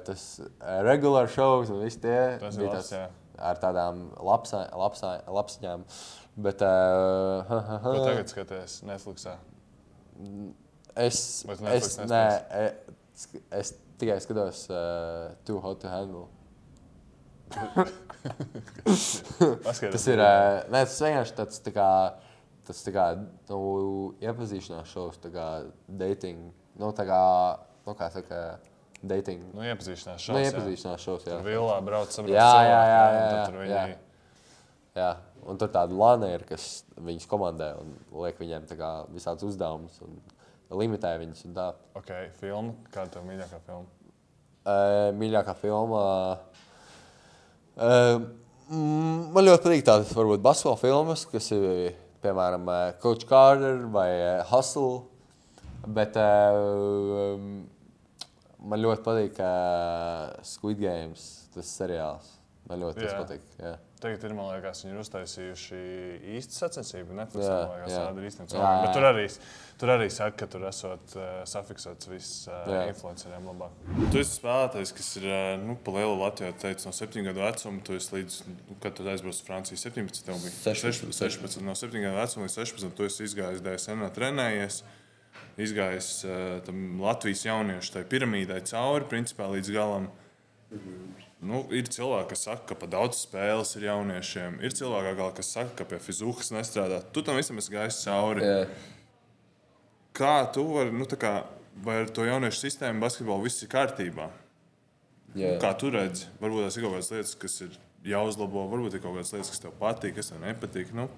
tas, 0.07 0.21
eh, 0.39 0.77
regular 0.87 1.27
shows 1.27 1.67
un 1.73 1.81
viss 1.83 1.99
tie 1.99 2.37
Tas 2.39 2.55
bija 2.55 2.71
labs, 2.71 2.91
jā. 2.95 3.09
ar 3.49 3.59
tādām 3.59 4.05
lapsiņām. 4.23 5.83
Bet 6.45 6.63
uh, 6.63 7.43
ha, 7.49 7.57
ha, 7.67 7.79
Ko 7.83 7.91
ha, 7.99 8.05
tagad 8.07 8.31
skaties 8.31 8.77
Netflixā? 8.87 9.33
es, 10.95 11.19
Bet 11.47 11.59
es, 11.59 11.65
Netflix 11.67 11.97
nē, 12.11 12.23
e, 12.61 12.95
sk- 13.19 13.43
es 13.59 13.73
tikai 13.99 14.17
skatos 14.23 14.63
uh, 14.71 15.35
Too 15.47 15.59
Hot 15.63 15.83
to 15.83 15.91
Handle. 15.91 16.29
Tas 18.83 20.07
ir, 20.07 20.23
uh, 20.23 20.63
nē, 20.71 20.81
tas 20.87 20.97
vienkārši 21.03 21.37
tāds 21.43 21.59
tā 21.67 21.75
kā, 21.75 21.89
tas 22.67 22.83
tā 22.87 22.95
kā, 22.95 23.05
nu, 23.51 23.59
iepazīšanās 24.23 24.91
šovs, 24.95 25.19
tā 25.27 25.31
kā 25.35 25.47
dating, 25.87 26.49
nu, 26.79 26.91
tā 26.95 27.05
kā, 27.11 27.21
nu, 27.85 27.93
kā 27.97 28.09
saka, 28.13 28.39
dating. 29.05 29.43
Nu, 29.53 29.61
iepazīšanās 29.61 30.17
Nu, 30.17 30.25
šovs. 30.25 30.41
jā. 30.41 30.51
iepazīšanās 30.51 31.03
šovs, 31.05 31.25
jā. 31.27 31.35
Tur 31.37 31.45
vilā 31.49 31.77
brauc 31.85 32.11
sabrauc 32.15 32.35
Jā, 32.35 32.51
jā, 32.65 32.81
jā, 32.89 33.03
un 33.05 33.15
jā, 33.15 33.29
jā, 33.29 33.45
tur 33.45 33.59
jā. 33.63 33.85
viņi- 33.85 34.01
Jā, 34.95 35.09
un 35.45 35.57
tur 35.59 35.67
tāda 35.67 35.91
lāna 35.91 36.29
ir, 36.33 36.43
kas 36.47 36.83
viņus 36.95 37.27
komandē 37.27 37.73
un 37.81 37.89
liek 38.23 38.37
viņiem 38.39 38.63
visādus 39.11 39.43
uzdevumus 39.43 39.99
un 40.01 40.21
limitē 40.71 41.11
viņus. 41.19 41.45
Un 41.45 41.53
tā. 41.53 41.73
Ok, 41.95 42.11
filma. 42.39 42.73
Kāda 42.93 43.11
tev 43.17 43.23
mīļākā 43.27 43.59
filma? 43.65 43.85
Uh, 44.65 45.11
mīļākā 45.19 45.53
filma. 45.59 46.39
Mm, 48.71 49.33
man 49.35 49.45
ļoti 49.45 49.61
patīk 49.67 49.83
tādas, 49.85 50.13
varbūt, 50.15 50.41
basketbola 50.41 50.79
filmas, 50.81 51.25
kas 51.29 51.51
ir, 51.53 51.91
piemēram, 52.23 52.65
Coach 53.03 53.27
Carter 53.29 53.83
vai 53.93 54.41
Hustle. 54.49 55.03
Bet 55.85 56.15
uh, 56.17 57.35
man 58.65 58.81
ļoti 58.81 59.05
patīk 59.05 59.43
Squid 60.55 60.81
Games, 60.81 61.27
tas 61.55 61.75
seriāls. 61.79 62.35
Man 62.65 62.81
ļoti 62.81 63.03
tas 63.03 63.11
Jā. 63.13 63.17
patīk. 63.21 63.43
Jā. 63.61 63.75
Tagad 64.01 64.23
ir, 64.25 64.33
man 64.37 64.47
liekas, 64.51 64.79
viņi 64.83 64.93
ir 64.95 65.01
uztaisījuši 65.01 65.77
īstu 66.35 66.57
sacensību. 66.57 67.13
Netflix, 67.17 67.45
Jā, 67.45 67.59
liekas, 67.69 67.91
jā. 67.93 67.99
tāda 68.07 68.21
ir 68.21 68.27
īstenībā. 68.29 68.57
Jā, 68.57 68.71
jā. 68.73 68.79
Bet 68.81 68.97
tur 68.97 69.05
arī, 69.07 69.25
tur 69.81 69.91
arī 69.93 70.07
saka, 70.13 70.35
ka 70.41 70.47
tur 70.51 70.65
esot 70.69 71.13
uh, 71.17 71.27
safiksēts 71.49 72.09
viss 72.09 72.49
uh, 72.49 72.57
Jā. 72.73 72.81
influenceriem 72.89 73.47
labāk. 73.51 73.77
Tu 74.13 74.21
esi 74.21 74.35
spēlētājs, 74.39 74.93
kas 74.97 75.11
ir 75.21 75.29
uh, 75.29 75.45
nu, 75.61 75.77
pa 75.85 75.93
lielu 75.95 76.17
Latviju 76.23 76.57
teicis, 76.65 76.89
no 76.89 76.93
7 76.97 77.25
gadu 77.29 77.45
vecuma. 77.45 77.85
Tu 77.85 77.97
esi 78.01 78.17
līdz, 78.17 78.41
nu, 78.49 78.77
kad 78.83 78.97
tu 78.97 79.05
aizbrauc 79.13 79.37
uz 79.37 79.45
Franciju, 79.45 79.81
17. 79.85 80.25
tev 80.25 80.41
bija 80.41 80.75
16. 80.75 81.13
16. 81.13 81.61
No 81.65 81.77
7 81.77 82.01
gadu 82.01 82.17
vecuma 82.17 82.49
līdz 82.49 82.59
16. 82.65 82.93
tu 82.97 83.09
esi 83.09 83.29
izgājis 83.29 83.61
DSN, 83.65 84.09
trenējies. 84.17 84.81
Izgājis 85.61 86.09
uh, 86.27 86.71
Latvijas 86.99 87.45
jauniešu 87.45 87.93
tai 87.93 88.03
piramīdai 88.11 88.59
cauri, 88.67 89.07
principā 89.11 89.47
līdz 89.53 89.71
galam. 89.75 90.09
Nu, 91.45 91.61
ir 91.75 91.87
cilvēki, 91.91 92.29
kas 92.31 92.45
saka, 92.47 92.63
ka 92.71 92.77
pa 92.79 92.89
daudz 92.89 93.21
spēles 93.23 93.75
ir 93.77 93.85
jauniešiem. 93.87 94.57
Ir 94.65 94.73
cilvēki, 94.75 95.27
kas 95.37 95.51
saka, 95.55 95.75
ka 95.79 95.87
pie 95.91 95.99
fizikas 96.01 96.51
nestrādā. 96.55 97.01
Tu 97.13 97.23
tam 97.23 97.37
visam 97.39 97.59
esi 97.61 97.73
gājis 97.73 98.01
cauri. 98.07 98.43
Jā. 98.43 98.65
Kā 100.15 100.35
tu 100.55 100.63
vari, 100.71 100.95
nu, 100.95 101.07
tā 101.07 101.19
kā, 101.21 101.33
vai 101.85 102.01
ar 102.03 102.11
to 102.11 102.25
jauniešu 102.25 102.63
sistēmu 102.63 103.03
basketbolu 103.03 103.45
viss 103.45 103.63
ir 103.63 103.71
kārtībā? 103.71 104.29
Jā. 105.35 105.55
Kā 105.61 105.73
tu 105.77 105.91
redzi, 105.91 106.29
varbūt 106.39 106.65
tas 106.65 106.79
ir 106.79 106.85
kaut 106.85 106.95
kādas 106.95 107.11
lietas, 107.11 107.35
kas 107.39 107.61
ir 107.67 107.79
jāuzlabo, 108.07 108.65
varbūt 108.71 108.95
ir 108.95 109.03
kaut 109.03 109.17
kādas 109.17 109.33
lietas, 109.35 109.51
kas 109.51 109.63
tev 109.65 109.75
patīk, 109.79 110.15
kas 110.17 110.31
tev 110.31 110.43
nepatīk. 110.43 110.93
Nu, 110.95 111.09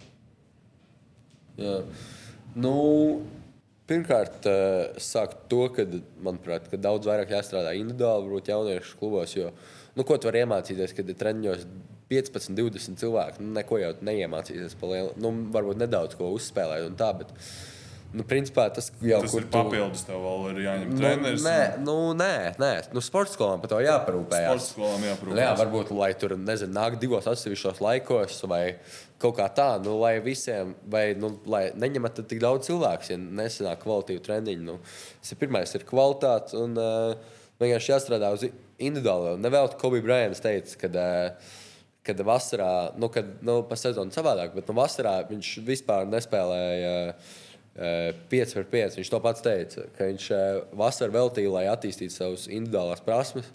Jā. 1.58 1.82
Nu, 2.58 2.74
pirmkārt, 3.88 4.46
eh, 4.50 4.98
es 5.00 5.10
sāku 5.14 5.40
to, 5.52 5.62
ka, 5.76 5.86
manuprāt, 6.24 6.68
ka 6.72 6.80
daudz 6.82 7.08
vairāk 7.10 7.32
jāstrādā 7.34 7.74
individuāli, 7.78 8.28
varbūt 8.28 8.52
jauniešu 8.52 9.00
klubos. 9.00 9.36
Jo, 9.38 9.52
nu, 9.96 10.04
ko 10.04 10.18
tu 10.18 10.30
vari 10.30 10.44
iemācīties, 10.44 10.96
kad 10.98 11.10
ir 11.10 11.18
treniņos 11.20 11.66
15, 12.12 12.56
20 12.58 13.02
cilvēki? 13.02 13.44
Nu, 13.44 13.56
neko 13.58 13.80
jau 13.82 13.94
neiemācīsies 14.08 14.78
pa 14.80 14.92
lielu. 14.92 15.16
Nu, 15.22 15.34
varbūt 15.56 15.82
nedaudz 15.82 16.20
ko 16.20 16.32
uzspēlēt 16.36 16.88
un 16.88 17.00
tā, 17.00 17.12
bet, 17.20 17.34
nu, 18.16 18.24
principā 18.28 18.68
tas 18.74 18.88
jau 19.04 19.20
tas 19.24 19.34
ir 19.36 19.48
papildus, 19.52 20.04
tev 20.08 20.22
vēl 20.24 20.46
ir 20.52 20.60
jāņem 20.64 20.92
Nu, 20.94 21.00
treneris. 21.02 21.44
nē, 21.46 21.60
nu, 21.84 21.96
nē, 22.18 22.34
nē. 22.62 22.72
Nu, 22.96 23.04
sporta 23.04 23.34
skolām 23.34 23.62
par 23.64 23.72
to 23.74 23.80
jāparūpējas. 23.84 24.48
Sports 24.48 24.70
skolām 24.74 25.34
Nu, 25.34 25.40
Jā, 25.40 25.52
varbūt, 25.60 25.92
lai 25.98 26.12
tur 26.20 26.38
nezinu, 26.40 26.74
nāk 26.78 26.98
divos 27.02 27.28
atsevišķos 27.30 27.82
laikos, 27.84 28.40
vai 28.50 28.62
kaut 29.22 29.38
kā 29.40 29.48
tā, 29.54 29.70
nu, 29.84 29.98
lai 30.02 30.18
visiem, 30.24 30.76
vai 30.88 31.10
nu, 31.20 31.34
lai 31.50 31.68
neņemat 31.76 32.24
tik 32.30 32.42
daudz 32.44 32.70
cilvēku, 32.70 33.12
ja 33.12 33.20
nesanāk 33.20 33.84
kvalitīvu 33.84 34.24
treniņu. 34.26 34.64
Nu, 34.68 34.80
tas 35.22 35.34
ir 35.34 35.42
pirmais, 35.42 35.76
ir 35.76 35.86
kvalitāte, 35.88 36.58
un 36.62 36.78
uh, 36.80 37.38
vienkārši 37.62 37.94
jāstrādā 37.96 38.32
uz 38.38 38.48
individuālo. 38.48 39.36
Nevēl 39.42 39.74
Kobe 39.82 40.04
Bryants 40.06 40.44
teica, 40.44 40.84
ka. 40.86 40.94
Uh, 40.98 41.56
Kad 42.08 42.22
vasarā, 42.24 42.94
nu, 42.96 43.10
kad, 43.12 43.34
nu, 43.44 43.58
pa 43.68 43.76
sezonu 43.76 44.16
savādāk, 44.16 44.54
bet 44.56 44.70
nu, 44.72 44.78
vasarā 44.78 45.18
viņš 45.28 45.50
vispār 45.68 46.06
nespēlēja 46.08 46.94
uh, 47.10 47.34
5 47.78 48.56
par 48.58 48.70
5. 48.72 48.96
Viņš 48.98 49.12
to 49.14 49.20
pats 49.22 49.44
teica, 49.46 49.84
ka 49.98 50.08
viņš 50.10 50.30
uh, 50.34 50.62
vasarā 50.78 51.14
veltīja, 51.14 51.52
lai 51.54 51.68
attīstītu 51.70 52.16
savas 52.16 52.48
individuālās 52.50 53.04
prasmes. 53.06 53.52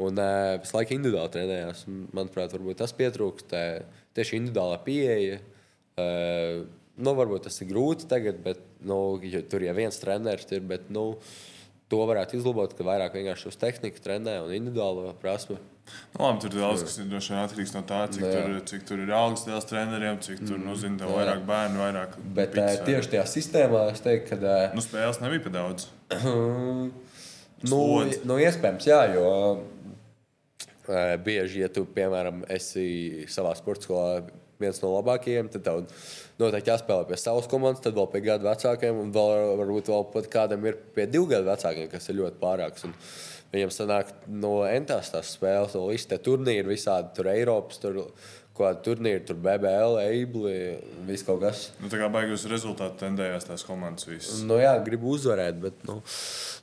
Un 0.00 0.18
uh, 0.18 0.56
visu 0.62 0.76
laiku 0.76 0.96
individuāli 0.96 1.34
trenējās. 1.36 1.84
Manuprāt, 2.16 2.56
tas 2.78 2.96
pietrūkst. 2.98 3.54
Uh, 3.54 4.02
tieši 4.16 4.40
individuālā 4.40 4.80
pieeja. 4.86 5.38
Uh, 6.00 6.64
nu, 6.98 7.14
varbūt 7.18 7.46
tas 7.46 7.60
ir 7.62 7.70
grūti 7.70 8.08
tagad, 8.10 8.40
bet 8.44 8.62
nu, 8.86 8.98
tur 9.50 9.64
jau 9.64 9.76
viens 9.76 10.02
treneris 10.02 10.50
ir. 10.50 10.64
Bet, 10.66 10.88
nu, 10.92 11.12
to 11.90 12.00
varētu 12.06 12.38
izlabot, 12.38 12.72
ka 12.76 12.86
vairāk 12.86 13.16
vienkārši 13.18 13.50
uz 13.50 13.58
tehniku 13.60 14.02
trenē 14.04 14.38
un 14.44 14.54
individuālo 14.54 15.10
prasmu. 15.20 15.58
Nu, 16.14 16.22
labi, 16.22 16.42
tur 16.44 16.54
daudz 16.54 16.84
kas 16.86 16.98
droši 17.10 17.32
vien 17.32 17.40
atkarīgs 17.42 17.72
no 17.74 17.82
tā, 17.86 18.04
cik, 18.14 18.22
Jā. 18.22 18.44
tur, 18.44 18.58
cik 18.70 18.84
tur 18.86 19.02
ir 19.02 19.10
algas 19.14 19.42
liels 19.48 19.66
treneriem, 19.66 20.20
cik 20.22 20.44
tur 20.46 20.60
nu, 20.62 20.76
zina, 20.78 21.02
Jā. 21.02 21.10
vairāk 21.16 21.42
bērnu, 21.48 21.82
vairāk. 21.82 22.14
Bet 22.36 22.54
piķis, 22.54 22.78
uh, 22.78 22.86
tieši 22.86 23.12
tajā 23.16 23.24
sistēmā 23.32 23.82
es 23.90 24.04
teiktu, 24.04 24.36
ka. 24.36 24.38
Uh, 24.70 24.76
Nu, 24.78 24.84
spēles 24.86 25.18
nebija 25.24 25.46
pa 25.46 25.54
daudz. 25.60 25.90
Nu, 27.60 27.76
nu, 28.24 28.38
iespējams, 28.40 28.86
jā, 28.88 29.02
jo 29.12 29.24
uh, 29.60 31.10
bieži, 31.20 31.58
ja 31.60 31.68
tu, 31.68 31.82
piemēram, 31.84 32.38
esi 32.48 33.26
savā 33.28 33.50
sporta 33.58 33.84
skolā 33.84 34.22
viens 34.60 34.80
no 34.80 34.94
labākajiem, 34.94 35.50
tad 35.52 35.66
tev 35.66 35.82
noteikti 36.40 36.72
jāspēlē 36.72 37.06
pie 37.08 37.18
savas 37.20 37.48
komandas, 37.50 37.82
tad 37.84 37.96
vēl 37.96 38.08
pie 38.12 38.22
gadu 38.24 38.48
vecākiem, 38.48 38.98
un 39.02 39.12
vēl, 39.14 39.56
varbūt 39.60 39.90
vēl 39.92 40.06
pat 40.14 40.30
kādam 40.32 40.64
ir 40.68 40.78
pie 40.96 41.06
divu 41.10 41.28
gadu 41.30 41.48
vecākiem, 41.50 41.90
kas 41.92 42.10
ir 42.10 42.18
ļoti 42.20 42.40
pārāks. 42.40 42.86
Un 42.88 42.96
viņam 43.52 43.72
sanāk 43.74 44.12
no 44.30 44.54
entās 44.68 45.12
tās 45.12 45.34
spēles, 45.36 45.76
no 45.76 45.88
visi 45.90 46.08
tie 46.10 46.20
turnīri, 46.22 46.68
visādi 46.70 47.14
tur 47.16 47.30
Eiropas, 47.32 47.80
tur 47.82 48.02
kādi 48.60 48.82
turnīri, 48.86 49.22
tur 49.26 49.38
BBL, 49.40 49.98
Eibli, 50.02 50.54
viss 51.08 51.24
kaut 51.26 51.40
kas. 51.42 51.62
Nu, 51.80 51.90
tā 51.92 52.00
kā 52.00 52.08
baigus 52.12 52.46
rezultātu 52.50 53.00
tendējās 53.02 53.48
tās 53.48 53.64
komandas 53.66 54.08
visas. 54.08 54.42
Nu, 54.46 54.58
jā, 54.60 54.72
gribu 54.84 55.14
uzvarēt, 55.14 55.58
bet 55.62 55.80
nu, 55.88 55.98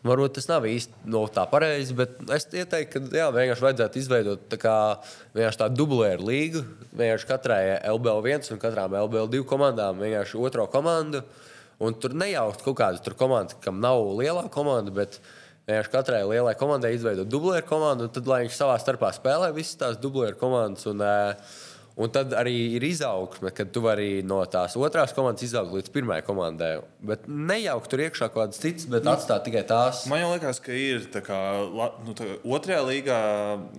varbūt 0.08 0.38
tas 0.38 0.50
nav 0.52 0.68
īsti 0.70 1.08
no 1.14 1.24
tā 1.34 1.48
pareizi. 1.52 1.96
Bet 1.98 2.20
es 2.36 2.48
ieteiktu, 2.52 3.04
ka 3.08 3.20
jā, 3.22 3.28
vienkārši 3.34 3.66
vajadzētu 3.68 4.02
izveidot 4.02 4.46
tā 4.52 4.60
kā, 4.62 4.76
vienkārši 5.38 5.62
tādu 5.64 5.82
dublēru 5.82 6.30
līgu. 6.30 6.64
Vienkārši 6.94 7.30
katrai 7.30 7.62
LBL1 7.94 8.54
un 8.56 8.62
katrām 8.62 8.96
LBL2 9.02 9.44
komandām 9.50 10.00
vienkārši 10.04 10.40
otro 10.42 10.68
komandu. 10.72 11.24
Un 11.84 11.94
tur 11.94 12.16
nejaukt 12.18 12.64
kaut 12.66 12.80
kādu 12.80 13.04
tur 13.06 13.14
komandu, 13.18 13.60
kam 13.62 13.82
nav 13.84 14.02
lielā 14.18 14.48
komanda. 14.54 14.94
Bet 14.94 15.20
vienkārši 15.68 15.94
katrai 15.94 16.24
lielai 16.26 16.56
komandai 16.58 16.94
izveidot 16.96 17.30
dublēru 17.30 17.68
komandu, 17.68 18.08
un 18.08 18.14
tad 18.16 18.30
lai 18.30 18.46
viņš 18.46 18.56
savā 18.56 18.78
starpā 18.82 19.12
spēlē 19.16 19.52
visas 19.56 19.78
tās 19.82 19.98
dublēru 20.02 20.40
komandas. 20.40 20.88
Un, 20.90 21.04
uh, 21.04 21.58
Un 21.98 22.12
tad 22.14 22.30
arī 22.38 22.52
ir 22.78 22.84
izaugsme, 22.86 23.50
kad 23.58 23.72
tu 23.74 23.82
vari 23.82 24.22
no 24.22 24.38
tās 24.46 24.76
otrās 24.78 25.16
komandas 25.18 25.42
izaugt 25.48 25.72
līdz 25.74 25.90
pirmajai 25.96 26.26
komandai. 26.28 26.68
Bet 27.02 27.24
nejaukt 27.26 27.90
tur 27.90 28.04
iekšā 28.06 28.28
kaut 28.30 28.44
kādas 28.44 28.62
citas, 28.62 28.86
bet 28.92 29.08
atstāt 29.10 29.48
tikai 29.48 29.64
tās. 29.66 30.04
Man 30.12 30.22
liekas, 30.30 30.60
ka 30.62 30.76
ir 30.78 31.08
tā 31.14 31.24
kā 31.26 31.40
nu, 32.06 32.14
tā, 32.14 32.28
otrajā 32.46 32.84
līgā 32.86 33.18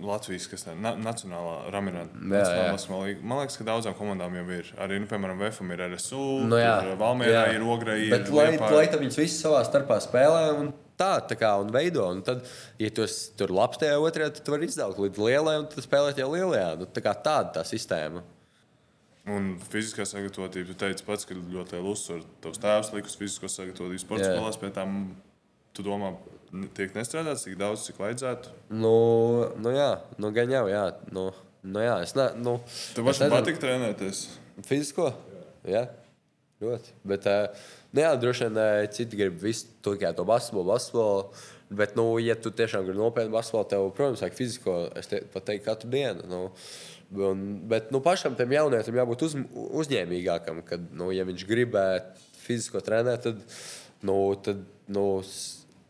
Latvijas 0.03 0.49
kas 0.51 0.67
tā, 0.67 0.75
na, 0.75 0.97
Nacionālā 0.99 1.71
Ramiranta. 1.71 2.19
jā. 2.19 3.15
Man 3.23 3.39
liekas, 3.45 3.55
ka 3.55 3.69
daudzām 3.71 3.95
komandām 3.95 4.35
jau 4.41 4.45
ir. 4.57 4.73
Arī, 4.83 4.99
nu, 4.99 5.07
piemēram, 5.07 5.39
VFM 5.39 5.71
ir 5.77 5.85
RSU, 5.87 6.25
Nu, 6.49 6.59
tur 6.59 6.99
Valmērā 6.99 7.45
jā. 7.47 7.55
ir 7.55 7.63
Ogra, 7.63 7.95
ir 7.95 8.11
Bet 8.11 8.27
lai, 8.35 8.49
Liepāja. 8.51 8.75
lai 8.75 8.85
tad 8.91 8.99
viņas 8.99 9.19
visas 9.23 9.39
savā 9.47 9.63
starpā 9.63 10.01
spēlē 10.03 10.43
un 10.59 10.73
tā, 10.99 11.11
tā 11.31 11.37
kā 11.39 11.53
un 11.61 11.71
veido. 11.73 12.03
Un 12.11 12.19
tad, 12.25 12.43
ja 12.81 12.89
tu 12.93 13.05
tur 13.39 13.53
labs 13.55 13.79
tajā 13.81 13.95
otrajā, 14.03 14.33
tad 14.35 14.45
tu 14.45 14.53
vari 14.55 14.67
izaugt 14.69 14.99
līdz 15.01 15.21
lielajai 15.25 15.63
un 15.63 15.69
tad 15.71 15.85
spēlēt 15.85 16.19
jau 16.21 16.27
lielajā. 16.33 16.73
Nu, 16.81 16.89
tā 16.91 17.03
kā 17.05 17.15
tāda 17.25 17.59
tā 17.59 17.65
sistēma. 17.67 18.25
Un 19.29 19.51
fiziskā 19.69 20.05
sagatavotība, 20.09 20.71
tu 20.71 20.77
teici 20.79 21.05
pats, 21.05 21.27
ka 21.27 21.35
ļoti 21.37 21.75
liela 21.75 21.91
uzsvara 21.91 22.23
tavs 22.41 22.61
tēvs 22.63 22.93
likus 22.95 23.17
fizisko 23.19 23.49
sagatavotību 23.51 24.01
sporta 24.01 24.25
Jā. 24.25 24.31
skolās, 24.37 24.57
pie 24.57 24.71
tām 24.73 24.95
tu 25.77 25.85
domā, 25.85 26.15
tiek 26.77 26.95
nestrādāts 26.97 27.45
tik 27.45 27.59
daudz, 27.59 27.83
cik 27.85 27.99
vajadzētu. 28.01 28.55
Nu, 28.73 28.93
nu 29.61 29.73
jā, 29.75 29.91
nu 30.17 30.31
gan 30.33 30.49
jau, 30.55 30.63
jā. 30.71 30.85
Nu, 31.13 31.27
nu 31.61 31.83
jā, 31.83 31.99
es 32.07 32.15
ne, 32.17 32.29
nu, 32.41 32.55
Tev 32.95 33.05
pašam 33.05 33.27
nezinu. 33.27 33.35
patīk 33.37 33.61
trenēties. 33.61 34.23
Fizisko? 34.65 35.11
Jā, 35.69 35.85
ļoti. 36.63 36.93
Bet, 37.07 37.27
eh, 37.29 37.65
nu, 37.93 38.03
jā, 38.03 38.11
droši 38.19 38.47
vien 38.47 38.59
eh, 38.63 38.87
citi 38.95 39.19
grib 39.19 39.39
visu 39.41 39.69
tikai 39.85 40.11
to 40.17 40.25
basketbolu, 40.27 40.71
basketbolu. 40.73 41.47
Bet, 41.69 41.93
nu, 41.97 42.05
ja 42.17 42.33
tu 42.33 42.49
tiešām 42.49 42.87
gribi 42.87 42.97
nopietni 42.97 43.33
basketbolu, 43.33 43.67
tev, 43.69 43.89
protams, 43.97 44.23
vajag 44.23 44.37
fizisko. 44.37 44.77
Es 44.99 45.09
te, 45.11 45.21
pat 45.33 45.45
teiktu, 45.49 45.67
katru 45.67 45.91
dienu. 45.93 46.25
Nu, 46.29 46.41
un, 47.29 47.45
bet, 47.69 47.91
nu, 47.93 48.01
pašam 48.05 48.35
tam 48.39 48.55
jaunietim 48.55 48.97
jābūt 48.97 49.27
uz, 49.27 49.37
uzņēmīgākam. 49.83 50.63
Kad, 50.67 50.89
nu, 50.97 51.11
ja 51.15 51.27
viņš 51.29 51.45
gribētu 51.49 52.27
fizisko 52.41 52.81
trenēt, 52.83 53.27
tad, 53.27 53.61
nu, 54.07 54.17
tad, 54.43 54.65
nu, 54.89 55.05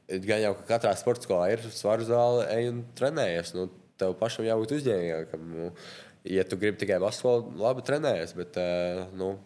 gan 0.09 0.43
jau 0.43 0.55
ka 0.59 0.67
katrā 0.75 0.93
sporta 0.99 1.27
skolā 1.27 1.51
ir 1.53 1.63
svaru 1.71 2.07
zāle, 2.07 2.45
ej 2.55 2.73
un 2.73 2.83
trenējies. 2.99 3.55
Nu, 3.55 3.69
tev 3.99 4.15
pašam 4.19 4.47
jābūt 4.47 4.75
uzņēmīgākam. 4.79 5.49
Nu, 5.55 5.69
ja 6.27 6.43
tu 6.47 6.59
gribi 6.59 6.79
tikai 6.81 6.99
basketbolu, 7.01 7.55
labi 7.61 7.85
trenējies, 7.87 8.35
bet 8.37 8.59
eh, 8.59 9.05
nu, 9.19 9.37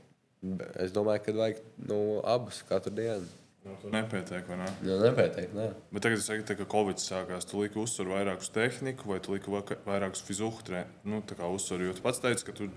es 0.84 0.92
domāju, 0.96 1.24
ka 1.26 1.38
vajag 1.38 1.64
nu, 1.90 2.02
abus 2.28 2.64
katru 2.68 2.94
dienu. 2.96 3.32
Tur 3.64 3.94
nepietiek, 3.94 4.44
vai 4.44 4.58
ne? 4.60 4.66
Nu, 4.84 4.98
nepietiek, 5.00 5.54
nē. 5.56 5.70
Bet 5.96 6.04
tagad, 6.04 6.20
saki, 6.20 6.44
tā, 6.44 6.56
ka 6.60 6.66
Covid 6.68 7.00
sākās, 7.00 7.46
tu 7.48 7.62
liki 7.62 7.80
uzsvaru 7.80 8.12
vairāk 8.12 8.42
uz 8.44 8.50
tehniku, 8.52 9.08
vai 9.08 9.22
tu 9.24 9.32
liki 9.32 9.54
vairāk 9.88 10.18
uz 10.18 10.24
fiziku? 10.28 10.82
Nu, 11.08 11.22
tā 11.24 11.38
kā 11.40 11.48
uzsvaru, 11.48 11.88
jo 11.88 11.94
tu 11.96 12.04
pats 12.04 12.20
teici, 12.20 12.44
ka 12.44 12.56
tur 12.58 12.68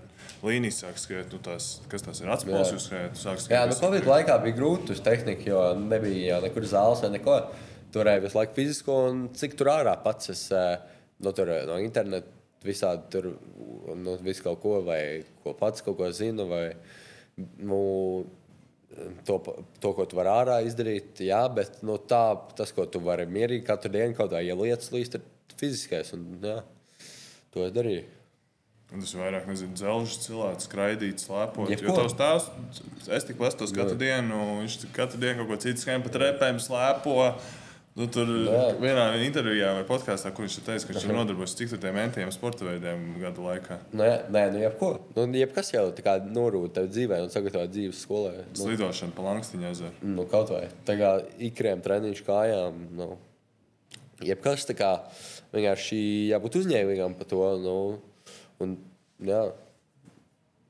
līnijas 0.47 0.79
sāk 0.85 1.01
skriet, 1.01 1.27
nu, 1.35 1.41
tās, 1.43 1.81
kas 1.91 2.07
tas 2.07 2.23
ir 2.23 2.31
atspēles, 2.31 2.71
Jā. 2.71 2.77
jūs 2.77 2.85
skriet, 2.87 3.19
sāk 3.19 3.35
Jā, 3.35 3.43
skriet. 3.43 3.73
nu, 3.73 3.79
Covid 3.81 4.07
laikā 4.13 4.37
bija 4.45 4.57
grūti 4.61 4.95
uz 4.95 5.03
tehniku, 5.03 5.49
jo 5.51 5.65
nebija 5.81 6.37
jau 6.37 6.39
nekur 6.47 6.69
zāles 6.71 7.03
vai 7.03 7.11
neko. 7.17 7.35
Turēja 7.97 8.23
visu 8.23 8.39
laiku 8.39 8.55
fizisko, 8.55 8.95
un 9.11 9.27
cik 9.35 9.59
tur 9.59 9.73
ārā 9.73 9.97
pats 10.07 10.31
es 10.31 10.45
eh, 10.55 10.77
no, 11.19 11.35
tur, 11.35 11.51
no 11.67 11.81
interneta 11.83 12.31
visādi 12.63 13.11
tur 13.11 13.27
nu, 13.95 14.15
visu 14.23 14.47
kaut 14.47 14.63
ko, 14.63 14.79
vai 14.87 15.01
ko 15.43 15.51
pats 15.59 15.83
kaut 15.83 15.99
ko 15.99 16.07
zinu, 16.15 16.47
vai 16.47 16.65
nu, 17.37 17.81
to, 19.25 19.37
to, 19.79 19.93
ko 19.93 20.05
tu 20.09 20.17
vari 20.19 20.31
ārā 20.33 20.57
izdarīt. 20.65 21.21
Jā, 21.25 21.43
bet 21.53 21.81
nu, 21.85 21.97
tā, 22.01 22.23
tas, 22.57 22.73
ko 22.75 22.87
tu 22.89 23.01
vari 23.03 23.27
mierīgi 23.29 23.65
katru 23.67 23.93
dienu 23.93 24.17
kaut 24.17 24.31
kādā 24.31 24.43
ielietas 24.45 24.91
līdz, 24.93 25.19
ir 25.19 25.57
fiziskais. 25.59 26.13
Un, 26.17 26.29
jā, 26.43 26.61
to 27.53 27.65
es 27.67 27.75
darīju. 27.75 28.05
Un 28.87 29.03
tas 29.03 29.11
ir 29.11 29.19
vairāk, 29.19 29.47
nezinu, 29.49 29.75
dzelžs 29.75 30.21
cilvēks, 30.23 30.65
skraidīt, 30.69 31.19
slēpot. 31.19 31.67
Jebko. 31.73 31.89
Jo 31.89 31.95
tavs 31.97 32.13
tēvs, 32.15 32.45
es 33.17 33.25
tik 33.27 33.39
pastos 33.39 33.73
katru 33.75 33.97
dienu, 33.99 34.37
viņš 34.61 34.77
katru 34.95 35.19
dienu 35.19 35.41
kaut 35.41 35.49
ko 35.51 35.57
citu 35.65 35.83
skan 35.83 36.05
pa 36.05 36.13
trepēm, 36.13 36.61
slēpo. 36.63 37.17
Nu, 37.97 38.05
tur 38.13 38.29
Jā. 38.29 38.65
vienā 38.77 39.05
intervijā 39.25 39.71
vai 39.79 39.85
podkāstā, 39.87 40.29
kur 40.35 40.45
viņš 40.45 40.57
ir 40.59 40.65
teicis, 40.67 40.83
ka 40.85 40.93
viņš 40.93 41.05
ir 41.07 41.15
nodarbojies 41.17 41.55
cik 41.57 41.71
tur 41.71 41.79
tiem 41.81 41.95
mentiem 41.97 42.29
sporta 42.35 42.67
veidiem 42.67 43.07
gadu 43.17 43.47
laikā. 43.47 43.79
Nē, 43.97 44.09
nē 44.29 44.43
nu, 44.53 44.59
jebko. 44.61 44.89
Nu, 45.15 45.25
jebkas 45.39 45.73
jau 45.73 45.87
tā 45.97 46.05
kā 46.05 46.13
norūda 46.21 46.75
tev 46.75 46.91
dzīvē 46.91 47.23
un 47.25 47.33
sagatavo 47.33 47.65
dzīves 47.71 48.03
skolē. 48.05 48.35
Nu, 48.51 48.59
Slidošana 48.59 49.17
pa 49.17 49.25
Langstiņa 49.25 49.71
ezeru. 49.73 50.11
Nu, 50.13 50.27
kaut 50.29 50.53
vai 50.53 50.67
tā 50.85 50.97
kā 50.99 51.15
ikriem 51.49 51.81
treniņš 51.81 52.21
kājām. 52.29 52.85
Nu, 52.99 53.09
jebkas 54.21 54.69
tā 54.69 54.77
kā 54.77 54.93
vienkārši 55.55 55.99
jābūt 56.35 56.61
uzņēmīgam 56.61 57.17
par 57.17 57.33
to. 57.33 57.43
Nu, 57.65 57.75
un, 58.61 58.77
jā, 59.25 59.41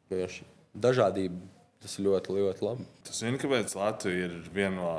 vienkārši 0.07 0.47
dažādība. 0.79 1.43
Tas 1.83 1.99
ir 1.99 2.07
ļoti, 2.07 2.39
ļoti 2.39 2.63
labi. 2.65 2.85
Tas 3.05 3.19
zini, 3.19 3.37
kāpēc 3.37 3.75
Latvija 3.77 4.31
ir 4.31 4.37
viena 4.55 4.75
no, 4.79 4.91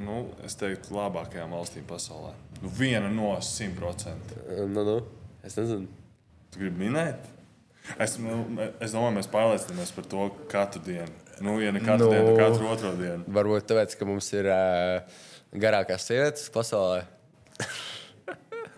nu, 0.00 0.22
es 0.46 0.56
teiktu, 0.58 0.94
labākajām 0.96 1.54
valstīm 1.54 1.84
pasaulē. 1.88 2.32
Nu, 2.62 2.70
viena 2.78 3.10
no 3.12 3.34
simt 3.44 3.76
procentiem. 3.78 4.70
Nu, 4.72 4.84
nu, 4.86 4.96
es 5.46 5.58
nezinu. 5.60 5.88
Tu 6.54 6.62
gribi 6.62 6.86
minēt? 6.86 7.30
Es, 8.00 8.16
nu, 8.16 8.40
es 8.80 8.94
domāju, 8.94 9.18
mēs 9.18 9.28
pārliecinamies 9.32 9.92
par 9.94 10.06
to 10.08 10.28
katru 10.50 10.80
dienu. 10.86 11.12
Nu, 11.44 11.58
ja 11.60 11.72
ne 11.74 11.82
katru 11.82 12.08
no... 12.08 12.12
dienu, 12.14 12.30
tad 12.30 12.40
katru 12.40 12.70
otro 12.72 12.92
dienu. 12.98 13.26
Varbūt 13.36 13.68
tāpēc, 13.68 13.96
ka 14.00 14.08
mums 14.08 14.30
ir 14.32 14.48
uh, 14.48 15.24
garākās 15.60 16.08
sievietes 16.08 16.48
pasaulē. 16.54 17.04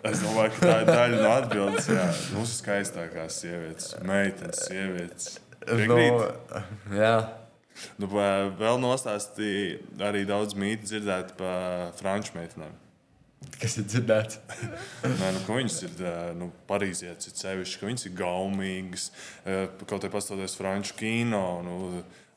Es 0.07 0.21
domāju, 0.23 0.53
ka 0.55 0.69
tā 0.69 0.75
ir 0.83 0.91
daļa 0.91 1.23
no 1.23 1.31
atbildes. 1.33 1.89
Jā, 1.91 2.07
mums 2.37 2.53
ir 2.53 2.61
skaistākās 2.61 3.41
sievietes, 3.43 3.89
meitenes, 4.07 4.63
sievietes. 4.69 5.33
Piekrīt? 5.67 6.61
jā. 6.95 7.17
Nu, 8.01 8.09
vēl 8.11 8.81
nostāstīja 8.83 9.79
arī 10.09 10.25
daudz 10.29 10.57
mītu 10.59 10.91
dzirdēt 10.91 11.37
par 11.39 11.95
franču 12.01 12.37
meitenēm. 12.39 12.75
Kas 13.61 13.77
ir 13.79 13.87
dzirdēts? 13.87 14.39
Nē, 15.05 15.33
nu, 15.37 15.41
ka 15.47 15.57
viņas 15.57 15.81
ir 15.87 16.05
nu, 16.39 16.51
parīzietis, 16.69 17.31
ir 17.31 17.41
sevišķi, 17.41 17.81
ka 17.81 17.91
viņas 17.91 18.07
ir 18.09 18.15
gaumīgas, 18.19 19.11
kaut 19.85 20.05
kā 20.05 20.11
pastoties 20.13 20.57
franču 20.59 20.97
kino. 20.99 21.45
Nu, 21.67 21.77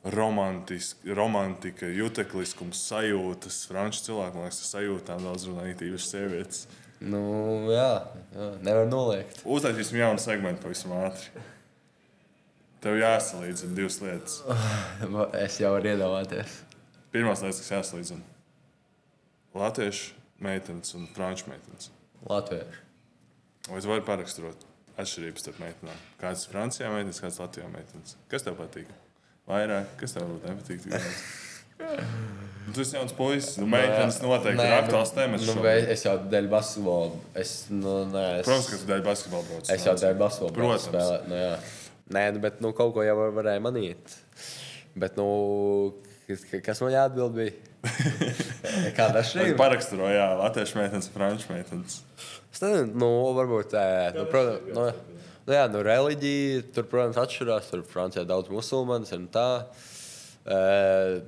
Romantika, 0.00 1.88
jutekliskums, 1.92 2.80
sajūtas. 2.88 3.66
Franču 3.68 4.06
cilvēki, 4.06 4.36
man 4.36 4.46
liekas, 4.46 4.62
ar 4.62 4.70
sajūtām 4.70 5.26
daudz 5.26 5.48
runā 5.50 5.66
īpaši 5.74 6.06
sievietes. 6.06 6.62
Nu, 7.00 7.20
jā, 7.72 7.90
jā, 8.32 8.46
nevar 8.64 8.88
noliegt. 8.88 9.42
Uztaisīsim 9.48 10.00
jaunu 10.00 10.20
segmentu 10.20 10.64
pavisam 10.64 10.96
ātri. 11.00 11.44
Tev 12.80 12.96
jāsalīdzina 13.00 13.76
divas 13.76 13.98
lietas. 14.00 14.38
Es 15.44 15.58
jau 15.60 15.74
varu 15.74 15.90
iedomāties. 15.92 16.60
Pirmās 17.12 17.42
lietas, 17.44 17.60
kas 17.64 17.74
jāsalīdzina. 17.74 18.22
Latviešu 19.60 20.14
meitenes 20.40 20.94
un 20.96 21.08
franču 21.16 21.50
meitenes. 21.50 21.90
Latviešu. 22.30 22.86
Vai 23.70 23.82
tu 23.84 23.90
vari 23.90 24.04
paraksturot 24.06 24.64
atšķirības 25.00 25.44
starp 25.44 25.60
meitenēm? 25.60 26.00
Kādas 26.22 26.46
ir 26.46 26.54
Francijā 26.54 26.88
meitenes, 26.94 27.20
kādas 27.22 27.38
ir 27.40 27.44
Latvijā 27.44 27.68
meitenes? 27.74 28.16
Kas 28.32 28.46
tev 28.46 28.56
patīk? 28.60 28.88
vairāk? 29.50 29.94
Kas 30.00 30.16
tev 30.16 30.30
nepatīk? 30.46 30.86
Nu, 31.80 32.74
Tu 32.76 32.82
esi 32.84 32.92
jauns 32.92 33.14
puisis, 33.16 33.54
nu, 33.56 33.64
meitenes 33.72 34.18
noteikti 34.20 34.60
ir 34.62 34.74
aktuāls 34.76 35.14
temats. 35.16 35.46
Nu, 35.48 35.54
šobrīd. 35.56 35.86
es 35.94 36.02
jau 36.04 36.12
dēļ 36.30 36.48
basketbola. 36.52 37.16
Es, 37.40 37.52
nu, 37.72 37.94
nē, 38.12 38.24
es, 38.42 38.44
Protams, 38.44 38.66
ka 38.68 38.78
tu 38.82 38.88
dēļ 38.90 39.00
basketbola 39.06 39.46
brauc. 39.48 39.70
es 39.72 39.86
jau 39.88 39.94
dēļ 40.02 40.18
basketbola 40.20 40.54
Protams. 40.58 40.84
spēlēju. 40.90 41.30
Nu, 41.32 41.38
jā. 41.40 41.54
Nē, 42.10 42.24
nu, 42.34 42.42
bet 42.42 42.60
nu, 42.64 42.72
kaut 42.76 42.94
ko 42.96 43.04
jau 43.06 43.16
var- 43.18 43.34
varēja 43.38 43.62
manīt. 43.62 44.14
Bet, 44.98 45.14
nu, 45.18 45.26
kas, 46.26 46.42
kas 46.66 46.82
man 46.82 46.94
jāatbild 46.96 47.36
bija? 47.36 47.54
Kāda 48.98 49.22
šī 49.24 49.52
ir? 49.52 49.56
paraksturo, 49.58 50.08
jā, 50.12 50.26
latviešu 50.40 50.80
meitenes, 50.80 51.08
franču 51.14 51.52
meitenes. 51.52 52.00
Es 52.50 52.60
nezinu, 52.64 52.92
nu, 52.98 53.10
varbūt 53.38 53.70
tā, 53.72 53.84
nu, 54.16 54.26
protams, 54.28 54.66
nu, 54.74 54.86
nu, 55.46 55.54
jā, 55.54 55.64
nu, 55.72 55.82
reliģija 55.86 56.64
tur, 56.74 56.88
protams, 56.90 57.20
atšķirās. 57.22 57.70
Tur 57.72 57.86
Francijā 57.88 58.26
daudz 58.28 58.50
musulmaņu 58.52 59.14
un 59.16 59.28
tā. 59.32 59.50
Uh, 60.44 61.20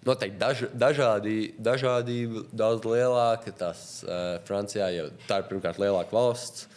Noteikti 0.00 0.38
daž, 0.40 0.60
dažādi, 0.80 1.34
dažādība 1.60 2.46
daudz 2.56 2.86
lielāka. 2.88 3.52
Tas 3.52 4.00
uh, 4.06 4.38
Francijā 4.48 4.86
jau 4.94 5.08
tā 5.28 5.42
ir 5.42 5.48
pirmkārt 5.50 5.80
lielāka 5.80 6.16
valsts. 6.16 6.69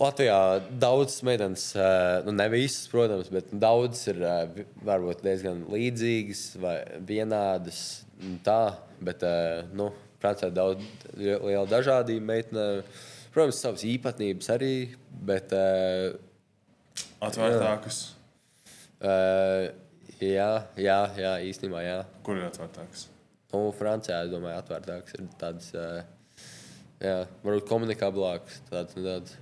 Latvijā 0.00 0.36
daudzas 0.80 1.18
meitenes, 1.26 1.66
uh, 1.76 2.22
nu 2.24 2.32
ne 2.32 2.46
visas, 2.48 2.86
protams, 2.88 3.28
bet 3.28 3.50
daudzas 3.52 4.06
ir 4.08 4.22
vi- 4.56 4.64
varbūt 4.88 5.20
diezgan 5.26 5.66
līdzīgas 5.68 6.44
vai 6.62 6.76
vienādas. 7.04 7.82
Tā, 8.46 8.76
bet 9.04 9.22
uh, 9.26 9.66
nu, 9.76 9.90
Francijā 10.22 10.48
ir 10.48 10.56
daudz 10.56 10.86
li- 11.18 11.36
liela 11.36 11.66
dažādība 11.68 12.24
meitenēm. 12.30 12.82
Protams, 13.34 13.60
savas 13.60 13.84
īpatnības 13.88 14.48
arī, 14.56 14.72
bet 15.28 15.52
Atvērtākas. 17.22 18.00
uh, 19.04 19.68
jā, 20.20 20.50
jā, 20.80 20.98
jā, 21.20 21.34
īstenībā 21.52 21.84
jā. 21.84 22.00
Kur 22.24 22.40
ir 22.40 22.48
atvērtākas? 22.48 23.06
Nu, 23.52 23.66
Francijā, 23.76 24.22
es 24.24 24.32
domāju, 24.32 24.56
atvērtāks 24.62 25.16
ir 25.20 25.28
tāds, 25.40 25.70
uh, 25.76 26.02
jā, 27.00 27.18
varbūt 27.44 27.68
komunikablāks. 27.68 28.62
Tāds, 28.72 28.96
nu, 28.96 29.04
tāds, 29.04 29.36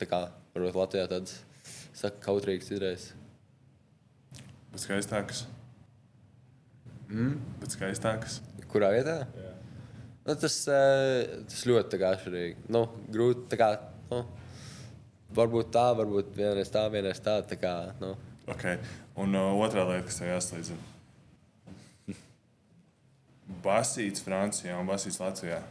tā 0.00 0.08
kā 0.08 0.24
varbūt 0.54 0.78
Latvijā 0.78 1.06
tāds 1.10 1.38
saka, 1.92 2.16
kautrīgs 2.24 2.70
izreiz. 2.72 3.10
Bet 4.70 4.84
skaistākas. 4.84 5.44
Mm. 7.10 7.38
Bet 7.60 7.74
skaistākas. 7.74 8.38
Kurā 8.70 8.92
vietā? 8.94 9.24
Nu, 10.26 10.36
tas, 10.38 10.56
uh, 10.70 11.42
tas 11.50 11.64
ļoti 11.66 11.98
atšķirīgi. 12.06 12.68
Nu, 12.70 12.84
grūti, 13.10 13.48
tā 13.50 13.58
kā, 13.58 13.70
nu, 14.12 14.22
varbūt 15.34 15.72
tā, 15.74 15.88
varbūt 15.98 16.30
vienreiz 16.36 16.70
tā, 16.70 16.84
vienreiz 16.92 17.18
tā. 17.24 17.40
tā 17.50 17.58
kā, 17.58 17.74
nu. 18.02 18.14
Okay. 18.50 18.78
Un 19.18 19.34
uh, 19.34 19.52
otrā 19.64 19.84
lieta, 19.88 20.06
kas 20.06 20.20
tev 20.20 20.30
jāslīdzina. 20.30 22.14
Basīts 23.66 24.22
Francijā 24.22 24.78
un 24.78 24.88
basīts 24.90 25.18
Latvijā. 25.22 25.64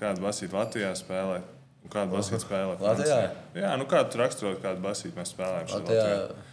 Kādu 0.00 0.22
basītu 0.24 0.56
Latvijā 0.56 0.92
spēlē? 0.96 1.40
Kādu 1.90 2.14
basītu 2.14 2.44
spēlē? 2.44 2.76
Latvijā? 2.82 3.18
Jā, 3.56 3.74
nu 3.80 3.86
kādu 3.90 4.12
tu 4.12 4.20
raksturot, 4.20 4.60
kādu 4.62 4.82
basītu 4.84 5.16
mēs 5.16 5.32
spēlējam? 5.32 5.70
Latvijā, 5.72 6.04
Latvijā? 6.04 6.48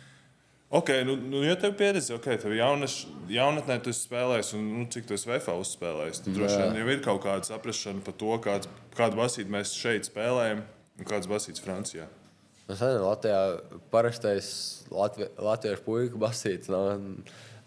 Ok, 0.70 0.90
nu, 1.08 1.16
nu 1.16 1.44
ja 1.46 1.56
tev 1.56 1.78
pieredze, 1.80 2.12
ok, 2.18 2.26
tev 2.42 2.52
jaunaš, 2.52 2.98
jaunatnē 3.32 3.78
tu 3.84 3.92
esi 3.94 4.04
spēlējis, 4.04 4.50
un 4.58 4.66
nu, 4.68 4.86
cik 4.92 5.06
tu 5.08 5.16
esi 5.16 5.30
VFA 5.30 5.56
uzspēlējis, 5.62 6.24
tad 6.26 6.36
droši 6.36 6.58
vien 6.60 6.80
jau 6.82 6.88
ir 6.92 7.04
kaut 7.06 7.22
kāda 7.24 7.48
saprašana 7.48 8.04
par 8.04 8.16
to, 8.20 8.34
kāds, 8.44 8.72
kādu 8.98 9.20
basītu 9.20 9.54
mēs 9.54 9.72
šeit 9.80 10.10
spēlējam 10.10 10.66
un 11.00 11.08
kāds 11.08 11.30
basīts 11.32 11.64
Francijā. 11.64 12.10
Es 12.68 12.82
nezinu, 12.82 13.06
Latvijā 13.06 13.40
parastais 13.94 14.50
Latvi, 14.92 15.30
latviešu 15.40 15.86
puiku 15.86 16.20
basīts. 16.20 16.68
Nu, 16.68 16.82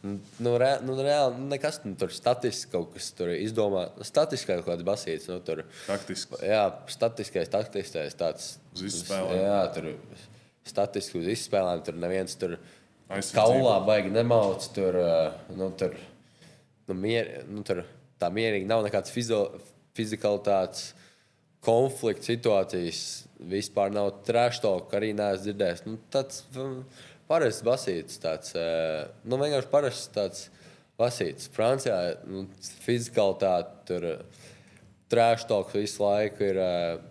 nu, 0.03 0.53
re, 0.61 0.71
nu, 0.87 0.95
reāli 1.05 1.45
nekas 1.51 1.81
nu, 1.85 1.93
tur 2.01 2.13
statistiski 2.15 2.73
kaut 2.73 2.95
kas 2.95 3.11
tur 3.17 3.33
izdomā. 3.35 3.87
Statistiski 4.07 4.55
kaut 4.55 4.69
kāds 4.71 4.87
basīts. 4.87 5.29
Nu, 5.29 5.41
tur, 5.45 5.65
Taktiski. 5.87 6.41
jā, 6.47 6.63
statistiskais, 6.89 7.51
taktiskais 7.53 8.17
tāds. 8.19 8.53
Uz 8.75 8.87
visu 8.87 9.03
spēlēm. 9.05 9.43
Jā, 9.45 9.59
tur 9.75 9.91
statistiski 10.71 11.21
uz 11.21 11.29
izspēlēm. 11.35 11.85
Tur 11.85 11.99
neviens 12.01 12.39
tur 12.41 12.57
kaulā 13.37 13.77
baigi 13.87 14.13
nemauc. 14.15 14.71
Tur, 14.77 14.97
eh, 15.03 15.55
nu, 15.59 15.71
tur, 15.77 15.97
nu, 16.89 16.97
mier, 16.97 17.33
nu, 17.51 17.65
tur 17.67 17.85
tā 18.21 18.33
mierīgi 18.33 18.69
nav 18.71 18.85
nekāds 18.87 19.13
fizikalitātes 19.13 20.91
konflikts 21.65 22.31
situācijas. 22.31 23.05
Vispār 23.51 23.93
nav 23.93 24.11
trešdaļa, 24.27 24.89
arī 24.97 25.15
neesmu 25.17 25.45
dzirdējis. 25.45 25.87
Nu, 25.89 25.97
tāds 26.13 26.43
mm, 26.53 26.83
parasts 27.31 27.65
basīts, 27.67 28.19
tāds 28.23 28.57
nu, 29.25 29.39
vienkārši 29.39 29.71
parasts 29.71 30.11
tāds 30.15 30.49
basīts. 31.01 31.49
Francijā 31.55 32.01
nu, 32.29 32.45
fizikalitāte 32.85 33.87
tur 33.89 34.11
trešdaļa 35.11 35.73
visu 35.79 36.05
laiku 36.05 36.51
ir. 36.51 36.63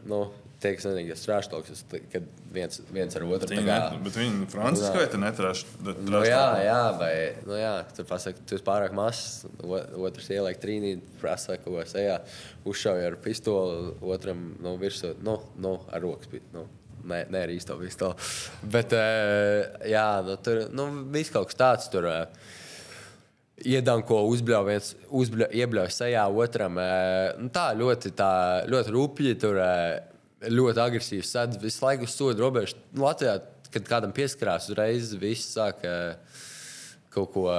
Nu, 0.10 0.27
Tie, 0.60 0.73
kas 0.75 0.84
nezina, 0.89 1.08
kas 1.08 1.21
ir 1.21 1.29
trešdaļs, 1.29 1.82
kad 2.12 2.25
viens, 2.51 2.82
viens 2.91 3.15
ar 3.15 3.23
otru 3.23 3.62
net, 3.63 3.93
bet 4.03 4.17
viņi 4.19 4.47
franciski 4.51 4.99
vai 4.99 5.05
te 5.08 5.19
netraš? 5.21 5.62
Nu, 5.79 6.19
jā, 6.27 6.41
jā, 6.65 6.82
vai 6.99 7.12
nu, 7.47 7.55
jā, 7.55 7.69
tur 7.95 8.08
pasakā, 8.10 8.43
tu 8.43 8.58
esi 8.58 8.65
pārāk 8.67 8.91
mazs. 8.97 9.45
Otrs 9.63 10.27
ieliek 10.36 10.60
trīnī, 10.60 10.97
prasa 11.21 11.55
ko 11.63 11.79
sejā, 11.88 12.17
uzšauja 12.67 13.08
ar 13.08 13.15
pistoli, 13.23 13.93
otram 14.03 14.49
nu, 14.60 14.75
virsū, 14.82 15.13
nu, 15.23 15.38
nu, 15.63 15.77
ar 15.88 16.03
rokas. 16.03 16.43
Nu. 16.51 16.65
Nē, 17.10 17.24
nē, 17.34 17.43
ar 17.48 17.52
īsto 17.54 17.76
pistoli. 17.80 18.30
Bet, 18.74 18.93
eh, 18.93 19.65
jā, 19.89 20.08
nu, 20.26 20.36
tur 20.45 20.67
nu, 20.76 20.88
viss 21.13 21.34
kaut 21.34 21.50
kas 21.50 21.60
tāds. 21.60 21.89
Tur, 21.93 22.06
eh, 22.06 22.26
Iedanko 23.69 24.22
uzbļauj, 24.32 24.67
viens 24.69 24.93
uzbļauj, 25.10 25.50
iebļauj 25.60 25.89
sejā 25.91 26.28
otram. 26.32 26.78
eh, 26.80 27.34
Nu, 27.39 27.50
tā 27.50 27.74
ļoti, 27.76 28.13
tā, 28.15 28.32
ļoti 28.69 28.93
rupji, 28.95 29.39
tur 29.39 29.60
ļoti 30.39 30.80
agresīvi 30.80 31.26
sēdz 31.28 31.60
visu 31.60 31.84
laiku 31.84 32.04
uz 32.08 32.15
sodu 32.15 32.45
robežu. 32.45 32.76
Nu, 32.93 33.04
Latvijā, 33.04 33.41
kad 33.74 33.84
kādam 33.84 34.13
pieskarās, 34.13 34.69
uzreiz 34.69 35.12
viss 35.19 35.58
sāk 35.58 35.84
kaut 37.10 37.34
ko 37.34 37.50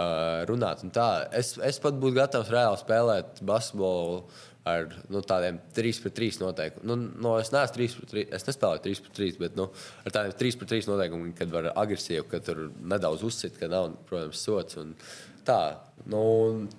runāt. 0.49 0.85
un 0.85 0.91
Tā. 0.91 1.29
Es, 1.33 1.59
es 1.59 1.79
pat 1.79 1.95
būtu 1.95 2.17
gatavs 2.17 2.49
reāli 2.49 2.79
spēlēt 2.81 3.43
basketbolu 3.43 4.25
ar 4.69 4.91
nu, 5.09 5.23
tādiem 5.25 5.57
3 5.77 6.03
pret 6.05 6.17
3 6.19 6.41
noteikumiem. 6.43 6.87
Nu, 6.91 6.97
no, 7.25 7.33
es 7.41 7.49
neesmu 7.55 7.79
3 7.79 7.97
pret 7.97 8.13
3, 8.13 8.27
es 8.37 8.47
nespēlēju 8.49 8.85
3 8.85 9.03
pret 9.07 9.17
3, 9.23 9.41
bet 9.41 9.57
nu, 9.59 9.71
ar 10.05 10.15
tādiem 10.17 10.37
3 10.43 10.61
pret 10.61 10.73
3 10.77 10.91
noteikumiem, 10.91 11.33
kad 11.39 11.55
var 11.55 11.71
agresīvi, 11.73 12.27
kad 12.29 12.45
tur 12.45 12.67
nedaudz 12.93 13.25
uzsit, 13.27 13.57
ka 13.61 13.71
nav, 13.73 13.95
protams, 14.11 14.45
sots. 14.45 14.81
un 14.81 14.95
Tā, 15.41 15.81
nu, 16.11 16.21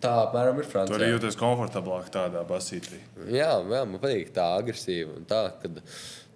tā 0.02 0.12
apmēram 0.28 0.60
ir 0.62 0.68
Tu 0.68 0.70
arī 0.70 0.88
Francijā. 0.88 1.08
jūties 1.16 1.38
komfortablāk 1.40 2.12
tādā 2.14 2.44
basītī. 2.48 3.00
Jā, 3.26 3.56
jā, 3.58 3.82
man 3.90 3.98
patīk 4.00 4.30
tā 4.36 4.46
agresīva 4.60 5.16
un 5.18 5.26
tā, 5.26 5.42
kad 5.64 5.82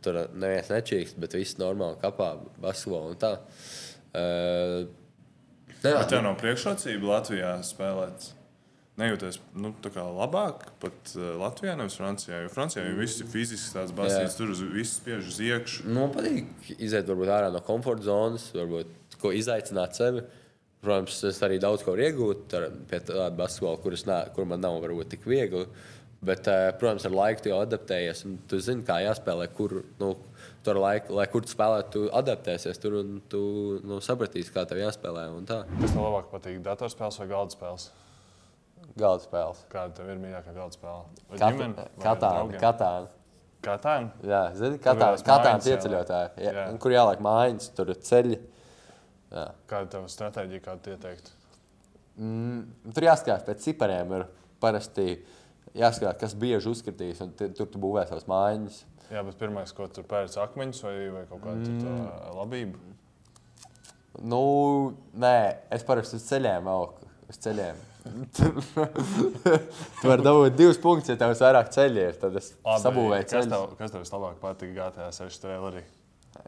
tur 0.02 0.20
neviens 0.34 0.72
nečīkst, 0.74 1.20
bet 1.22 1.38
viss 1.38 1.60
normāli 1.62 2.00
kapā 2.02 2.34
basketbolu 2.62 3.14
un 3.14 3.20
tā. 3.22 3.36
Uh, 4.16 4.88
jā, 5.84 6.02
tev 6.10 6.26
nav 6.26 6.38
priekšrocība 6.42 7.14
Latvijā 7.14 7.54
spēlēt. 7.68 8.32
Nejūties 8.96 9.42
nu, 9.60 9.74
labāk 10.16 10.70
pat 10.80 11.10
uh, 11.18 11.34
Latvijā, 11.42 11.74
nevis 11.76 11.98
Francijā. 12.00 12.38
Jo 12.46 12.52
Francijā 12.54 12.86
jau 12.86 12.96
viss 13.02 13.20
ir 13.20 13.28
fiziski 13.28 13.74
tāds 13.76 13.92
basīts, 13.92 14.38
tur 14.40 14.54
viss 14.72 15.02
spiež 15.02 15.28
uz 15.34 15.40
iekšā. 15.44 15.84
Nu, 15.90 16.06
man 16.06 16.14
patīk 16.16 16.70
iziet 16.78 17.10
varbūt, 17.12 17.32
ārā 17.36 17.50
no 17.52 17.60
komforta 17.66 18.08
zonas, 18.08 18.46
varbūt 18.56 19.18
ko 19.20 19.34
izaicināt 19.36 20.00
sevi. 20.00 20.24
Protams, 20.86 21.18
es 21.28 21.42
arī 21.44 21.58
daudz 21.60 21.84
ko 21.84 21.96
ar- 22.56 22.70
pie 22.88 23.00
tāda 23.02 23.36
basketbola, 23.36 23.82
kuras 23.84 24.06
ne, 24.08 24.22
kur 24.36 24.46
man 24.46 24.62
nav 24.64 24.78
varbūt 24.84 25.10
tik 25.16 25.28
viegli. 25.28 25.66
Bet, 26.26 26.48
eh, 26.48 26.72
protams, 26.80 27.04
ar 27.06 27.12
laiku 27.12 27.44
tu 27.44 27.50
jau 27.50 27.60
adaptējies. 27.66 28.24
un 28.26 28.40
Tu 28.48 28.58
zini, 28.64 28.84
kā 28.84 29.02
jāspēlē, 29.04 29.50
kur, 29.54 29.84
nu, 30.00 30.16
tur 30.64 30.76
laiku, 30.76 31.14
lai 31.14 31.26
kur 31.28 31.42
tu 31.42 31.52
spēlē, 31.52 31.84
tu 31.92 32.08
adaptēsies 32.10 32.80
tur 32.80 32.94
un 33.02 33.22
tu 33.28 33.82
nu, 33.84 34.00
sapratīsi, 34.00 34.54
kā 34.56 34.66
tev 34.66 34.78
jāspēlē. 34.78 35.28
un 35.36 35.46
tā. 35.46 35.66
Kas 35.82 35.92
tev 35.92 36.02
labāk 36.02 36.32
patīk? 36.32 36.64
Datorspēles 36.64 37.20
vai 37.20 37.28
galda 37.28 37.52
spēles? 37.52 37.90
Galda 38.96 39.24
spēles. 39.26 39.62
Kāda 39.72 39.96
tev 39.98 40.10
ir 40.14 40.20
mīļākā 40.22 40.54
galda 40.56 40.78
spēle? 40.78 41.24
Katāna. 41.36 41.88
draugiem? 42.38 42.60
Katāna. 42.64 43.14
Katāna? 43.66 44.12
Jā, 44.24 44.42
zini, 44.56 44.80
katāna, 44.82 45.20
katāna 45.26 45.64
jāliek. 45.64 46.20
Jā, 46.38 46.52
Jā. 46.54 46.66
un 46.70 46.78
Kur 46.82 46.94
jāliek 46.94 47.24
mājiņas, 47.26 47.72
tur 47.78 47.92
ir 47.92 48.02
ceļi. 48.08 48.38
Jā. 49.34 49.46
Kāda 49.72 49.92
tev 49.96 50.06
stratēģija, 50.14 50.64
kādu 50.64 50.94
ieteikt? 50.94 51.32
Mm, 52.16 52.92
tur 52.96 53.08
jāskatās 53.08 53.46
pēc 53.48 53.64
cipariem. 53.66 54.14
Ir 54.20 54.28
parasti 54.64 55.08
jāskatās, 55.76 56.20
kas 56.22 56.36
bieži 56.40 56.72
uzskatīs, 56.72 57.24
un 57.26 57.34
tur 57.36 57.72
tu 57.72 57.82
būvē 57.82 58.06
savas 58.10 58.30
mājiņas. 58.32 58.84
Jā, 59.12 59.26
bet 59.26 59.36
pirmais, 59.42 59.74
ko 59.76 59.90
tur 59.94 60.06
pērts 60.10 60.38
akmeņus 60.42 60.86
vai, 60.86 60.96
vai 61.14 61.26
kaut 61.30 61.44
kāda 61.44 61.66
mm. 61.66 61.82
tā 61.84 62.38
labība? 62.38 62.80
Nu, 64.24 64.46
nē, 65.20 65.36
es 65.76 65.84
parasti 65.86 66.18
uz 66.22 66.30
ceļiem 66.30 66.72
augu. 66.72 67.12
Uz 67.30 67.42
ceļiem. 67.44 67.82
tu 70.02 70.10
vari 70.10 70.26
dabūt 70.26 70.58
divus 70.58 70.80
punktus, 70.82 71.10
ja 71.14 71.18
tev 71.20 71.34
ir 71.34 71.42
vairāk 71.42 71.72
ceļi. 71.74 72.04
Ir, 72.12 72.20
tad 72.22 72.38
es 72.40 72.52
sabūvēju 72.62 73.26
kas 73.26 73.34
ceļu. 73.34 73.52
tev, 73.54 73.76
kas 73.80 73.94
tev 73.94 74.04
vislabāk 74.06 74.38
patīk 74.44 74.76
GTA 74.78 75.10
6 75.16 75.42
trailerī? 75.42 75.84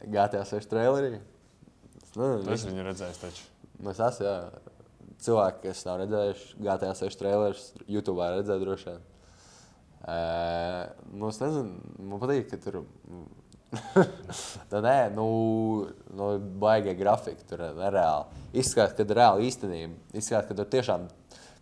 GTA 0.06 0.44
6 0.46 0.70
trailerī. 0.72 1.20
Es 2.04 2.14
Tu 2.14 2.22
nezinu, 2.22 2.54
esi 2.54 2.72
viņu 2.72 2.88
redzējis 2.88 3.22
taču. 3.24 3.46
Nu, 3.78 3.92
es 3.94 4.02
esmu, 4.02 4.28
jā. 4.28 4.38
Cilvēki, 5.26 5.64
kas 5.64 5.82
nav 5.88 6.00
redzējuši 6.04 6.60
GTA 6.62 6.94
6 7.00 7.20
trailerus, 7.20 7.68
YouTube 7.90 8.30
redzēju 8.38 8.64
droši 8.64 8.92
vien. 8.92 9.06
Uh, 10.08 10.84
nu, 11.18 11.32
es 11.32 11.42
nezinu, 11.42 11.96
man 12.06 12.22
patīk, 12.22 12.52
ka 12.52 12.62
tur. 12.62 12.84
Tā 14.72 14.80
nē, 14.86 14.98
nu, 15.18 15.26
nu 16.16 16.28
baigā 16.62 16.94
grafika 16.96 17.44
tur 17.50 17.66
nereāli. 17.76 18.44
Izskatās, 18.62 18.94
ka 18.96 19.04
reāli 19.10 19.50
īstenība. 19.50 19.98
Izskatās, 20.14 20.48
ka 20.48 20.56
tur 20.62 20.70
tiešām, 20.78 21.10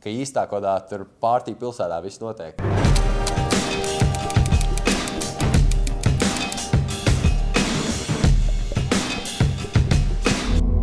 ka 0.05 0.11
īstā 0.13 0.43
kaut 0.45 0.61
kādā 0.61 1.01
pārtīk 1.17 1.55
pilsētā 1.57 1.97
viss 2.03 2.21
notiek. 2.21 2.59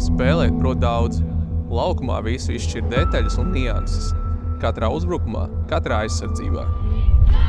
Spēlēt 0.03 0.59
prot 0.59 0.83
daudz. 0.83 1.23
Laukumā 1.73 2.19
visu 2.27 2.57
izšķir 2.59 2.91
detaļas 2.91 3.39
un 3.41 3.55
nianses. 3.55 4.11
Katrā 4.61 4.91
uzbrukumā, 4.93 5.47
katrā 5.71 6.03
aizsardzībā. 6.05 6.67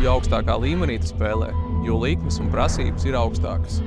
Jo 0.02 0.16
augstākā 0.20 0.56
līmenī 0.62 1.02
tu 1.02 1.10
spēlē, 1.10 1.50
jo 1.88 1.98
likmes 2.06 2.38
un 2.40 2.54
prasības 2.54 3.10
ir 3.10 3.18
augstākas. 3.18 3.82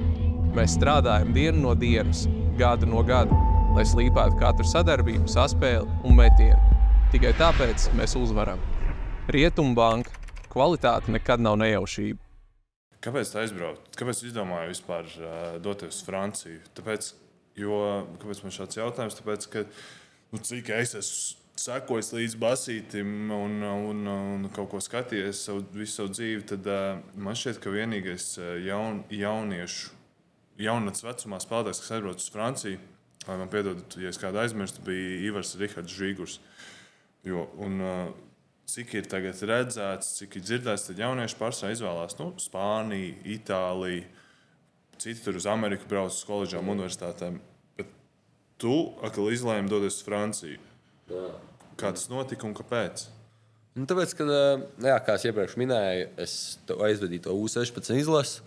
Mēs 0.59 0.75
strādājam 0.77 1.33
dienu 1.37 1.69
no 1.69 1.75
dienas, 1.79 2.27
gadu 2.59 2.91
no 2.91 3.07
gada, 3.07 3.43
lai 3.79 3.87
slīpētu 3.87 4.43
katru 4.43 4.67
sadarbību, 4.75 5.29
saspēli 5.31 5.87
un 6.05 6.19
metienu. 6.19 6.76
Tikai 7.17 7.31
tāpēc 7.33 7.87
mēs 7.97 8.13
uzvaram. 8.19 8.61
Rietumbanka 9.33 10.11
kvalitāte 10.53 11.09
nekad 11.15 11.41
nav 11.41 11.55
nejaušība. 11.63 12.19
Kāpēc 13.01 13.31
tā 13.33 13.39
aizbraukt? 13.41 13.87
Kāpēc 13.97 14.19
izdomāju 14.27 14.69
vispār 14.75 15.07
uh, 15.15 15.31
doties 15.65 15.95
uz 15.95 16.03
Franciju? 16.05 16.59
Tāpēc, 16.77 17.07
jo, 17.57 17.79
kāpēc 18.21 18.43
man 18.45 18.53
šāds 18.53 18.77
jautājums? 18.77 19.17
Tāpēc, 19.17 19.47
ka 19.49 19.63
nu, 19.65 20.43
cik 20.45 20.69
es 20.77 20.93
esmu 21.01 21.63
sekojis 21.63 22.13
līdz 22.19 22.37
basītim 22.43 23.33
un, 23.33 23.65
un, 23.65 24.03
un 24.13 24.45
kaut 24.53 24.75
ko 24.75 24.83
skatījies 24.85 25.41
savu, 25.49 25.65
visu 25.73 26.03
savu 26.03 26.13
dzīvi, 26.19 26.45
tad 26.53 26.69
uh, 26.69 27.01
man 27.17 27.39
šķiet, 27.41 27.63
ka 27.65 27.73
vienīgais 27.73 28.29
jaun, 28.67 29.07
jauniešu, 29.09 29.97
jaunatnes 30.69 31.09
vecumā 31.09 31.41
spēlētājs, 31.41 31.81
kas 31.81 31.97
aizbrauc 31.97 32.21
uz 32.21 32.29
Franciju, 32.37 32.85
lai 33.25 33.41
man 33.41 33.49
piedodat, 33.57 33.97
ja 34.05 34.13
es 34.13 34.21
kādu 34.21 34.45
aizmirstu, 34.45 34.85
bija 34.85 35.17
Ivars 35.31 35.57
Rihards 35.57 35.97
Žīgurs. 35.97 36.37
Jo, 37.27 37.49
un, 37.63 37.81
cik 38.71 38.95
ir 38.99 39.09
tagad 39.11 39.41
redzēts, 39.51 40.15
cik 40.21 40.39
ir 40.39 40.45
dzirdēts, 40.45 40.89
tad 40.89 41.01
jaunieši 41.03 41.39
pārsvarā 41.39 41.75
izvēlās 41.75 42.19
nu, 42.21 42.31
Spāniju, 42.43 43.17
Itāliju, 43.37 44.07
citi 45.03 45.23
tur 45.25 45.39
uz 45.39 45.47
Ameriku 45.51 45.89
brauc 45.91 46.15
uz 46.15 46.23
koledžām, 46.27 46.71
universitātēm. 46.75 47.39
Bet 47.79 47.91
tu 48.63 48.79
atkal 49.07 49.31
izlēmi 49.35 49.71
doties 49.71 50.01
uz 50.01 50.07
Franciju. 50.07 50.63
Jā. 51.11 51.29
Kā 51.79 51.93
tas 51.95 52.09
notika 52.11 52.49
un 52.49 52.57
kāpēc? 52.57 53.07
Nu, 53.77 53.85
tāpēc, 53.85 54.15
ka, 54.17 54.27
jā, 54.87 54.97
kā 55.05 55.19
jau 55.21 55.31
iepriekš 55.31 55.59
minēju, 55.61 56.09
es 56.25 56.35
aizvedīju 56.73 57.27
to 57.27 57.37
U16 57.37 57.99
izlasi. 58.01 58.41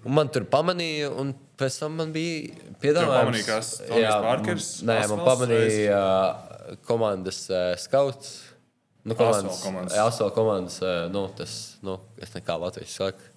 Un 0.00 0.16
man 0.16 0.30
tur 0.32 0.46
pamanīja, 0.48 1.10
un 1.20 1.34
pēc 1.60 1.76
tam 1.82 1.98
man 2.00 2.12
bija 2.14 2.56
piedāvājums. 2.82 3.20
Pamanīja, 3.20 3.46
kas 3.46 3.74
Tonijs 3.84 4.22
Parkers? 4.24 4.70
Nē, 4.88 4.96
man 5.12 5.22
pamanīja 5.28 6.00
uh, 6.00 6.49
komandas 6.86 7.44
uh, 7.50 7.72
skauts. 7.80 8.38
Nu, 9.04 9.16
komandas, 9.16 9.62
komandas. 9.64 9.96
ASO 9.98 10.28
komandas, 10.36 10.80
uh, 10.84 11.06
nu, 11.12 11.24
tas, 11.36 11.56
nu, 11.84 11.96
es 12.20 12.34
nekā 12.36 12.56
Latvijas 12.60 12.96
saku. 12.98 13.30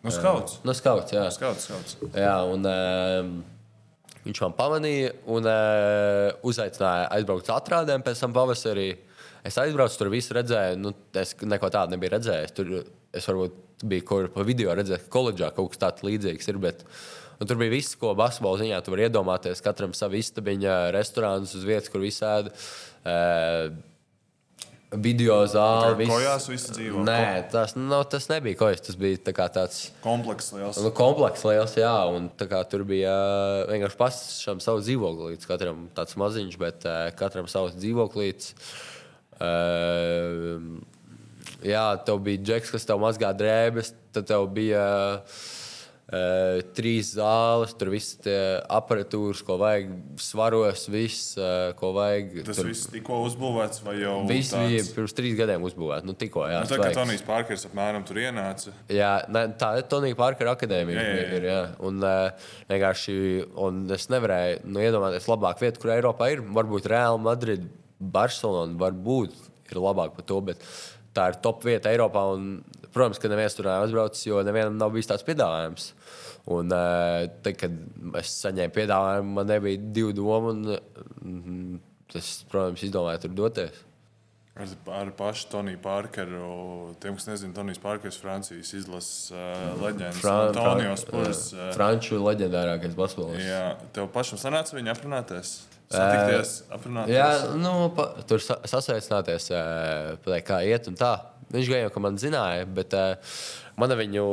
No 0.00 0.12
skauts. 0.14 0.60
No 0.64 0.72
skauts, 0.76 1.12
jā. 1.12 1.26
Skauts, 1.34 1.66
skauts. 1.66 1.96
Jā, 2.16 2.36
un 2.48 2.64
um, 2.64 3.32
viņš 4.24 4.42
man 4.46 4.54
pamanīja 4.56 5.12
un 5.28 5.48
uh, 5.50 6.30
uzaicināja 6.46 7.10
aizbraukt 7.18 7.48
uz 7.48 7.52
atrādēm 7.52 8.04
pēc 8.06 8.22
tam 8.22 8.36
pavasarī. 8.36 8.88
Es 9.44 9.58
aizbraucu, 9.60 9.98
tur 10.00 10.12
visu 10.12 10.36
redzēju. 10.36 10.78
Nu, 10.80 10.94
es 11.20 11.34
neko 11.42 11.68
tādu 11.72 11.96
nebiju 11.96 12.14
redzējis. 12.14 12.56
Tur 12.56 12.72
es 12.80 13.28
varbūt 13.28 13.58
biju 13.82 14.06
kaut 14.06 14.26
kur 14.26 14.32
pa 14.34 14.46
video 14.46 14.74
redzējis, 14.76 15.06
ka 15.06 15.14
koledžā 15.14 15.50
kaut 15.56 15.72
kas 15.72 15.82
tāds 15.84 16.06
līdzīgs 16.06 16.50
ir. 16.52 16.58
Bet, 16.62 16.82
un 17.40 17.50
tur 17.50 17.60
bija 17.60 17.74
viss, 17.74 17.98
ko 18.00 18.14
basketbola 18.18 18.62
ziņā 18.62 18.80
tu 18.84 18.94
vari 18.94 19.06
iedomāties. 19.08 19.62
Katram 19.64 19.94
savu 19.96 20.20
istabiņu, 20.20 20.72
restorānus 20.96 21.54
uz 21.58 21.68
vietas, 21.68 21.92
kur 21.92 22.04
visi 22.04 22.24
ēda. 22.26 22.52
Uh, 23.00 23.78
video 24.90 25.38
zāle. 25.46 25.94
Viss... 26.00 26.10
Kojās 26.10 26.46
viss 26.50 26.72
dzīvo. 26.74 27.04
Nē, 27.06 27.46
tas, 27.52 27.76
nu, 27.78 28.00
tas 28.10 28.26
nebija 28.30 28.58
kojas. 28.58 28.82
Tas 28.88 28.98
bija 29.00 29.20
tā 29.30 29.48
tāds 29.54 29.82
komplekss 30.04 30.54
liels. 30.56 30.80
Nu, 30.82 30.92
komplekss 30.96 31.46
liels, 31.46 31.76
jā. 31.78 31.94
Un, 32.10 32.28
kā, 32.40 32.62
tur 32.70 32.84
bija 32.88 33.14
vienkārši 33.70 34.00
pašam 34.00 34.62
savu 34.62 34.82
dzīvoklīts. 34.84 35.48
Katram 35.50 35.86
tāds 35.96 36.18
maziņš, 36.20 36.60
bet 36.60 36.88
katram 37.20 37.50
savs 37.50 37.78
dzīvoklīts. 37.78 38.54
Uh, 39.40 40.80
jā, 41.66 41.86
tev 42.06 42.20
bija 42.26 42.42
džeks, 42.42 42.74
kas 42.74 42.86
tev 42.88 43.00
mazgā 43.02 43.32
drēbes. 43.36 43.94
Tad 44.14 44.30
tev 44.30 44.46
bija. 44.54 44.84
Uh, 45.20 45.58
trīs 46.74 47.12
zāles, 47.14 47.70
tur 47.78 47.92
viss 47.92 48.16
aparatūras, 48.26 49.44
ko 49.46 49.54
vajag, 49.60 49.92
svaros, 50.18 50.88
viss, 50.90 51.36
uh, 51.38 51.70
ko 51.78 51.92
vajag. 51.94 52.32
Tas 52.48 52.58
tur... 52.58 52.66
viss 52.66 52.88
tikko 52.90 53.20
uzbūvēts, 53.28 53.82
vai 53.86 53.94
jau 54.00 54.16
viss 54.26 54.50
tāds... 54.50 54.72
bija 54.72 54.88
pirms 54.96 55.14
trīs 55.14 55.36
gadiem 55.38 55.68
uzbūvēts. 55.68 56.08
Nu, 56.08 56.16
tikko, 56.18 56.48
jā, 56.50 56.64
nu, 56.64 56.70
tā 56.72 56.80
kā 56.82 56.90
Tonijs 56.98 57.22
Parkers 57.26 57.68
apmēram 57.68 58.02
tur 58.08 58.18
ienāca. 58.24 58.74
Jā, 58.90 59.12
ne, 59.30 59.44
tā 59.60 59.70
ir 59.78 59.86
Tonija 59.92 60.18
Parkera 60.18 60.56
akadēmija. 60.58 60.98
Jā, 60.98 61.12
jā, 61.14 61.20
jā. 61.20 61.38
Ir, 61.38 61.46
jā. 61.46 61.60
Un, 61.86 62.02
uh, 62.02 62.50
vienkārši, 62.72 63.16
un 63.68 63.84
es 63.94 64.10
nevarēju 64.10 64.64
nu, 64.66 64.82
iedomāties 64.82 65.30
labāku 65.30 65.68
vietu, 65.68 65.84
kur 65.84 65.94
Eiropā 65.94 66.32
ir. 66.34 66.42
Varbūt 66.58 66.90
Real 66.90 67.22
Madrid, 67.22 67.70
Barcelona, 68.00 68.74
varbūt 68.82 69.38
ir 69.70 69.78
labāk 69.78 70.18
par 70.18 70.26
to. 70.26 70.42
Bet 70.50 70.66
tā 71.16 71.30
ir 71.32 71.40
top 71.44 71.66
vieta 71.66 71.92
Eiropā. 71.92 72.24
Un, 72.36 72.48
protams, 72.94 73.20
ka 73.22 73.30
neviens 73.30 73.54
tur 73.56 73.68
nav 73.70 73.86
atbraucis, 73.86 74.26
jo 74.28 74.40
nevienam 74.46 74.78
nav 74.80 74.94
bijis 74.94 75.10
tāds 75.10 75.26
piedāvājums. 75.26 75.92
Un, 76.50 76.72
tad, 76.72 77.52
kad 77.60 77.76
es 78.22 78.32
saņēmu 78.40 78.74
piedāvājumu, 78.74 79.36
man 79.36 79.50
nebija 79.50 79.84
divu 80.00 80.16
domu. 80.16 80.56
Un, 81.20 81.78
es, 82.14 82.40
protams, 82.50 82.82
izdomāju 82.88 83.26
tur 83.26 83.38
doties. 83.44 83.86
Ar, 84.60 84.68
ar 84.92 85.10
pašu 85.16 85.46
Toniju 85.48 85.78
Parkeru. 85.80 86.94
Tiem, 87.00 87.14
kas 87.16 87.28
nezina, 87.30 87.54
Tonijs 87.54 87.78
Parkers, 87.80 88.18
Francijas 88.20 88.72
izlases 88.76 89.30
uh, 89.32 89.38
leģendas. 89.80 90.18
Fran, 90.20 90.50
Antonijos 90.50 91.04
Purs. 91.08 91.44
Uh, 91.54 91.70
Franču 91.76 92.18
leģendārākais 92.20 92.96
basketbols. 92.98 93.40
Jā, 93.40 93.62
tev 93.96 94.10
pašam 94.12 94.40
sanāca 94.42 94.76
viņu 94.76 94.92
aprunāties? 94.92 95.54
Satikties, 95.90 96.52
aprunāties? 96.70 97.16
Jā, 97.16 97.28
nu, 97.58 97.72
pa, 97.96 98.06
tur 98.30 98.42
sa 98.44 98.60
sasveicināties, 98.70 99.48
uh, 99.50 100.38
kā 100.46 100.60
iet 100.62 100.86
un 100.86 100.94
tā. 100.98 101.16
Viņš 101.50 101.70
gan 101.72 101.82
jau, 101.82 101.90
ka 101.96 102.02
man 102.04 102.18
zināja, 102.22 102.68
bet 102.70 102.94
uh, 102.94 103.34
man 103.80 103.96
viņu 103.98 104.24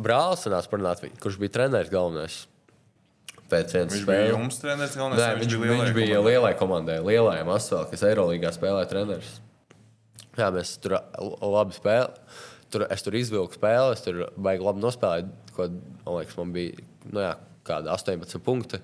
brālis 0.00 0.46
sanāca 0.46 0.72
parunāt, 0.72 1.04
kurš 1.20 1.36
bija 1.42 1.58
treneris 1.58 1.92
galvenais. 1.92 2.38
Pēc 3.52 3.74
vienas 3.76 3.92
viņš 3.92 4.06
spēles. 4.06 4.30
bija 4.30 4.32
jums 4.32 4.60
treneris 4.62 4.96
galvenais? 4.96 5.20
Nē, 5.20 5.28
viņš, 5.42 5.56
viņš, 5.60 5.82
viņš 5.82 5.94
bija 5.98 6.08
komandai? 6.08 6.32
lielai 6.32 6.54
komandai, 6.58 6.96
lielajam 7.04 7.52
asfaltam, 7.52 7.90
kas 7.92 8.06
Eirolandā 8.08 8.52
spēlēja 8.56 8.90
treneris. 8.94 9.34
Jā, 10.38 10.48
mēs 10.54 10.72
tur 10.82 10.96
labi 11.44 11.76
spēlējām. 11.76 12.40
Tur, 12.74 12.86
es 12.90 13.04
tur 13.06 13.14
izvilku 13.14 13.54
spēli, 13.54 13.92
es 13.94 14.00
tur 14.02 14.24
baigi 14.40 14.64
labi 14.66 14.82
nospēlēju. 14.82 15.28
Ko, 15.54 15.68
man 16.00 16.16
liekas, 16.16 16.38
man 16.40 16.56
bija 16.56 16.80
nu, 17.04 17.20
jā, 17.22 17.34
kāda 17.68 17.92
18 17.94 18.40
punkti. 18.42 18.80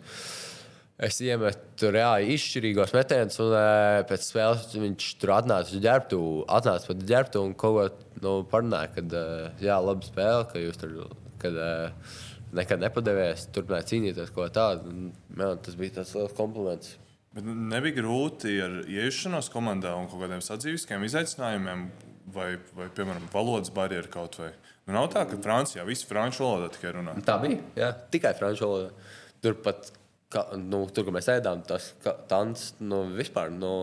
Es 1.01 1.17
iemetu 1.25 1.89
jā, 1.97 2.11
izšķirīgos 2.35 2.91
metienus, 2.93 3.39
un 3.41 3.55
uh, 3.55 4.01
pēc 4.09 4.27
spēles 4.27 4.67
viņš 4.75 5.07
tur 5.23 5.33
atnāca 5.39 5.73
uz 5.73 5.81
ģērbtu, 5.81 6.19
atnāca 6.53 6.91
pat 6.91 7.05
ģērbtu 7.09 7.41
un 7.41 7.55
kaut 7.57 7.79
ko 7.79 8.19
nu, 8.21 8.33
parunāja, 8.51 8.91
ka 8.99 9.05
uh, 9.07 9.47
jā, 9.65 9.79
labi 9.81 10.11
spēle, 10.11 10.45
ka 10.51 10.61
jūs 10.61 10.81
tur 10.83 10.99
kad, 11.41 11.57
uh, 11.57 12.19
nekad 12.57 12.83
nepadevies, 12.85 13.47
turpināt 13.55 13.89
cīnīties 13.89 14.33
kaut 14.35 14.43
ko 14.43 14.49
tādu. 14.59 14.93
Jā, 15.39 15.55
tas 15.65 15.79
bija 15.79 16.01
tas 16.01 16.13
liels 16.19 16.37
kompliments. 16.37 16.99
Bet 17.33 17.47
nebija 17.47 18.01
grūti 18.01 18.57
ar 18.61 18.81
ieiešanos 18.91 19.49
komandā 19.55 19.95
un 19.97 20.09
kaut 20.11 20.25
kādiem 20.25 20.43
sadzīviskiem 20.45 21.05
izaicinājumiem, 21.07 21.87
vai, 22.35 22.51
vai 22.77 22.91
piemēram, 22.93 23.31
valodas 23.33 23.73
barjeru 23.75 24.11
kaut 24.13 24.37
vai. 24.41 24.51
Nu, 24.85 24.97
nav 24.97 25.09
tā, 25.15 25.23
ka 25.31 25.39
Francijā 25.41 25.85
visi 25.87 26.09
franču 26.11 26.45
valodā 26.45 26.73
tikai 26.75 26.93
runā. 26.97 27.15
Tā 27.25 27.39
bija. 27.41 27.63
Jā, 27.79 27.93
tikai 28.13 28.35
franču 28.37 28.67
valodā. 28.67 28.93
Tur 29.41 29.55
pat, 29.65 29.93
ka, 30.33 30.47
nu, 30.57 30.85
tur, 30.95 31.09
kur 31.09 31.17
mēs 31.17 31.31
ēdām, 31.33 31.65
tas 31.67 31.93
tāds 32.31 32.73
nu, 32.81 33.05
vispār. 33.19 33.53
Nu, 33.55 33.75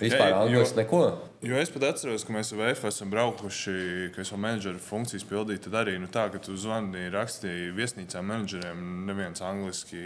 Vispār 0.00 0.30
Jā, 0.32 0.38
angļuiski 0.42 0.78
neko. 0.80 1.00
Jo 1.44 1.58
es 1.60 1.70
pat 1.70 1.84
atceros, 1.90 2.24
ka 2.26 2.34
mēs 2.34 2.50
ar 2.54 2.60
VF 2.60 2.86
esam 2.88 3.10
braukuši, 3.12 3.74
ka 4.14 4.22
es 4.24 4.30
jau 4.32 4.38
menedžera 4.40 4.80
funkcijas 4.82 5.26
pildīju. 5.28 5.60
Tad 5.66 5.76
arī 5.82 5.96
nu, 6.00 6.08
tā, 6.10 6.26
ka 6.32 6.40
tu 6.42 6.56
zvani, 6.58 7.04
rakstīji 7.14 7.74
viesnīcām 7.76 8.26
menedžeriem, 8.32 8.80
neviens 9.08 9.44
angliski. 9.44 10.00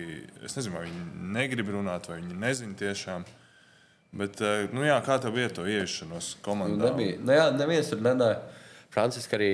Es 0.45 0.59
nezinu, 0.59 0.77
vai 0.77 0.85
viņi 0.89 1.33
negrib 1.39 1.71
runāt, 1.73 2.11
vai 2.11 2.19
viņi 2.21 2.41
nezina 2.43 2.77
tiešām. 2.79 3.25
Bet, 4.19 4.43
nu, 4.75 4.85
jā, 4.89 4.99
kā 5.05 5.19
tev 5.23 5.37
bija 5.37 5.53
to 5.53 5.67
ieiešanos 5.69 6.35
komandā? 6.45 6.81
Nu, 6.81 6.91
nebija. 6.91 7.23
Nu, 7.23 7.35
jā, 7.37 7.49
neviens 7.55 7.93
tur 7.93 8.03
nenāja. 8.05 8.43
Franciski 8.93 9.37
arī 9.37 9.51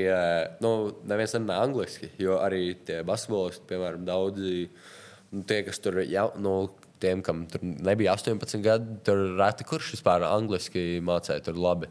nu, 0.62 0.74
neviens 1.10 1.34
nerunā 1.34 1.56
angliski, 1.66 2.08
jo 2.22 2.38
arī 2.38 2.68
tie 2.86 3.00
basketbolisti, 3.06 3.66
piemēram, 3.68 4.06
daudzi, 4.06 4.68
nu, 5.34 5.42
tie, 5.48 5.62
kas 5.66 5.80
tur 5.82 5.98
jau, 6.02 6.28
nu, 6.40 6.54
tiem, 7.02 7.22
kam 7.24 7.44
tur 7.50 7.64
nebija 7.64 8.14
18 8.16 8.62
gadi, 8.64 9.00
tur 9.06 9.24
reti 9.38 9.66
kurš 9.68 9.94
vispār 9.96 10.24
angliski 10.28 11.02
mācīja 11.04 11.44
tur 11.48 11.58
labi. 11.60 11.90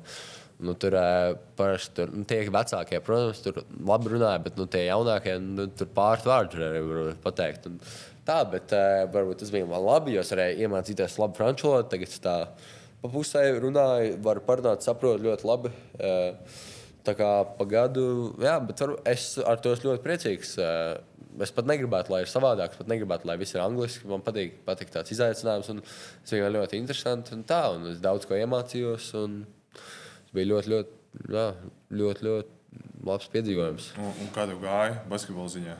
Nu, 0.63 0.75
tur 0.79 0.95
uh, 0.95 1.33
parasti 1.57 1.97
tur, 1.97 2.11
nu, 2.13 2.23
tie 2.29 2.43
vecākie, 2.53 2.99
protams, 3.03 3.41
tur 3.43 3.63
labi 3.83 4.13
runāja, 4.13 4.39
bet 4.45 4.59
nu, 4.59 4.67
tie 4.71 4.85
jaunākie 4.85 5.35
nu, 5.43 5.65
tur 5.75 5.89
pāris 5.95 6.27
vārdus 6.29 6.61
arī 6.61 6.83
var 6.87 7.17
pateikt. 7.25 7.67
Un 7.67 7.81
tā, 8.27 8.37
bet 8.51 8.71
uh, 8.77 9.03
varbūt 9.11 9.41
tas 9.43 9.51
bija 9.51 9.67
man 9.67 9.83
labi, 9.83 10.13
jo 10.15 10.23
es 10.23 10.31
varēju 10.31 10.63
iemācīties 10.63 11.17
labu 11.19 11.41
franču 11.41 11.67
valodu. 11.67 11.89
Tagad 11.91 12.13
es 12.13 12.23
tā 12.23 12.37
pa 13.03 13.11
pusē 13.11 13.43
runāju, 13.59 14.21
varu 14.23 14.45
parunāt, 14.45 14.85
saprotu 14.85 15.27
ļoti 15.27 15.49
labi. 15.49 15.73
Uh, 15.99 16.61
Tā 17.03 17.11
kā 17.19 17.29
pa 17.57 17.65
gadu, 17.67 18.03
jā, 18.39 18.53
bet 18.63 18.79
varu, 18.79 18.93
es 19.11 19.33
ar 19.43 19.59
to 19.59 19.73
esmu 19.75 19.89
ļoti 19.89 20.03
priecīgs. 20.05 20.53
Uh, 20.55 20.93
Es 21.41 21.53
pat 21.55 21.65
negribētu, 21.69 22.13
lai 22.13 22.23
ir 22.23 22.29
savādāk. 22.29 22.75
Pat 22.77 22.89
negribētu, 22.91 23.27
lai 23.29 23.37
viss 23.41 23.55
ir 23.55 23.63
angliski. 23.63 24.07
Man 24.09 24.21
patīk, 24.25 24.59
patīk 24.67 24.91
tāds 24.93 25.13
izaicinājums. 25.15 25.71
Un 25.73 25.81
es 25.85 26.33
viņam 26.33 26.51
ļoti 26.57 26.81
interesanti 26.81 27.33
un 27.37 27.45
tā. 27.49 27.63
Un 27.73 27.87
es 27.93 28.03
daudz 28.03 28.27
ko 28.29 28.37
iemācījos. 28.37 29.13
Un 29.21 29.39
tas 29.73 30.35
bija 30.35 30.51
ļoti, 30.51 30.73
ļoti, 30.75 30.99
jā, 31.33 31.47
ļoti, 32.01 32.27
ļoti 32.29 32.83
labs 33.07 33.31
piedzīvojums. 33.33 33.89
Un, 34.01 34.13
un 34.25 34.31
kā 34.35 34.45
tev 34.49 34.61
gāja 34.63 35.01
basketbola 35.09 35.55
ziņā? 35.55 35.79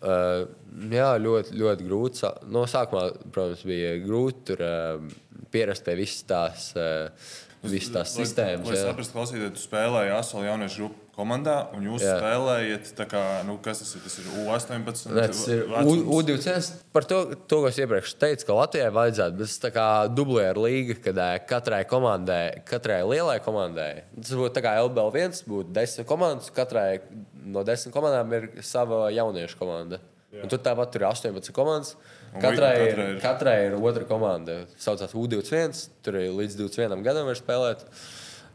Uh, 0.00 0.46
jā, 0.88 1.10
ļoti, 1.20 1.56
ļoti 1.60 1.84
grūti. 1.84 2.28
No 2.48 2.64
sākumā, 2.70 3.10
protams, 3.34 3.64
bija 3.68 3.94
grūti 4.00 4.46
tur 4.48 4.62
uh, 4.64 5.10
pierast 5.52 5.84
pie 5.84 5.96
visas 5.98 6.24
tās, 6.28 6.70
uh, 6.78 7.32
visas 7.62 7.92
tās 7.94 8.16
sistēmas. 8.16 8.68
Lai 8.68 8.78
jā. 8.78 8.88
saprastu, 8.88 9.16
klausīties, 9.16 9.54
tu 9.56 9.62
spēlēji 9.62 10.12
ASV 10.16 10.44
jauniešu 10.46 10.84
grupu 10.84 11.10
komandā, 11.20 11.56
un 11.76 11.84
jūs 11.90 12.04
Jā. 12.04 12.16
spēlējat, 12.20 12.90
kā, 13.10 13.22
nu, 13.48 13.56
kas 13.62 13.82
tas 13.82 13.90
ir? 13.96 14.02
Tas 14.04 14.16
ir 14.20 14.28
U18. 14.40 15.10
Nē, 15.12 15.24
Tas 15.30 15.42
ir 15.52 15.64
vecums. 15.68 16.04
U21. 16.16 16.68
Par 16.94 17.06
to, 17.08 17.18
to, 17.50 17.58
ko 17.64 17.70
es 17.70 17.80
iepriekš 17.82 18.14
teicu, 18.20 18.46
ka 18.48 18.56
Latvijai 18.60 18.92
vajadzētu, 18.96 19.40
bet 19.40 19.56
tas 19.64 19.74
kā 19.74 19.88
dublēja 20.16 20.54
ar 20.54 20.62
līgu, 20.64 20.96
kad 21.04 21.20
ē, 21.20 21.30
katrai 21.50 21.82
komandai, 21.90 22.44
katrai 22.68 23.00
lielai 23.04 23.36
komandai, 23.44 23.90
tas 24.16 24.32
būtu 24.38 24.54
tā 24.56 24.64
kā 24.64 24.76
LBL 24.86 25.12
1, 25.26 25.42
būtu 25.50 25.74
desmit 25.76 26.08
komandas, 26.08 26.52
katrai 26.56 27.02
no 27.44 27.66
desmit 27.66 27.94
komandām 27.96 28.32
ir 28.38 28.48
sava 28.66 29.08
jauniešu 29.14 29.60
komanda. 29.60 30.00
Un 30.40 30.50
tur 30.50 30.60
tāpat 30.62 30.94
ir 30.94 31.08
18 31.08 31.52
komandas. 31.54 31.96
Katrai, 32.30 32.52
katrai 32.52 32.74
ir, 32.86 33.00
katrai 33.22 33.56
ir 33.66 33.78
otra 33.80 34.04
komanda. 34.06 34.60
Saucās 34.78 35.14
U21, 35.18 35.80
tur 36.04 36.20
ir 36.20 36.30
līdz 36.36 36.60
21 36.60 37.02
gadam 37.06 37.26
var 37.26 37.38
spēlēt. 37.38 37.82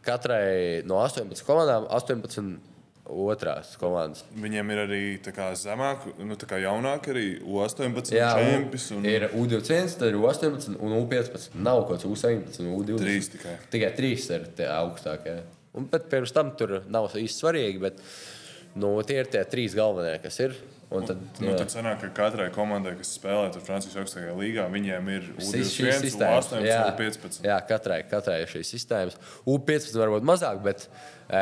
Katrai 0.05 0.85
no 0.87 1.01
18 1.01 1.43
komandām 1.47 1.89
18 1.91 2.55
otrās 3.05 3.75
komandas. 3.77 4.23
Viņiem 4.41 4.71
ir 4.73 4.81
arī 4.85 5.01
zemāk, 5.59 6.07
nu, 6.25 6.37
tā 6.39 6.47
kā 6.49 6.59
jaunāk, 6.61 7.09
arī 7.13 7.25
U18 7.43 8.15
Jā, 8.15 8.31
čempions. 8.39 8.87
un... 8.95 9.03
Un... 9.03 9.09
ir 9.09 9.27
U21, 9.31 9.97
tad 9.99 10.09
ir 10.09 10.17
U18 10.21 10.79
un 10.79 10.95
U15. 11.01 11.51
Nav 11.59 11.83
kaut 11.85 11.99
kāds 11.99 12.07
U17 12.09 12.63
un 12.63 12.71
U20. 12.79 13.03
Trīs 13.03 13.29
tikai. 13.33 13.57
Tikai 13.73 13.91
trīs 13.97 14.29
ir 14.33 14.47
tie 14.57 14.69
augstākie. 14.71 15.37
Un, 15.75 15.89
bet 15.91 16.07
pirms 16.11 16.33
tam 16.33 16.53
tur 16.57 16.79
nav 16.87 17.11
īsti 17.11 17.43
svarīgi, 17.43 17.83
bet 17.83 17.99
nu, 18.75 18.95
tie 19.07 19.21
ir 19.23 19.29
tie 19.31 19.43
trīs 19.49 19.75
galvenie, 19.77 20.17
kas 20.23 20.39
ir. 20.43 20.55
Un 20.95 21.01
tad, 21.03 21.17
Nu, 21.41 21.49
jā. 21.49 21.55
tad 21.57 21.71
sanāk, 21.73 21.97
ka 22.03 22.09
katrai 22.13 22.45
komandai, 22.53 22.91
kas 22.99 23.15
spēlē 23.17 23.47
Francijas 23.65 23.95
augstākajā 24.03 24.35
līgā, 24.37 24.67
viņiem 24.71 25.07
ir 25.15 25.23
Šīs- 25.41 25.71
šīs 25.73 25.79
U21, 25.81 26.03
sistēmas, 26.05 26.51
U18, 26.51 26.67
jā. 26.69 26.77
U15. 26.93 27.39
Jā, 27.49 27.55
katrai, 27.67 27.97
katrai 28.07 28.37
ir 28.43 28.51
šīs 28.53 28.69
sistēmas. 28.75 29.17
U15 29.49 29.97
varbūt 29.97 30.27
mazāk, 30.29 30.61
bet 30.63 30.85
e, 30.85 31.41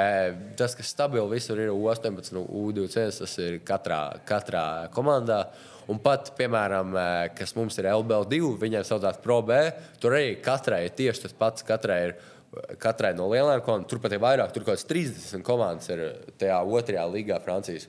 tas, 0.58 0.74
kas 0.80 0.94
stabili 0.96 1.28
visur 1.36 1.60
ir 1.60 1.74
U18 1.76 2.34
un 2.40 2.48
U21, 2.48 3.20
tas 3.20 3.36
ir 3.44 3.60
katrā, 3.68 4.02
katrā 4.26 4.66
komandā. 4.96 5.44
Un 5.92 6.00
pat, 6.00 6.32
piemēram, 6.40 6.96
e, 6.96 7.06
kas 7.36 7.52
mums 7.60 7.76
ir 7.84 7.92
LBL2, 7.92 8.54
viņiem 8.64 8.88
saucās 8.88 9.20
Pro 9.22 9.42
B, 9.44 9.60
tur 10.00 10.16
arī 10.16 10.38
katrai 10.42 10.86
ir 10.88 10.96
tieši 10.96 11.28
tas 11.28 11.36
pats. 11.36 11.68
Katrai 11.68 12.00
ir 12.08 12.16
Katrai 12.82 13.14
no 13.18 13.28
lielajām 13.32 13.64
komandām, 13.66 13.90
tur 13.90 14.02
pat 14.04 14.14
ir 14.14 14.22
vairāk, 14.24 14.52
tur 14.54 14.66
kaut 14.66 14.76
kāds 14.76 14.88
30 14.90 15.46
komandas 15.46 15.90
ir 15.94 16.04
tajā 16.42 16.60
otrajā 16.64 17.06
līgā 17.10 17.40
Francijas. 17.44 17.88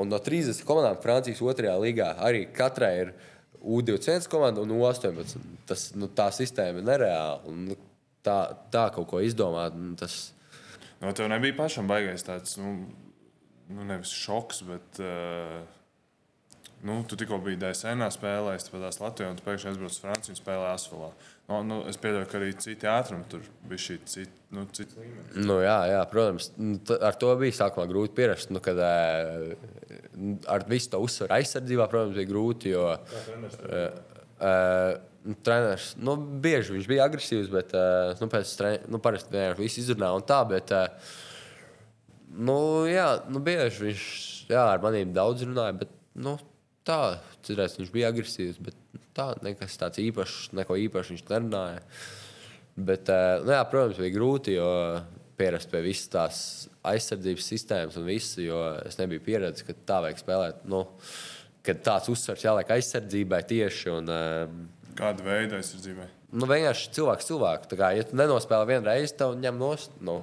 Un 0.00 0.12
no 0.12 0.18
30 0.20 0.64
komandām 0.68 1.00
Francijas 1.02 1.40
otrajā 1.44 1.78
līgā 1.80 2.12
arī 2.24 2.44
katrai 2.52 2.92
ir 3.06 3.14
U21 3.62 4.28
komanda 4.28 4.62
un 4.64 4.74
U18. 4.74 5.40
Tas, 5.68 5.90
nu, 5.96 6.10
tā 6.12 6.28
sistēma 6.34 6.82
ir 6.82 6.88
nereāla. 6.88 7.40
Un, 7.48 7.66
nu, 7.70 7.78
tā, 8.26 8.38
tā 8.74 8.88
kaut 8.94 9.08
ko 9.12 9.22
izdomāt, 9.24 9.76
nu, 9.78 9.94
tas 9.98 10.32
No, 11.02 11.10
tev 11.12 11.26
nebija 11.32 11.56
pašam 11.58 11.88
baigais 11.90 12.22
tāds, 12.22 12.54
nu, 12.62 12.76
nu 13.74 13.86
nevis 13.88 14.12
šoks, 14.14 14.66
bet. 14.68 15.00
Uh... 15.02 15.62
Nu, 16.82 16.96
tu 17.06 17.14
tikko 17.14 17.36
biji 17.38 17.60
DSN, 17.62 18.02
spēlējis 18.10 18.64
tāpēc 18.66 18.96
Latvijā, 18.98 19.28
un 19.30 19.36
pēkšņi 19.38 19.68
aizbrauc 19.70 19.92
uz 19.92 19.98
Franciju 20.02 20.32
un 20.34 20.38
spēlē 20.40 20.72
Asfalā. 20.72 21.12
No, 21.52 21.58
nu, 21.66 21.78
es 21.90 21.98
pieļauju, 22.00 22.26
ka 22.30 22.38
arī 22.38 22.52
citi 22.56 22.88
ātrumi 22.88 23.26
tur 23.28 23.42
bija 23.68 23.82
šī 23.84 23.96
cita, 24.08 24.38
nu, 24.56 24.62
cita 24.72 24.96
līmeņa. 24.96 25.42
Nu, 25.44 25.58
jā, 25.60 25.76
jā, 25.90 26.00
protams, 26.08 26.48
Nu, 26.56 26.78
ar 26.96 27.18
to 27.20 27.32
bija 27.40 27.56
sākumā 27.58 27.84
grūti 27.90 28.16
pierast. 28.16 28.52
Nu, 28.54 28.62
kad, 28.64 28.78
ē, 28.80 29.56
ar 30.54 30.64
visu 30.70 30.94
to 30.94 31.02
uzsvaru 31.04 31.36
aizsardzībā, 31.36 31.88
protams, 31.92 32.16
bija 32.16 32.30
grūti. 32.30 32.72
Jo, 32.72 32.86
ē, 33.68 33.82
ē, 34.48 34.54
nu, 35.28 35.36
treneris 35.44 35.92
nu, 36.00 36.16
bieži 36.16 36.78
viņš 36.78 36.88
bija 36.88 37.08
agresīvs, 37.10 37.50
bet 37.52 37.76
nu, 38.22 38.30
pēc 38.32 38.54
tam 38.58 38.94
nu, 38.94 39.02
parasti 39.02 39.36
vienkārši 39.36 39.66
viss 39.66 39.82
izrunāja 39.84 40.16
un 40.16 40.28
tā. 40.32 40.40
Bet, 40.48 40.72
nu, 42.32 42.56
jā, 42.88 43.08
nu, 43.28 43.44
bieži 43.44 43.90
viņš 43.90 44.06
jā, 44.54 44.64
ar 44.64 44.80
maniem 44.84 45.12
daudz 45.16 45.44
runāja. 45.44 45.76
Bet, 45.84 45.92
nu, 46.16 46.38
tā, 46.88 47.02
citreiz 47.44 47.76
viņš 47.78 47.92
bija 47.92 48.10
agresīvs, 48.14 48.62
bet 48.62 48.78
nu, 48.78 48.81
tā, 49.16 49.28
nekas 49.44 49.76
tāds 49.80 49.98
īpašs, 50.02 50.52
neko 50.58 50.76
īpašu 50.88 51.14
viņš 51.16 51.24
nerunāja. 51.30 51.80
Bet, 52.76 53.08
eh, 53.12 53.40
nu, 53.44 53.52
jā, 53.52 53.62
protams, 53.68 53.98
bija 54.00 54.14
grūti, 54.16 54.54
jo 54.56 54.68
pierast 55.36 55.70
pie 55.72 55.80
visas 55.84 56.08
tās 56.12 56.38
aizsardzības 56.86 57.48
sistēmas 57.52 57.96
un 58.00 58.06
visu, 58.08 58.40
jo 58.44 58.58
es 58.86 58.96
nebiju 59.00 59.20
pieredzējis, 59.26 59.66
ka 59.66 59.74
tā 59.88 59.98
vajag 60.06 60.20
spēlēt. 60.22 60.62
Nu, 60.70 60.86
kad 61.66 61.82
tāds 61.84 62.08
uzsvars 62.12 62.42
jāliek 62.46 62.72
aizsardzībai 62.76 63.42
tieši. 63.48 63.90
Un, 63.98 64.08
eh, 64.08 64.46
Kāda 64.96 65.24
veida 65.24 65.56
aizsardzībai? 65.60 66.06
nu, 66.32 66.46
vienkārši 66.46 66.90
cilvēks 66.96 67.28
cilvēku. 67.28 67.68
Tā 67.68 67.76
Kā, 67.76 67.92
ja 67.96 68.02
tu 68.04 68.16
nenospēlē 68.16 68.66
vienu 68.66 68.86
reizi, 68.88 69.16
tad 69.16 69.36
ņem 69.40 69.58
nost. 69.58 69.90
Nu, 70.00 70.22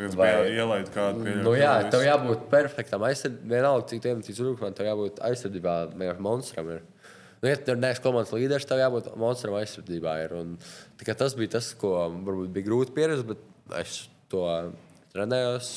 Tagad 0.00 0.14
Vai- 0.16 0.48
ielaid 0.54 0.88
kādu 0.94 1.24
pieļauju. 1.26 1.42
nu, 1.44 1.50
jā, 1.58 1.90
tev 1.90 2.00
jābūt 2.00 2.46
perfektam 2.48 3.02
aizsardzībām. 3.02 3.50
Vienalga, 3.50 3.88
cik 3.90 4.00
tiem 4.00 4.22
cits 4.22 4.38
rūkstošam, 4.40 4.74
tev 4.74 4.86
jābūt 4.86 5.18
aizsardzībā. 5.20 5.74
Monstram 6.18 6.70
ir. 6.70 6.80
Nu, 7.40 7.48
ja 7.48 7.56
tu 7.56 7.74
neesi 7.78 8.02
komandas 8.04 8.34
līderis, 8.36 8.68
tev 8.68 8.82
jābūt 8.82 9.12
monstram 9.20 9.56
aizsardzībā. 9.60 10.16
Ir. 10.26 10.34
Un, 10.36 10.56
tas 11.08 11.36
bija 11.38 11.56
tas, 11.56 11.70
ko 11.80 11.94
varbūt 12.12 12.52
bija 12.52 12.68
grūti 12.68 12.92
pierast, 12.96 13.24
bet 13.28 13.40
es 13.80 14.02
to 14.32 14.44
trenējos 15.14 15.70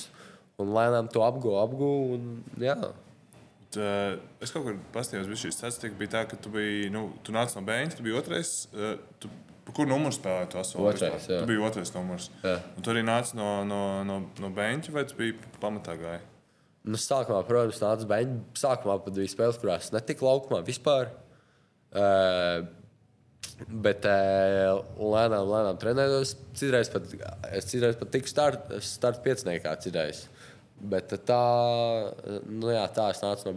un 0.62 0.76
lēnām 0.76 1.08
to 1.14 1.24
apgūstu. 1.24 1.62
Apgū, 1.64 1.94
un, 2.18 2.36
jā. 2.60 2.76
Bet, 3.74 3.80
uh, 3.80 4.44
es 4.44 4.52
kaut 4.54 4.68
kur 4.68 4.76
paskatījos, 4.94 5.30
bija 5.32 5.44
šī 5.46 5.54
statistika, 5.56 5.98
bija 5.98 6.14
tā, 6.18 6.26
ka 6.30 6.38
tu 6.38 6.52
biji, 6.54 6.92
nu, 6.94 7.08
tu 7.26 7.34
nāc 7.36 7.56
no 7.58 7.64
bērna, 7.66 7.96
tu 7.96 8.06
biji 8.06 8.20
otrais. 8.20 8.54
Uh, 8.76 9.00
tu, 9.24 9.32
kur 9.72 9.90
numuru 9.90 10.14
spēlēji 10.14 10.52
tu? 10.52 10.84
Otrais. 10.84 11.26
Tu 11.32 11.42
biji 11.50 11.64
otrais 11.64 11.96
numurs. 11.96 12.30
Tu 12.44 12.94
arī 12.94 13.08
nāc 13.08 13.34
no, 13.40 13.50
no, 13.66 13.82
no, 14.06 14.20
no 14.44 14.54
bērna, 14.54 14.94
vai 14.94 15.08
tu 15.10 15.18
biji 15.18 15.40
pamatā 15.64 15.98
gājis? 15.98 16.30
Nu, 16.84 17.00
sākumā, 17.00 17.40
protams, 17.48 17.80
nāca 17.80 18.08
beigās. 18.10 18.60
Sākumā 18.60 18.98
pat 19.06 19.16
bija 19.16 19.32
spēles, 19.32 19.60
kurās 19.62 19.94
netika 19.96 20.28
laukumā 20.28 20.60
vispār. 20.68 21.14
Uh, 21.94 22.66
bet 23.70 24.06
uh, 24.10 24.82
lēnām, 24.98 25.48
lēnām 25.50 25.80
trenējos. 25.82 26.36
Citreiz 26.58 26.90
pat, 26.94 27.10
es 27.54 27.70
citreiz 27.70 27.98
pat 28.00 28.12
tiku 28.14 28.32
starta 28.32 28.80
start 28.84 29.22
pieciniekā. 29.26 29.76
Citreiz. 29.84 30.26
Bet 30.84 31.14
tā, 31.24 31.44
nu, 32.50 32.68
jā, 32.74 32.82
tā 32.92 33.06
es 33.14 33.22
nācu 33.24 33.48
no 33.48 33.54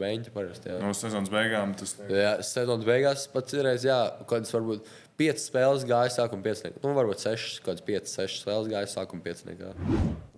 jā. 0.69 0.77
No 0.79 0.93
sezonas 0.95 1.33
beigām 1.33 1.73
tas 1.79 1.97
Jā, 2.13 2.37
sezonas 2.47 2.87
beigās 2.87 3.25
pat 3.33 3.51
citreiz, 3.51 3.87
jā, 3.89 3.97
kādas 4.31 4.55
varbūt 4.55 4.87
piecas 5.19 5.49
spēles 5.49 5.89
gāja 5.89 6.13
sākuma 6.21 6.45
pieciniekā. 6.45 6.79
Nu, 6.85 6.93
varbūt 6.95 7.25
sešas, 7.25 7.59
kādas 7.67 7.83
piecas, 7.89 8.15
sešas 8.15 8.45
spēles 8.45 8.71
gāja 8.71 8.93
sākuma 8.93 9.27
pieciniekā. 9.27 9.73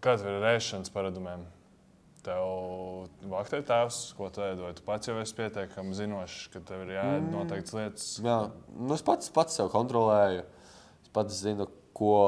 Kāds 0.05 0.24
ir 0.24 0.40
rēšanas 0.46 0.94
paradumiem? 0.94 1.44
Tev 2.28 3.28
vaktē 3.30 3.62
tēvs, 3.64 3.98
ko 4.18 4.26
tu 4.32 4.42
ēdot? 4.44 4.76
Tu 4.76 4.84
pats 4.84 5.08
jau 5.08 5.14
esi 5.16 5.32
pietiekami 5.38 5.94
zinošs, 5.96 6.48
ka 6.52 6.60
tev 6.68 6.82
ir 6.84 6.98
jāēd 6.98 7.28
noteikts 7.32 7.72
lietas. 7.76 8.08
Jā, 8.20 8.36
nu 8.76 8.96
es 8.96 9.04
pats, 9.06 9.30
pats 9.32 9.56
sev 9.56 9.70
kontrolēju. 9.72 10.42
Es 11.06 11.12
pats 11.14 11.38
zinu, 11.40 11.64
ko, 11.96 12.18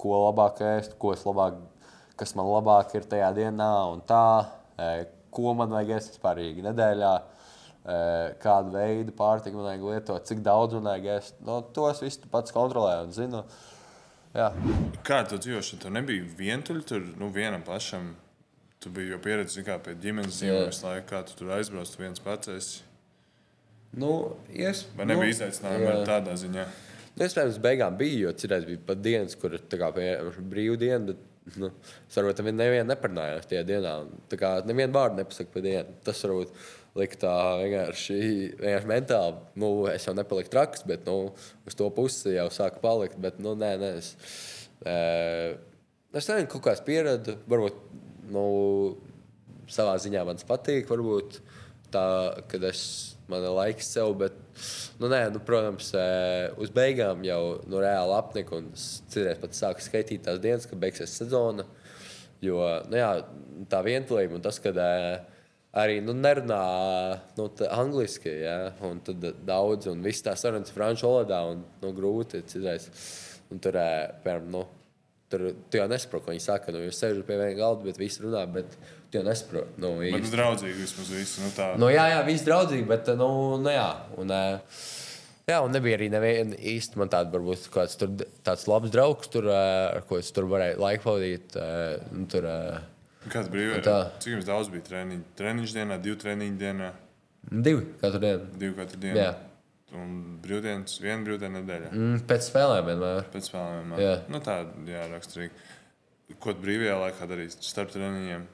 ko 0.00 0.22
labāk 0.22 0.62
ēst, 0.64 0.96
ko 1.02 1.12
es 1.12 1.26
labāk, 1.28 1.58
kas 2.20 2.32
man 2.38 2.48
labāk 2.48 2.94
ir 2.96 3.08
tajā 3.10 3.28
dienā 3.36 3.68
un 3.90 4.00
tā, 4.08 4.22
e, 4.80 5.04
ko 5.34 5.52
man 5.58 5.76
vajag 5.76 5.92
ēst 5.98 6.14
vispār 6.14 6.40
nedēļā, 6.70 7.12
e, 7.20 7.98
kādu 8.40 8.72
veidu 8.78 9.16
pārtiku 9.20 9.60
man 9.60 9.68
vajag 9.68 9.86
lietot, 9.90 10.30
cik 10.32 10.40
daudz 10.48 10.78
man 10.78 10.94
vajag 10.94 11.10
ēst. 11.18 11.44
Nu, 11.44 11.60
to 11.76 11.90
es 11.92 12.00
visu 12.06 12.32
pats 12.32 12.56
kontrolēju 12.56 13.04
un 13.10 13.14
zinu. 13.20 13.44
Jā. 14.32 14.48
Kāda 15.04 15.34
tu 15.34 15.44
dzīvošana? 15.44 15.84
Tev 15.84 15.96
nebija 15.98 16.24
vientuļa 16.40 16.88
tur, 16.88 17.06
nu, 17.20 17.28
vienam 17.36 17.68
pašam. 17.68 18.14
Tu 18.80 18.88
biji 18.96 19.12
jau 19.12 19.18
pieredzējis 19.20 19.66
kā 19.66 19.74
pie 19.84 19.92
ģimenes 20.00 20.38
dzīves, 20.40 20.78
laiku, 20.86 21.08
kā 21.10 21.18
tu 21.28 21.34
tur 21.36 21.50
aizbrauc, 21.52 21.90
tu 21.92 22.00
viens 22.00 22.22
pats 22.24 22.48
esi. 22.48 22.86
Nu, 24.00 24.38
ies, 24.54 24.86
Vai 24.96 25.04
nebija 25.10 25.26
nu, 25.26 25.34
izaicinājumi 25.34 26.06
tādā 26.08 26.36
ziņā? 26.40 26.64
Nu, 27.10 27.26
Iespējams, 27.26 27.58
beigām 27.60 27.98
bija, 28.00 28.22
jo 28.22 28.32
citreiz 28.40 28.64
bija 28.64 28.80
pat 28.86 29.02
dienas, 29.04 29.36
kur 29.36 29.58
piemēram 29.58 30.48
brīvdiena, 30.48 31.10
bet 31.10 31.58
nu, 31.60 31.72
es 32.06 32.16
varbūt 32.16 32.40
tam 32.40 32.48
nevienu 32.54 32.88
neparunājos 32.88 33.50
tajā 33.50 33.66
dienā. 33.68 33.94
Tā 34.32 34.40
kā 34.40 34.56
nevienu 34.64 34.96
vārdu 34.96 35.20
nepasaka 35.20 35.52
par 35.52 35.66
dienu. 35.68 35.96
Tas 36.06 36.24
varbūt 36.24 36.56
lika 37.02 37.22
tā 37.26 37.36
vienkārši, 37.60 38.20
vienkārši 38.62 38.90
mentāli. 38.94 39.48
Nu, 39.60 39.72
es 39.92 40.08
jau 40.08 40.16
nepaliku 40.16 40.54
traks, 40.56 40.88
bet 40.88 41.04
nu, 41.10 41.34
uz 41.68 41.76
to 41.76 41.92
pusi 41.92 42.38
jau 42.38 42.48
sāka 42.54 42.80
palikt. 42.80 43.20
Bet, 43.20 43.42
nu, 43.44 43.52
nē, 43.60 43.74
nē, 43.82 43.96
es, 44.00 44.14
e, 44.80 45.00
es 46.14 46.30
nezinu, 46.32 46.48
kaut 46.54 46.70
kāds 46.70 46.86
pieredzi, 46.86 47.36
varbūt 47.50 48.08
nu, 48.32 48.44
savā 49.70 49.96
ziņā 50.02 50.24
man 50.26 50.40
patīk. 50.48 50.88
Varbūt 50.90 51.40
tā, 51.94 52.04
kad 52.50 52.64
es 52.70 52.82
man 53.30 53.44
ir 53.46 53.54
laiks 53.54 53.90
sev, 53.94 54.12
bet, 54.18 54.36
nu, 55.00 55.10
nē, 55.10 55.22
nu, 55.34 55.42
protams, 55.46 55.92
uz 56.60 56.72
beigām 56.74 57.22
jau 57.26 57.42
nu, 57.66 57.80
reāli 57.82 58.16
apnika. 58.16 58.58
Un 58.58 58.70
citreiz 58.76 59.40
pat 59.42 59.56
sāku 59.56 59.84
skaitīt 59.84 60.24
tās 60.26 60.40
dienas, 60.42 60.66
kad 60.70 60.80
beigsies 60.82 61.14
sezona. 61.22 61.66
Jo 62.40 62.62
nu, 62.88 62.96
jā, 62.96 63.10
tā 63.68 63.82
vientulība 63.84 64.38
un 64.38 64.44
tas, 64.44 64.58
ka 64.62 64.72
arī 65.76 66.00
nu, 66.02 66.14
nerunā 66.16 66.60
nu, 67.36 67.48
angliski, 67.68 68.32
ja, 68.46 68.58
un 68.86 69.02
tad 69.04 69.26
daudz, 69.46 69.90
un 69.92 70.02
viss 70.04 70.24
tā 70.24 70.34
sarunas 70.38 70.72
franču 70.74 71.06
valodā, 71.06 71.42
un 71.52 71.64
nu, 71.82 71.92
grūti 71.96 72.42
citreiz. 72.48 72.88
Un 73.50 73.58
tur, 73.62 73.76
piemēram, 74.24 74.46
nu, 74.54 74.64
Tur 75.30 75.44
tu 75.70 75.78
jau 75.78 75.84
nesaproti, 75.90 76.24
ko 76.26 76.32
viņi 76.34 76.42
saka. 76.42 76.72
Nu, 76.74 76.80
jūs 76.82 76.96
sēžat 76.98 77.26
pie 77.28 77.36
viena 77.38 77.54
galda, 77.58 77.84
bet 77.86 78.00
visi 78.00 78.22
runā, 78.24 78.40
bet 78.50 78.72
tu 79.10 79.20
jau 79.20 79.22
nesaproti. 79.26 79.76
Nu, 79.82 79.92
īsti. 80.02 80.22
nu, 80.24 80.30
draudzīgi 80.32 80.78
vismaz 80.80 81.12
visu. 81.14 81.44
Nu, 81.44 81.50
tā. 81.54 81.68
Nu, 81.78 81.90
jā, 81.92 82.08
jā, 82.10 82.22
viss 82.26 82.46
draudzīgi, 82.48 82.86
bet 82.90 83.12
nu, 83.20 83.28
nu, 83.62 83.70
jā. 83.70 83.86
Un, 84.18 84.32
jā, 85.50 85.58
un 85.62 85.70
nebija 85.74 85.98
arī 86.00 86.08
neviena 86.10 86.58
īsti 86.72 86.98
man 86.98 87.12
tāda, 87.12 87.30
varbūt 87.34 87.68
kāds 87.74 87.94
tur, 88.00 88.10
tāds 88.46 88.66
labs 88.70 88.90
draugs, 88.94 89.30
tur, 89.30 89.46
ar 89.54 90.02
ko 90.08 90.18
es 90.18 90.30
tur 90.34 90.48
varēju 90.50 90.80
laiku 90.82 91.06
pavadīt. 91.06 91.54
nu, 92.16 92.26
Tur, 92.30 92.48
Kāds 93.30 93.50
brīvs? 93.52 93.84
Cik 94.24 94.32
jums 94.32 94.46
daudz 94.48 94.70
bija 94.72 94.86
treniņu? 94.86 95.22
Treniņš 95.36 95.74
dienā, 95.76 95.98
divu 96.00 96.16
treniņu 96.22 96.56
dienā, 96.60 96.90
divi 97.52 97.82
katru 98.00 98.20
dienu. 98.22 98.46
divu 98.62 98.76
katru 98.78 99.00
dienu. 99.02 99.18
Jā. 99.20 99.34
Un 99.98 100.38
brīvdienas, 100.44 101.00
viena 101.02 101.24
brīvdiena 101.26 101.60
nedēļā. 101.60 101.90
Mm, 101.90 102.22
Pēc 102.30 102.46
spēlēm 102.46 102.86
vienmēr. 102.92 103.24
Pēc 103.32 103.48
spēlēm. 103.50 103.96
Jā. 103.98 104.14
Nu, 104.30 104.38
tā 104.44 104.60
jā, 104.86 105.02
raksturīgi. 105.10 105.66
Ko 106.38 106.54
tu 106.54 106.62
brīvajā 106.62 106.94
laikā 107.00 107.26
darīji 107.30 107.56
starp 107.58 107.90
treniņiem? 107.94 108.46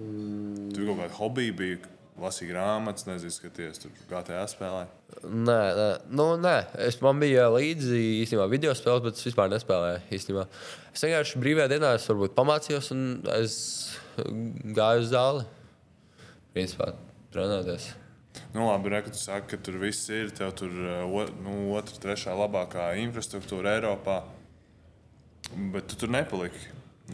Mm. 0.00 0.68
Tur 0.74 0.88
kaut 0.88 1.02
kāda 1.04 1.16
hobija 1.20 1.56
bija. 1.62 1.96
Lasīja 2.20 2.50
grāmatas, 2.50 3.06
nezinu, 3.06 3.32
skaties, 3.32 3.78
tur 3.80 3.92
GTA 4.10 4.42
spēlē. 4.50 4.82
Nē, 5.24 5.60
nē. 5.78 5.86
Nu, 6.12 6.26
nē. 6.42 6.56
Es 6.84 6.98
man 7.00 7.22
bija 7.22 7.46
līdzi 7.54 7.96
īstenībā 8.18 8.44
video 8.50 8.74
spēles, 8.76 9.06
bet 9.06 9.16
es 9.16 9.24
vispār 9.30 9.48
nespēlēju. 9.54 10.02
Īstenībā. 10.18 10.44
Es 10.92 11.06
vienkārši 11.06 11.40
brīvajā 11.40 11.70
dienā 11.72 11.94
es 11.96 12.10
varbūt 12.10 12.36
pamācījos 12.36 12.92
un 12.92 13.06
es 13.38 13.56
gāju 14.76 15.06
uz 15.06 15.08
zāli. 15.14 15.46
Principā 16.52 16.92
trenēties. 17.32 17.88
Nu, 18.54 18.64
labi, 18.66 18.90
re, 18.90 19.02
ka 19.06 19.12
tu 19.14 19.18
saki, 19.20 19.46
ka 19.52 19.60
tur 19.62 19.78
viss 19.82 20.08
ir. 20.10 20.32
Tev 20.34 20.50
tur 20.58 20.72
uh, 20.74 21.04
o- 21.06 21.28
nu, 21.44 21.56
otrā, 21.78 22.00
trešā 22.02 22.34
labākā 22.34 22.88
infrastruktūra 23.04 23.76
Eiropā. 23.78 24.22
Bet 25.74 25.86
tu 25.90 25.96
tur 26.02 26.10
nepaliki. 26.14 26.60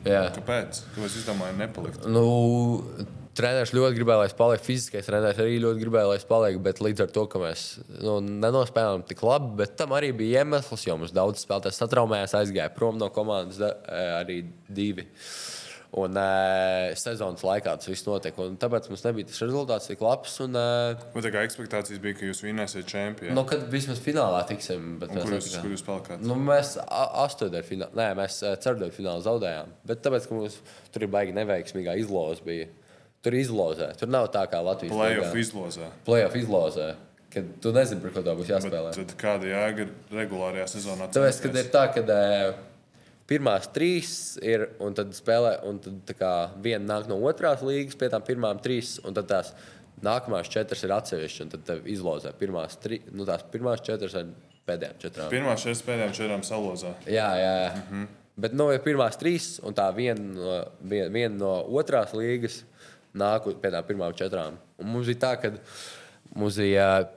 Jā. 0.04 0.26
Kāpēc? 0.36 0.82
Kāpēc 0.94 1.14
es 1.20 1.24
domāju, 1.28 1.56
nepalikt? 1.56 2.02
Nu, 2.12 2.24
treneris 3.36 3.72
ļoti 3.76 3.96
gribēja, 3.98 4.18
lai 4.22 4.28
es 4.28 4.34
paliktu. 4.36 4.66
Fiziskais 4.68 5.08
treneris 5.08 5.40
arī 5.40 5.58
ļoti 5.62 5.80
gribēja, 5.84 6.08
lai 6.10 6.18
es 6.20 6.26
paliktu. 6.28 6.60
Bet 6.66 6.80
līdz 6.84 7.04
ar 7.06 7.12
to, 7.16 7.24
ka 7.32 7.40
mēs 7.40 7.62
nu, 8.04 8.18
nenospēlējām 8.44 9.04
tik 9.08 9.24
labi, 9.24 9.52
bet 9.62 9.76
tam 9.80 9.94
arī 9.96 10.10
bija 10.16 10.44
iemesls, 10.44 10.84
jo 10.88 10.98
mums 11.00 11.14
daudz 11.16 11.44
spēlētāju 11.46 11.78
satraumējās, 11.78 12.36
aizgāja 12.42 12.72
prom 12.76 13.00
no 13.00 13.08
komandas, 13.14 13.60
da, 13.60 13.72
eh, 13.88 14.10
arī 14.22 14.38
divi. 14.68 15.06
Un 15.96 16.12
uh, 16.20 16.90
sezonas 17.00 17.40
laikā 17.40 17.72
tas 17.80 17.88
viss 17.88 18.04
notika. 18.04 18.44
un 18.44 18.58
Tāpēc 18.60 18.90
mums 18.90 19.04
nebija 19.06 19.30
tas 19.30 19.38
rezultāts 19.40 19.88
tik 19.88 20.02
labs. 20.04 20.34
Un, 20.44 20.52
uh, 20.60 21.06
Man 21.14 21.24
tā 21.24 21.30
kā 21.32 21.40
ekspektācijas 21.46 22.02
bija, 22.04 22.18
ka 22.18 22.28
jūs 22.28 22.42
vinnēsiet 22.44 22.84
čempionu. 22.90 23.32
nu, 23.38 23.46
kad 23.48 23.64
vismaz 23.72 24.02
finālā 24.04 24.42
tiksim, 24.50 24.98
bet 25.00 25.14
Un 25.14 25.22
kur 25.22 25.38
jūs, 25.38 25.48
kur 25.56 25.72
jūs 25.72 25.84
palikāt? 25.86 26.20
Nu, 26.20 26.36
mēs 26.36 26.74
astotdaļu 26.84 27.64
finālā, 27.70 27.96
nē, 27.96 28.10
mēs 28.20 28.42
ceturdaļu 28.44 28.92
finālā 28.98 29.24
zaudējām. 29.24 29.72
Bet 29.88 30.04
tāpēc, 30.04 30.28
ka 30.28 30.36
mums 30.36 30.60
tur 30.92 31.06
ir 31.08 31.12
baigi 31.16 31.32
neveiksmīgā 31.40 31.96
izloze. 32.04 32.44
Bija. 32.44 32.68
Tur 33.24 33.34
izlozē. 33.40 33.88
Tur 33.98 34.12
nav 34.12 34.28
tā 34.36 34.44
kā 34.52 34.60
Latvijas 34.62 34.92
Playoff 34.92 35.32
līgā. 35.32 35.40
izlozē. 35.48 35.90
Playoff 36.06 36.36
izlozē. 36.38 36.92
Kad 37.32 37.48
tu 37.64 37.72
nezini, 37.74 38.04
par 38.04 38.12
ko 38.14 38.20
tā 38.22 38.36
būs 38.36 38.46
Bet 38.46 38.54
jāspēlē. 38.54 38.92
Tad 39.00 39.16
kāda 39.18 39.48
jēga 39.50 39.86
ir 39.88 39.90
regulārajā 40.14 40.68
sezonā? 40.76 41.08
Tāpēc, 41.16 41.40
kad 41.42 41.58
ir 41.64 41.72
tā, 41.72 41.82
ka 41.96 42.04
pirmās 43.30 43.70
trīs 43.74 44.10
ir 44.44 44.68
un 44.82 44.94
tad 44.96 45.14
spēlē, 45.16 45.56
un 45.66 45.80
tad 45.82 46.12
kā 46.18 46.32
viena 46.62 46.84
nāk 46.94 47.08
no 47.10 47.18
otrās 47.26 47.64
līgas, 47.66 47.98
pie 47.98 48.10
tām 48.12 48.24
pirmām 48.26 48.60
trīs, 48.62 48.96
un 49.04 49.16
tad 49.16 49.30
tās 49.30 49.54
nākamās 50.04 50.50
četras 50.52 50.84
ir 50.84 50.92
atsevišķas, 50.96 51.46
un 51.46 51.54
tad 51.54 51.88
izlozē 51.88 52.32
pirmās, 52.36 52.76
tri, 52.82 53.00
nu, 53.12 53.26
tās 53.28 53.44
pirmās 53.52 53.82
četras 53.84 54.16
ar 54.20 54.30
pēdējām 54.66 55.02
četrām. 55.02 55.32
Pirmā 55.32 55.56
šeit 55.60 55.82
pēdējām 55.86 56.14
četrām 56.16 56.46
salozā. 56.46 56.92
Jā, 57.06 57.28
jā. 57.40 57.52
jā. 57.64 57.74
Mm. 57.74 57.90
-hmm. 57.90 58.14
Bet 58.36 58.52
no 58.52 58.68
ir 58.72 58.82
pirmās 58.84 59.16
trīs, 59.16 59.56
un 59.64 59.74
tā 59.74 59.86
viena 59.96 60.20
no, 60.20 60.56
vien, 60.84 61.12
vien 61.12 61.38
no 61.40 61.54
otrās 61.80 62.12
līgas 62.12 62.64
nāk 63.16 63.48
pie 63.62 63.70
tām 63.72 63.86
pirmām 63.88 64.12
četrām. 64.12 64.58
Un 64.76 64.90
mums 64.92 65.08
bija 65.08 65.22
tā, 65.22 65.32
ka 65.40 65.52
mums 66.36 66.58
bija 66.60 67.08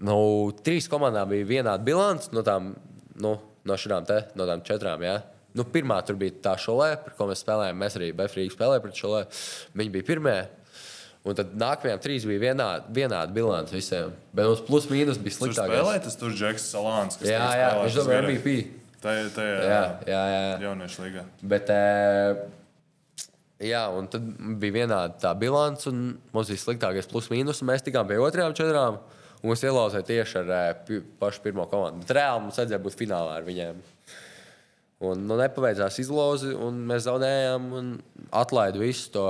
nu, 0.00 0.16
trīs 0.64 0.88
komandām 0.88 1.28
bija 1.28 1.44
vienāda 1.44 1.84
bilants 1.84 2.32
no 2.32 2.42
tām, 2.46 2.72
nu, 3.20 3.36
no 3.64 3.76
šīm 3.76 4.06
te, 4.08 4.22
no 4.34 4.46
tām 4.48 4.64
četrām. 4.64 5.04
Jā. 5.04 5.20
Nu, 5.56 5.64
pirmā 5.64 5.96
tur 6.04 6.18
bija 6.20 6.34
tā 6.44 6.52
šolē, 6.60 6.90
par 7.04 7.14
ko 7.16 7.26
mēs 7.30 7.40
spēlējām. 7.44 7.78
Mēs 7.80 7.96
arī 7.96 8.10
Befrīgi 8.16 8.52
spēlējām 8.54 8.82
pret 8.84 8.98
šolē. 9.00 9.22
Viņi 9.80 9.92
bija 9.94 10.04
pirmie. 10.10 10.36
Un 11.26 11.34
tad 11.34 11.54
nākamajām 11.58 11.98
trīs 12.04 12.26
bija 12.28 12.38
vienāda, 12.52 12.84
vienāda 12.94 13.32
bilants 13.34 13.72
visiem. 13.74 14.12
Bet 14.36 14.46
mums 14.46 14.60
plus 14.68 14.84
mīnus 14.92 15.18
bija 15.18 15.34
Tur 15.34 15.48
sliktākais. 15.48 15.72
spēlēja 15.80 16.02
tas 16.04 16.18
tur 16.20 16.30
Džeks 16.36 16.68
Salāns. 16.74 17.16
Jā, 17.18 17.40
tur 17.40 17.58
jā, 17.58 17.70
viņš 17.80 17.96
garā- 18.06 18.20
MVP. 18.28 18.54
Jā, 19.06 19.82
jā, 20.06 20.20
jā. 20.30 20.60
jauniešu 20.62 21.02
līgā. 21.02 21.24
Bet, 21.42 21.68
e, 21.70 22.36
jā, 23.66 23.82
un 23.98 24.06
tad 24.10 24.24
bija 24.60 24.76
vienāda 24.82 25.18
tā 25.22 25.32
bilance, 25.38 25.86
un 25.90 26.18
mums 26.34 26.48
bija 26.52 26.62
sliktākais 26.62 27.08
plus 27.10 27.28
mīnus. 27.32 27.62
un 27.62 27.68
Mēs 27.72 27.84
tikām 27.86 28.06
pie 28.08 28.18
otrajām 28.22 28.54
četrām, 28.58 28.98
un 29.42 29.50
mums 29.50 29.62
ielauzēja 29.66 30.06
tieši 30.12 30.40
ar 30.44 30.50
e, 30.60 30.62
pi- 30.86 31.02
pašu 31.20 31.42
pirmo 31.44 31.66
komandu. 31.70 32.04
Bet 32.06 32.16
reāli 32.20 32.42
mums 32.46 32.58
vajadzēja 32.60 32.82
būt 32.86 32.98
finālā 33.02 33.36
ar 33.40 33.46
viņiem. 33.46 33.82
Un 35.04 35.26
nu, 35.28 35.36
nepaveicās 35.36 35.98
izlozi, 36.00 36.54
un 36.56 36.78
mēs 36.88 37.04
zaudējām. 37.04 37.64
un 37.76 37.88
Atlaidu 38.32 38.80
visu 38.80 39.10
to 39.12 39.24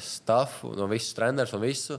stāstu, 0.00 0.70
no 0.72 0.86
visas 0.88 1.12
treneris 1.18 1.52
un 1.52 1.60
visu. 1.60 1.98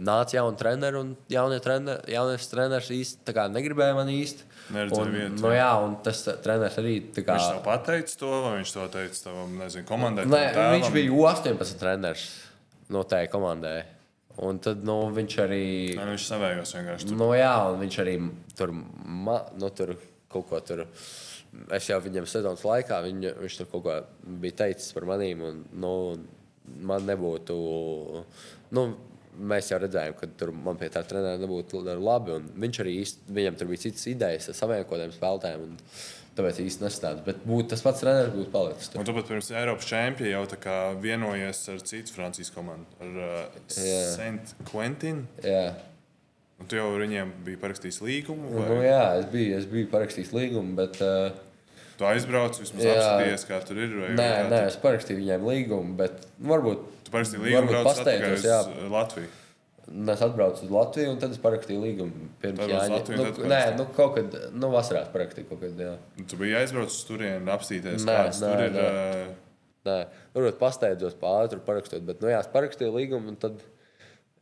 Nāca 0.00 0.38
jauni 0.38 0.56
treneri, 0.56 0.96
un 0.96 1.10
jaunie 1.28 1.58
treneri, 1.60 2.14
jaunais 2.14 2.48
treneris 2.48 2.88
īsti 2.96 3.36
negribēja 3.52 3.98
man 3.98 4.08
īsti. 4.08 4.48
Un, 4.72 5.12
vietu. 5.12 5.42
nu, 5.42 5.52
jā, 5.52 5.68
un 5.84 5.98
tas 6.04 6.24
treneris 6.24 6.80
arī 6.80 6.96
kā. 7.20 7.36
Viņš 7.36 7.52
tev 7.52 7.62
pateica 7.68 8.18
to, 8.24 8.32
vai 8.46 8.56
viņš 8.56 8.74
to 8.78 8.88
teica 8.96 9.36
nezinu, 9.52 9.86
komandai? 9.92 10.26
Nē, 10.32 10.42
viņš 10.78 10.90
bija 10.96 11.14
U18 11.20 11.78
treneris 11.84 12.26
no 12.88 13.04
tā 13.04 13.26
komandai. 13.28 13.82
Un 14.48 14.60
tad 14.62 14.84
nu, 14.86 15.00
viņš 15.12 15.40
arī. 15.44 15.64
Nē, 15.98 16.10
viņš 16.14 16.26
savējos 16.32 16.76
vienkārši. 16.76 17.08
Tur. 17.10 17.20
Nu, 17.20 17.32
jā, 17.36 17.54
un 17.68 17.80
viņš 17.82 17.96
arī 18.04 18.20
tur, 18.56 18.72
ma, 18.72 19.42
nu, 19.58 19.68
tur 19.74 19.98
kaut 20.30 20.46
ko 20.48 20.60
tur. 20.64 20.86
Es 21.74 21.88
jau 21.88 21.98
viņam 22.04 22.26
sezonas 22.28 22.64
laikā, 22.66 23.00
viņa, 23.06 23.34
viņš 23.40 23.60
tur 23.60 23.68
kaut 23.72 23.84
ko 23.86 23.94
bija 24.42 24.58
teicis 24.64 24.92
par 24.96 25.06
manīm. 25.08 25.44
Un, 25.48 25.62
nu, 25.80 25.92
man 26.88 27.06
nebūtu. 27.08 27.56
Nu, 28.76 28.84
mēs 29.38 29.70
jau 29.72 29.78
redzējām, 29.80 30.16
ka 30.18 30.28
tur 30.38 30.52
man 30.54 30.78
pie 30.80 30.90
tā 30.92 31.02
treniņa 31.06 31.40
nebūtu 31.42 31.82
labi. 31.86 32.36
un 32.36 32.48
Viņš 32.64 32.80
arī 32.84 32.94
īsti, 33.02 33.26
viņam 33.40 33.58
tur 33.58 33.72
bija 33.72 33.84
citas 33.86 34.06
idejas 34.10 34.48
ar 34.50 34.58
saviem 34.58 34.84
kaut 34.84 34.96
kādiem 34.96 35.14
spēlētājiem. 35.16 35.76
Tāpēc 36.38 36.60
īsti 36.62 36.84
nestāsta. 36.84 37.24
Bet 37.26 37.40
būtu 37.42 37.72
tas 37.72 37.80
pats 37.82 38.04
treneris, 38.04 38.30
būtu 38.30 38.52
palicis. 38.54 38.92
Tur. 38.92 39.00
Un 39.00 39.08
tu 39.08 39.14
pat 39.16 39.26
pirms 39.26 39.48
Eiropas 39.50 39.88
čempiona 39.90 40.30
jau 40.30 40.42
tā 40.52 40.58
kā 40.62 40.76
vienojies 41.02 41.64
ar 41.72 41.80
citu 41.82 42.14
Francijas 42.14 42.52
komandu, 42.54 42.86
ar 43.02 43.16
uh. 43.24 43.64
Saint 43.74 44.52
Quentin. 44.68 45.24
Jā. 45.42 45.72
Un 46.58 46.66
tu 46.66 46.74
jau 46.78 46.88
ar 46.90 47.02
viņiem 47.04 47.28
biji 47.46 47.58
parakstījis 47.62 48.00
līgumu. 48.02 48.48
Nu, 48.50 48.62
Vai 48.66 48.88
jā, 48.88 49.02
es 49.20 49.26
biju, 49.30 49.58
es 49.60 49.66
biju 49.70 49.88
parakstījis 49.92 50.32
līgumu, 50.34 50.72
bet 50.78 50.96
uh, 51.06 51.28
tu 52.00 52.06
aizbrauc, 52.08 52.58
vismaz 52.58 52.82
Jā. 52.88 52.94
apskatījies, 52.98 53.44
kā 53.46 53.60
tur 53.68 53.78
ir? 53.84 53.92
Vai, 53.94 54.08
nē, 54.18 54.26
vai 54.34 54.48
nē, 54.50 54.62
tu- 54.64 54.72
es 54.72 54.78
parakstīju 54.82 55.20
viņiem 55.22 55.46
līgumu. 55.46 55.94
Bet 56.00 56.24
nu, 56.38 56.50
varbūt 56.50 56.82
Tu 57.06 57.14
parakstīji 57.14 57.44
līgumu, 57.46 57.70
varbūt 57.70 57.86
pasteidzos, 57.92 58.42
uz 58.42 58.48
jā. 58.50 58.58
Latviju. 58.90 59.30
Es 60.12 60.20
atbraucu 60.26 60.66
uz 60.66 60.72
Latviju, 60.74 61.12
un 61.14 61.22
tad 61.22 61.30
es 61.32 61.38
parakstīju 61.40 61.80
līgumu. 61.86 62.26
Pirms 62.42 62.60
Jāņa. 62.60 62.90
Latviju, 62.92 63.22
Nu, 63.22 63.48
nē, 63.54 63.62
nu, 63.78 63.86
kaut 63.96 64.18
kad, 64.18 64.34
nu, 64.52 64.68
vasarā 64.74 65.06
parakstīju 65.14 65.48
kaut 65.48 65.62
kad. 65.62 65.78
Jā. 65.80 65.94
Un 66.18 66.26
Tu 66.28 66.36
biji 66.42 66.58
aizbraucis 66.58 66.98
uz 66.98 67.06
turieni, 67.08 67.46
apstīties, 67.54 68.02
Nē, 68.04 68.18
kāds 68.18 68.42
nē, 68.42 68.50
tur 68.50 68.66
ir. 68.66 68.76
nē. 68.76 68.90
uh, 69.30 69.34
Nē, 69.88 69.96
varbūt 70.34 70.58
pasteidzos 70.60 71.14
pāri 71.22 71.48
tur 71.54 71.62
parakstot, 71.64 72.02
bet, 72.04 72.20
nu, 72.20 72.28
jā, 72.34 72.42
es 72.44 72.50
parakstīju 72.52 72.92
līgumu, 72.98 73.30
un 73.32 73.36
tad 73.46 73.62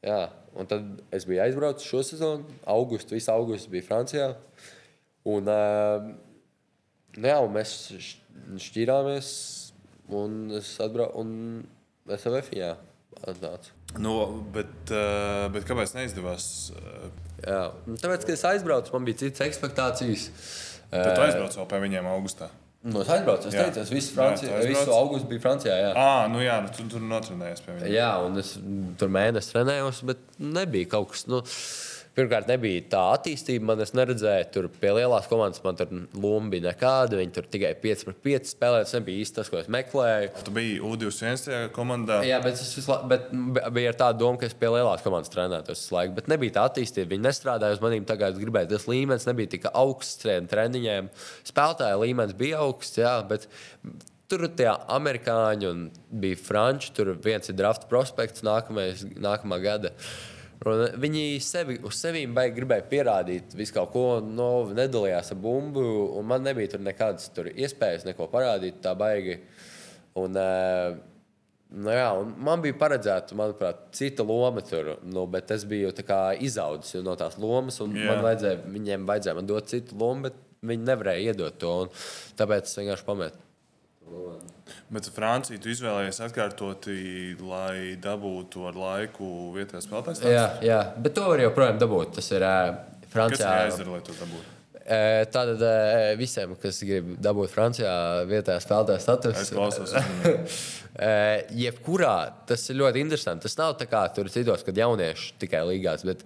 Jā, 0.06 0.28
un 0.56 0.66
tad 0.70 0.86
es 1.14 1.26
biju 1.28 1.42
aizbraucis 1.44 1.86
šo 1.90 2.02
sezonu. 2.06 2.44
Augustu, 2.72 3.14
visu 3.16 3.30
augustu 3.32 3.70
bija 3.72 3.84
Francijā. 3.86 4.28
Un, 5.26 5.48
uh, 5.50 6.06
nu 7.16 7.28
jā, 7.32 7.38
un 7.42 7.52
mēs 7.56 7.72
šķ- 7.92 8.60
šķīrāmies, 8.66 9.30
un 10.16 10.36
es 10.60 10.74
atbraucu, 10.80 11.18
un 11.22 12.12
es 12.14 12.24
jau 12.26 12.34
FIA 12.46 12.74
atnācu. 13.26 13.72
Nu, 13.98 14.12
bet, 14.54 14.74
uh, 14.92 15.46
bet 15.54 15.64
kāpēc 15.68 15.94
neizdevās? 15.96 16.50
Uh, 16.76 17.08
Jā, 17.46 17.62
un 17.86 17.98
tāpēc, 18.00 18.22
kad 18.24 18.32
es 18.32 18.44
aizbraucu, 18.48 18.92
man 18.96 19.04
bija 19.04 19.18
citas 19.26 19.42
expectācijas. 19.44 20.28
tad 20.90 21.12
tu 21.18 21.20
aizbrauc 21.26 21.52
vēl 21.58 21.66
pie 21.68 21.80
viņiem 21.82 22.06
augustā. 22.08 22.48
No, 22.86 23.00
es 23.02 23.08
aizbraucu, 23.10 23.48
es 23.50 23.54
Jā. 23.56 23.64
teicu, 23.66 23.82
es 23.82 23.90
visu, 23.90 24.12
Franci... 24.14 24.46
Jā, 24.46 24.60
visu 24.62 24.92
augustu 24.94 25.26
biju 25.30 25.42
Francijā. 25.42 25.74
Jā. 25.80 25.88
Ah, 25.98 26.28
nu 26.30 26.38
jā, 26.44 26.60
nu, 26.62 26.70
tu 26.70 26.84
tur 26.92 27.02
notrenējies 27.02 27.64
pie 27.64 27.72
viņiem. 27.74 27.94
Jā, 27.96 28.10
un 28.22 28.38
es 28.38 28.52
tur 29.00 29.10
mēnesi 29.16 29.50
trenējos, 29.50 30.04
bet 30.06 30.22
nebija 30.38 30.92
kaut 30.94 31.10
kas. 31.14 31.24
Nu, 31.26 31.40
Pirmkārt, 32.16 32.48
nebija 32.48 32.80
tā 32.94 33.00
attīstība. 33.12 33.66
Man 33.68 33.82
es 33.84 33.90
neredzēju, 33.92 34.46
tur 34.54 34.66
pie 34.72 34.88
lielās 34.96 35.26
komandas 35.28 35.60
man 35.60 35.76
tur 35.76 35.90
loma 36.16 36.48
bija 36.54 36.70
nekāda. 36.70 37.18
Viņi 37.20 37.34
tur 37.36 37.48
tikai 37.52 37.74
5 37.82 38.04
pret 38.08 38.20
5 38.24 38.52
spēlēja. 38.54 38.86
Tas 38.86 38.94
nebija 38.96 39.24
īsti 39.24 39.36
tas, 39.36 39.50
ko 39.52 39.58
es 39.60 39.68
meklēju. 39.72 40.30
Tu 40.46 40.54
biji 40.56 40.78
U21 40.80 41.42
tajā 41.44 41.66
komandā. 41.76 42.22
Jā, 42.24 42.38
bet 42.44 42.56
es 42.56 42.70
visu 42.72 42.88
laiku 42.88 43.10
bet 43.10 43.26
bija 43.76 43.92
ar 43.92 43.98
tādu 44.00 44.24
domu, 44.24 44.40
ka 44.40 44.48
es 44.48 44.56
pie 44.56 44.70
lielās 44.72 45.04
komandas 45.04 45.32
trenētos 45.34 45.82
visu 45.82 45.96
laiku. 45.98 46.14
Bet 46.16 46.30
nebija 46.32 46.54
tā 46.56 46.64
attīstība. 46.70 47.10
Viņi 47.12 47.26
nestrādāja 47.26 47.76
uz 47.76 47.82
maniem. 47.84 48.06
Tagad 48.08 48.32
es 48.32 48.40
gribēju, 48.40 48.70
tas 48.70 48.86
līmenis 48.88 49.28
nebija 49.28 49.52
tik 49.52 49.66
augsts 49.74 50.24
treniņiem. 50.24 51.10
Spēlētāja 51.50 51.98
līmenis 52.00 52.38
bija 52.38 52.62
augsts, 52.64 52.96
jā, 53.02 53.12
bet 53.28 53.44
tur 54.30 54.46
tie 54.56 54.70
amerikāņi 54.72 55.68
un 55.68 55.84
bija 56.24 56.40
franči. 56.40 56.94
Tur 56.96 57.12
viens 57.24 57.52
ir 57.52 57.58
draft 57.60 57.90
prospekts 57.92 58.46
nākamais, 58.46 59.04
nākamā 59.20 59.60
gada. 59.60 59.92
Un 60.66 61.00
viņi 61.02 61.24
sevi, 61.44 61.76
uz 61.86 61.98
sevi 62.00 62.24
gribēja 62.26 62.86
pierādīt 62.90 63.54
visu 63.54 63.76
kaut 63.76 63.92
ko, 63.94 64.06
no, 64.20 64.50
nedalījās 64.74 65.30
ar 65.34 65.42
bumbu. 65.42 65.84
un 66.18 66.26
Man 66.26 66.42
nebija 66.46 66.74
tur 66.74 66.82
nekādas 66.82 67.28
tur 67.34 67.50
iespējas 67.52 68.06
neko 68.08 68.26
parādīt. 68.32 68.80
Tā 68.82 68.96
baigi. 68.98 69.40
Un, 70.16 70.34
uh, 70.40 70.96
Nu 71.66 71.90
jā, 71.90 72.10
man 72.46 72.60
bija 72.62 72.76
paredzēta, 72.78 73.34
manuprāt, 73.34 73.80
cita 73.98 74.22
loma 74.22 74.62
tur, 74.62 74.92
nu, 75.02 75.24
bet 75.26 75.50
es 75.50 75.64
biju 75.66 75.90
izaudzis 76.46 77.02
no 77.02 77.16
tās 77.18 77.34
lomas, 77.42 77.80
un 77.82 77.96
Jā. 77.98 78.12
man 78.12 78.22
vajadzēja, 78.22 78.60
viņiem 78.70 79.08
vajadzēja 79.08 79.34
man 79.34 79.48
dot 79.50 79.66
citu 79.72 79.98
lomu, 79.98 80.28
bet 80.28 80.38
viņi 80.62 80.86
nevarēja 80.86 81.32
iedot 81.32 81.58
to. 81.58 81.74
Tāpēc 82.38 82.70
es 82.70 82.78
vienkārši 82.78 83.06
pametu. 83.08 83.45
Bet 84.90 85.06
Francija 85.14 85.58
tu 85.62 85.70
izvēlējies 85.70 86.18
atkārtoti, 86.26 86.96
lai 87.42 87.94
dabūtu 88.02 88.66
ar 88.70 88.76
laiku 88.78 89.28
vietējais 89.56 89.86
spēlētājs. 89.88 90.20
Jā, 90.30 90.44
jā, 90.64 90.80
bet 91.02 91.14
to 91.18 91.26
var 91.30 91.42
joprojām 91.42 91.78
dabūt. 91.82 92.14
Tas 92.18 92.30
ir 92.34 92.44
uh, 92.46 92.76
Kas 92.76 93.08
ir 93.08 93.12
Francijā. 93.14 93.52
jāizdara, 93.64 93.96
lai 93.96 94.04
to 94.06 94.14
dabūtu? 94.20 94.52
Eh, 94.86 95.24
Tātad 95.34 95.62
visiem, 96.20 96.52
kas 96.62 96.76
grib 96.86 97.16
dabūt 97.18 97.50
Francijā 97.50 97.92
vietējā 98.30 98.60
spēlētāja 98.62 99.00
Es 99.00 99.06
statusu, 99.08 99.54
klausos. 99.56 99.94
uzmanīgi. 99.94 100.58
Eh, 100.96 101.42
jebkurā 101.52 102.12
tas 102.48 102.62
ir 102.72 102.78
ļoti 102.78 103.02
interesanti. 103.04 103.42
Tas 103.44 103.58
nav 103.58 103.74
tā 103.76 103.84
kā 103.90 104.00
tur 104.16 104.30
citos, 104.32 104.62
kad 104.64 104.78
jaunieši 104.80 105.34
tikai 105.42 105.60
līgās. 105.68 106.06
Bet 106.08 106.22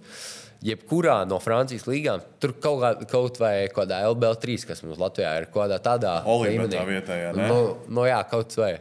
jebkurā 0.65 1.21
no 1.29 1.39
Francijas 1.41 1.87
līgām, 1.89 2.23
tur 2.41 2.53
kaut, 2.61 2.81
kā, 2.83 2.91
kaut 3.11 3.39
vai 3.41 3.53
kādā 3.73 4.01
LBL3, 4.11 4.57
kas 4.69 4.83
mums 4.85 4.99
Latvijā 5.01 5.33
ir, 5.41 5.49
kaut 5.49 5.65
kādā 5.65 5.79
tādā 5.83 6.17
Olibetā 6.29 6.83
vietējā, 6.87 7.33
ne? 7.37 7.47
Nu, 7.49 7.61
nu, 7.89 8.05
jā, 8.09 8.21
kaut 8.29 8.55
vai. 8.59 8.75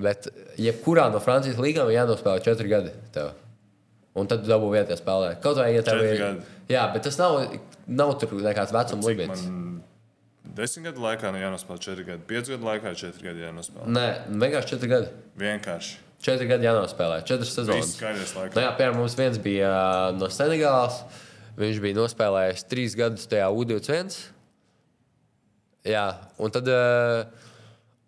Bet 0.00 0.30
jebkurā 0.60 1.10
no 1.12 1.20
Francijas 1.22 1.60
līgām 1.60 1.90
ir 1.90 2.00
jānospēlē 2.00 2.42
četri 2.44 2.70
gadi. 2.72 2.94
Tev. 3.14 3.34
Un 4.18 4.30
tad 4.30 4.46
dabū 4.48 4.72
vietējā 4.72 4.98
spēlē. 4.98 5.34
Kaut 5.44 5.60
vai, 5.60 5.70
ja 5.76 5.84
tev 5.86 6.02
ir. 6.02 6.16
gadi. 6.18 6.46
Jā, 6.72 6.86
bet 6.94 7.04
tas 7.06 7.18
nav, 7.20 7.42
nav 7.86 8.16
tur 8.18 8.32
nekāds 8.40 8.74
vecuma 8.74 9.10
limits. 9.10 9.44
man 9.46 9.70
desmit 10.56 10.90
gadu 10.90 11.04
laikā 11.04 11.30
nu 11.34 11.40
jānospēlē 11.40 11.82
četri 11.82 12.06
gadi, 12.06 12.24
pieci 12.28 12.54
gadu 12.54 12.66
laikā 12.68 12.92
četri 12.98 13.28
gadi 13.28 13.44
jānospēlē. 13.44 13.88
Nē, 13.94 14.06
vienkārši 14.28 14.72
četri 14.74 14.90
gadi. 14.90 15.10
Vienkārši. 15.40 15.98
Četri 16.20 16.50
gadi 16.50 16.66
jānospēlē, 16.68 17.22
četras 17.24 17.54
sezonas. 17.56 17.94
Nu, 17.96 18.60
jā, 18.60 18.70
piemēram, 18.76 18.98
mums 19.00 19.14
viens 19.16 19.38
bija 19.40 19.70
ā, 19.72 19.84
no 20.12 20.28
Senegālas. 20.28 20.98
Viņš 21.60 21.78
bija 21.80 21.96
nospēlējis 21.96 22.66
trīs 22.68 22.96
gadus 22.96 23.24
tajā 23.30 23.46
U21. 23.48 24.12
Jā, 25.88 26.04
un 26.36 26.52
tad, 26.52 26.68
ā, 26.68 26.82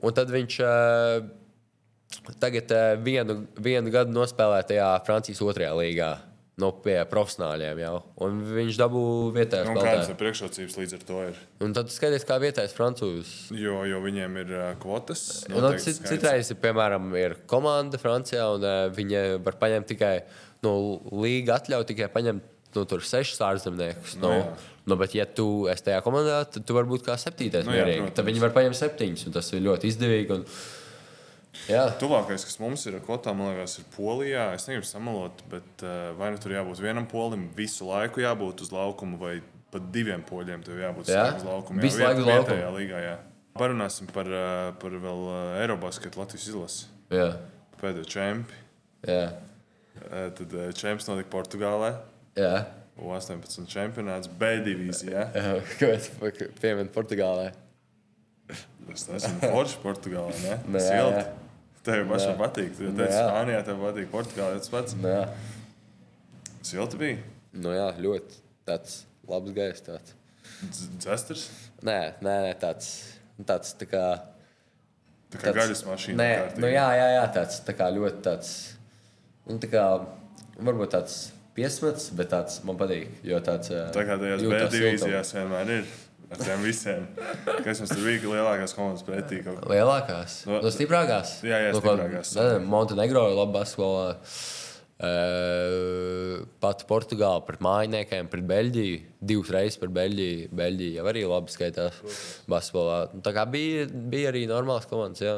un 0.04 0.16
tad 0.16 0.32
viņš 0.32 0.58
ā, 0.60 0.74
tagad 2.42 2.76
vienu, 3.00 3.38
vienu 3.56 3.94
gadu 3.94 4.12
nospēlē 4.12 4.60
tajā 4.68 4.90
Francijas 5.08 5.40
otrajā 5.44 5.72
līgā. 5.80 6.12
No 6.60 6.68
pie 6.84 6.98
profesionāļiem 7.08 7.78
jau. 7.80 7.94
Un 8.26 8.42
viņš 8.44 8.76
dabūja 8.76 9.30
vietējā 9.38 9.64
Nu, 9.70 9.72
kādas 9.80 10.04
spēlē. 10.04 10.12
ir 10.12 10.18
priekšrocības 10.20 10.74
līdz 10.82 10.94
ar 10.98 11.04
to? 11.08 11.20
Ir? 11.30 11.38
Un 11.64 11.72
tad 11.78 11.88
skaties, 11.94 12.26
kā 12.28 12.36
vietējais 12.42 12.74
francūzs. 12.76 13.30
Jo, 13.56 13.78
jo 13.88 14.02
viņiem 14.04 14.36
ir 14.42 14.52
uh, 14.52 14.66
kvotas. 14.82 15.22
Nu, 15.48 15.62
cit, 15.80 16.02
citreiz, 16.04 16.52
piemēram, 16.60 17.08
ir 17.16 17.38
komanda 17.48 17.96
Francijā, 17.98 18.50
un 18.58 18.66
uh, 18.68 18.82
viņi 18.92 19.22
var 19.46 19.56
paņemt 19.64 19.88
tikai 19.94 20.12
no 20.62 20.74
līga 21.24 21.56
atļauju, 21.56 21.88
tikai 21.88 22.10
paņemt 22.12 22.44
nu, 22.76 22.84
tur 22.88 23.00
sešus 23.04 23.40
ārzemniekus. 23.48 24.18
Nu, 24.20 24.28
Nu, 24.28 24.36
jā. 24.44 24.52
nu, 24.92 25.00
bet, 25.00 25.16
ja 25.16 25.24
tu 25.24 25.48
esi 25.72 25.88
tajā 25.88 26.04
komandā, 26.04 26.42
tad 26.52 26.68
tu 26.68 26.76
vari 26.76 26.88
būt 26.92 27.08
kā 27.08 27.16
septītais. 27.20 27.64
Nu, 27.64 27.72
Nu, 27.72 27.80
jā, 27.80 27.88
mierīgi. 27.88 28.04
protams. 28.04 28.16
tad 28.20 28.28
viņi 28.28 28.44
var 28.44 28.54
paņemt 28.60 28.76
septiņus, 28.78 29.24
un 29.28 29.34
tas 29.40 29.48
ir 29.56 29.64
ļoti 29.64 29.88
izdevīgi. 29.88 30.36
Un, 30.36 30.46
jā, 31.68 31.82
Tuvākais, 32.00 32.44
kas 32.48 32.58
mums 32.62 32.84
ir 32.88 32.96
ar 32.98 33.02
kvotām, 33.04 33.38
man 33.40 33.52
liekas, 33.52 33.78
ir 33.82 33.86
Polijā. 33.96 34.48
Es 34.56 34.66
negribu 34.68 34.88
samalot, 34.88 35.42
bet 35.52 35.84
uh, 35.86 36.12
vai 36.18 36.30
nu 36.34 36.40
tur 36.42 36.54
jābūt 36.56 36.80
vienam 36.84 37.06
polim, 37.10 37.48
visu 37.56 37.86
laiku 37.88 38.22
jābūt 38.24 38.64
uz 38.66 38.72
laukuma, 38.74 39.18
vai 39.20 39.34
pat 39.72 39.86
diviem 39.94 40.20
poļiem 40.28 40.64
tur 40.66 40.80
jābūt 40.82 41.08
Jā? 41.12 41.26
uz 41.38 41.44
laukuma. 41.48 41.80
Visu 41.84 42.02
laiku 42.02 42.24
uz 42.24 42.28
laukuma. 42.28 42.72
līgā. 42.76 42.98
Jā. 43.06 43.14
Parunāsim 43.56 44.08
par, 44.12 44.28
uh, 44.32 44.72
par 44.80 44.94
vēl 44.96 45.24
uh, 45.28 45.38
Eirobasketu 45.62 46.20
Latvijas 46.20 46.48
izlasi. 46.52 46.86
jā, 47.12 47.30
Pēdējo 47.80 48.06
čempi. 48.08 48.54
jā, 49.08 49.24
tad 50.38 50.52
čempions 50.78 51.08
notika 51.10 51.30
Portugālē. 51.36 51.94
jā. 52.38 52.54
U18 53.02 53.64
čempionāts 53.72 54.28
B 54.28 54.50
divīzijā. 54.66 55.22
jā. 55.32 55.52
Kāpēc 55.80 56.10
piemēram 56.60 56.90
Portugālē? 56.92 57.46
Es 58.92 59.06
esmu 59.08 59.38
forši 59.48 59.78
Portugālē. 59.80 60.34
Ne? 60.44 60.76
Jā, 60.76 60.82
Silti. 60.84 61.22
Tev 61.82 62.04
pašam 62.10 62.36
patīk. 62.38 62.74
Tu 62.78 62.86
Nu, 62.86 62.92
teici, 63.00 63.16
jā. 63.16 63.22
Spānijā 63.26 63.62
tev 63.66 63.80
patīk, 63.82 64.10
Portugālē 64.12 64.58
tas 64.62 64.70
pats. 64.70 64.94
Nu, 64.98 65.08
jā. 65.10 65.24
Silti 66.62 67.00
bija. 67.00 67.16
Nu, 67.58 67.72
jā, 67.74 67.88
ļoti 67.98 68.38
tāds 68.68 69.00
labs 69.28 69.54
gaiss. 69.56 69.82
Tāds. 69.88 70.14
Dz- 70.62 70.92
Dzesters. 71.02 71.48
Nē, 71.82 71.98
nē, 72.22 72.36
nē 72.46 72.52
tāds, 72.62 72.92
tāds 73.48 73.74
tā 73.80 73.88
kā. 73.90 74.04
Tā 75.32 75.40
kā 75.42 75.54
gaļas 75.56 75.82
mašīna. 75.88 76.16
Nē, 76.20 76.30
kārtīgi. 76.38 76.62
nu, 76.62 76.70
jā, 76.70 76.86
jā, 77.00 77.06
jā, 77.16 77.22
tāds 77.34 77.60
tā 77.66 77.74
kā 77.78 77.88
ļoti 77.94 78.22
tāds. 78.26 78.50
Nu, 79.48 79.56
tā 79.58 79.70
kā, 79.72 79.84
varbūt 80.62 80.92
tāds 80.94 81.16
piesmets, 81.56 82.10
bet 82.16 82.30
tāds 82.32 82.60
man 82.68 82.78
patīk. 82.80 83.10
Jo 83.26 83.40
tāds 83.44 83.72
Tā 83.72 84.04
kā 84.06 84.18
tajās 84.20 84.44
B 84.46 84.60
divīzijās 84.76 85.34
vienmēr 85.34 85.74
ir. 85.80 85.90
Ar 86.32 86.40
tiem 86.40 86.62
visiem. 86.64 87.04
Kas 87.64 87.82
mums 87.82 87.92
tur 87.92 88.02
bija 88.06 88.24
lielākās 88.32 88.72
komandas 88.76 89.04
pretī? 89.04 89.42
Kaut... 89.44 89.60
kā. 89.60 89.68
Lielākās, 89.74 90.38
No- 90.48 90.56
no, 90.56 90.62
no 90.64 90.72
stiprākās. 90.72 91.36
Jā, 91.44 91.58
jā, 91.66 91.70
ko- 91.76 91.82
stiprākās. 91.84 92.34
ne, 92.40 92.48
Montenegro 92.72 93.26
ir 93.30 93.36
laba 93.36 93.60
basketbolā. 93.60 94.08
Uh, 95.02 96.44
pat 96.62 96.84
Portugāla 96.86 97.42
pret 97.46 97.62
mājiniekiem, 97.64 98.28
pret 98.30 98.44
Beļģiju. 98.46 99.00
Divas 99.32 99.50
reizes 99.54 99.78
pret 99.82 99.90
Beļģiju. 99.96 100.50
Beļģija 100.58 101.00
jau 101.00 101.08
arī 101.10 101.24
labi 101.28 101.52
skaitās 101.54 101.98
basketbolā. 102.50 103.00
Tā 103.26 103.32
kā 103.36 103.44
bija, 103.50 103.88
bija 103.90 104.30
arī 104.32 104.44
normāls 104.50 104.86
komandas. 104.90 105.24
Jā. 105.24 105.34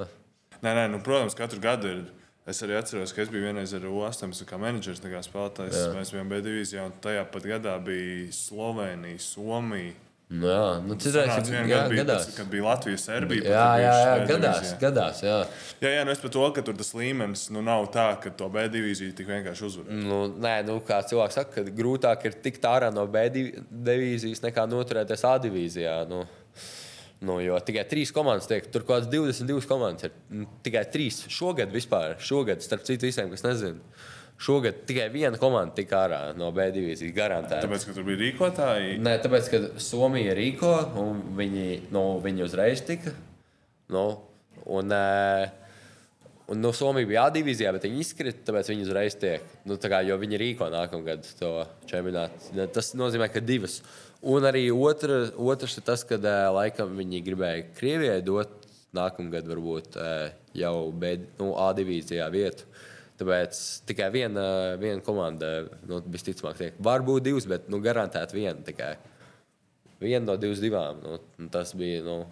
Nē, 0.65 0.71
nē, 0.79 0.85
nu, 0.93 1.01
protams, 1.05 1.37
katru 1.39 1.63
gadu 1.65 1.91
ir. 1.95 2.05
Es 2.45 2.59
arī 2.61 2.75
atceros, 2.77 3.15
ka 3.17 3.23
es 3.25 3.31
biju 3.33 3.47
vienreiz 3.47 3.73
ar 3.73 3.87
U18 3.89 4.45
kā 4.51 4.59
menedžers, 4.61 5.01
kā 5.01 5.23
spēlētājs. 5.25 5.79
Jā. 5.81 5.93
Mēs 5.97 6.11
bijām 6.13 6.29
B 6.29 6.43
divīzijā, 6.45 6.85
un 6.91 6.93
tajā 7.05 7.23
pat 7.33 7.47
gadā 7.49 7.79
bija 7.85 8.27
Slovenija, 8.37 9.17
Somija. 9.25 9.95
Nu, 10.33 10.49
jā, 10.49 10.63
nu, 10.83 10.95
Sanāca, 10.97 11.51
ir 11.53 11.69
jā, 11.69 11.81
bija 11.93 12.01
gadās. 12.01 12.31
kad 12.35 12.47
bija 12.51 12.65
Latvija, 12.65 12.99
Serbija. 12.99 13.43
Jā, 13.45 13.65
jā, 13.79 13.91
jā, 14.01 14.15
B 14.23 14.29
gadās, 14.33 14.71
gadās. 14.81 15.19
Jā. 15.23 15.35
Jā, 15.85 15.91
jā, 15.99 16.05
nu 16.09 16.15
es 16.15 16.23
par 16.23 16.33
to, 16.33 16.45
ka 16.57 16.63
tur 16.65 16.75
tas 16.79 16.91
līmenis 16.97 17.43
nu, 17.53 17.61
nav 17.63 17.85
tā, 17.93 18.07
ka 18.23 18.33
to 18.33 18.49
B 18.51 18.65
divīziju 18.73 19.13
tik 19.19 19.29
vienkārši 19.29 19.67
uzvar. 19.69 19.91
Nu, 19.93 20.23
nē, 20.33 20.55
nu, 20.67 20.79
kā 20.87 21.03
cilvēks 21.07 21.39
saka, 21.39 21.53
ka 21.61 21.75
grūtāk 21.77 22.25
ir 22.31 22.39
tikt 22.47 22.65
ārā 22.71 22.89
no 22.95 23.05
B 23.07 23.27
div- 23.37 23.61
divīzijas 23.69 24.41
nekā 24.47 24.65
noturēties 24.73 25.27
A 25.29 25.35
divīzijā. 25.45 25.99
Nu, 26.11 26.25
nu, 27.25 27.39
jo 27.45 27.61
tikai 27.61 27.85
trīs 27.93 28.11
komandas 28.17 28.49
tiek, 28.51 28.67
tur 28.73 28.83
kaut 28.89 29.05
kāds 29.05 29.13
22 29.13 29.69
komandas 29.71 30.09
ir. 30.09 30.17
Nu, 30.33 30.49
Tikai 30.65 30.87
trīs 30.93 31.21
šogad 31.29 31.71
vispār, 31.73 32.17
šogad, 32.19 32.65
starp 32.65 32.83
citu 32.89 33.07
visiem, 33.13 33.29
kas 33.31 33.45
nezina. 33.45 33.77
Šogad 34.41 34.83
tikai 34.89 35.07
viena 35.15 35.39
komanda 35.41 35.77
tika 35.77 36.01
ārā 36.05 36.21
no 36.37 36.51
B 36.53 36.67
divīzijas 36.75 37.15
garantēta. 37.17 37.63
Tāpēc, 37.65 37.85
ka 37.89 37.97
tur 37.97 38.07
bija 38.09 38.21
rīkotāji. 38.25 38.97
Nē, 39.03 39.19
tāpēc, 39.23 39.51
ka 39.53 39.61
Somija 39.83 40.35
rīko, 40.37 40.73
un 41.01 41.21
viņi, 41.39 41.69
nu, 41.95 42.07
viņi 42.25 42.47
uzreiz 42.49 42.83
tika. 42.85 43.15
Nu, 43.95 44.09
un, 44.75 44.91
ē, 44.91 45.53
Un 46.49 46.61
no 46.61 46.75
Somijas 46.77 47.09
bija 47.09 47.23
A 47.25 47.31
divīzijā, 47.33 47.71
bet 47.73 47.87
viņi 47.87 48.03
izkrita, 48.05 48.43
tāpēc 48.51 48.69
viņi 48.69 48.85
uzreiz 48.85 49.15
tiek. 49.17 49.45
Nu, 49.65 49.79
tā 49.81 49.89
kā, 49.89 50.03
jo 50.05 50.19
viņi 50.21 50.41
rīko 50.41 50.67
nākamgad 50.73 51.25
to 51.39 51.53
čempionātu. 51.89 52.67
Tas 52.75 52.93
nozīmē, 53.01 53.31
ka 53.33 53.41
divas. 53.41 53.79
Un 54.21 54.45
arī 54.45 54.67
otra, 54.73 55.23
otrs 55.41 55.79
ir 55.81 55.87
tas, 55.87 56.05
ka 56.05 56.19
laikam 56.53 56.93
viņi 57.01 57.23
gribēja 57.25 57.65
Krievijai 57.79 58.21
dot 58.25 58.69
nākamgad 58.95 59.49
varbūt 59.49 59.97
jau 60.61 60.75
B, 60.93 61.15
nu, 61.41 61.55
A 61.57 61.71
divīzijā 61.77 62.29
vietu. 62.33 62.69
Tāpēc 63.15 63.59
tikai 63.87 64.09
viena, 64.11 64.45
viena 64.81 65.03
komanda, 65.07 65.51
nu, 65.87 66.01
visticamāk, 66.11 66.57
tiek. 66.59 66.79
Varbūt 66.83 67.29
divas, 67.29 67.45
bet 67.51 67.69
nu, 67.71 67.79
garantēti 67.83 68.41
viena 68.41 68.59
tikai. 68.67 68.97
Viena 70.01 70.25
no 70.27 70.35
divas 70.41 70.63
divām. 70.63 70.99
Nu, 71.05 71.51
tas 71.55 71.77
bija. 71.79 72.03
Nu, 72.07 72.25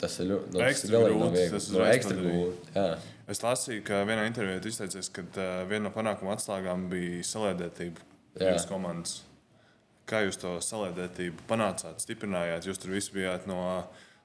Tas 0.00 0.16
ir 0.18 0.26
ļoti 0.26 0.48
nu, 0.50 0.58
grūti. 0.58 1.42
Tas 1.52 1.68
ir 1.68 1.76
no 1.76 1.84
ekstra 1.86 2.16
grūti. 2.18 2.86
Es 3.30 3.40
lasīju, 3.40 3.84
ka 3.86 4.00
vienā 4.08 4.26
intervijā 4.28 4.60
izteicāt, 4.68 5.10
ka 5.14 5.22
uh, 5.24 5.52
viena 5.68 5.86
no 5.86 5.92
panākuma 5.94 6.34
atslēgām 6.34 6.88
bija 6.90 7.22
salēdētība 7.24 8.02
jūsu 8.42 8.68
komandas. 8.68 9.20
Kā 10.08 10.20
jūs 10.26 10.36
to 10.40 10.56
salēdētību 10.60 11.46
panācāt, 11.48 12.02
stiprinājāt? 12.04 12.66
Jūs 12.68 12.82
tur 12.82 12.92
visi 12.92 13.14
bijāt 13.14 13.46
no, 13.48 13.60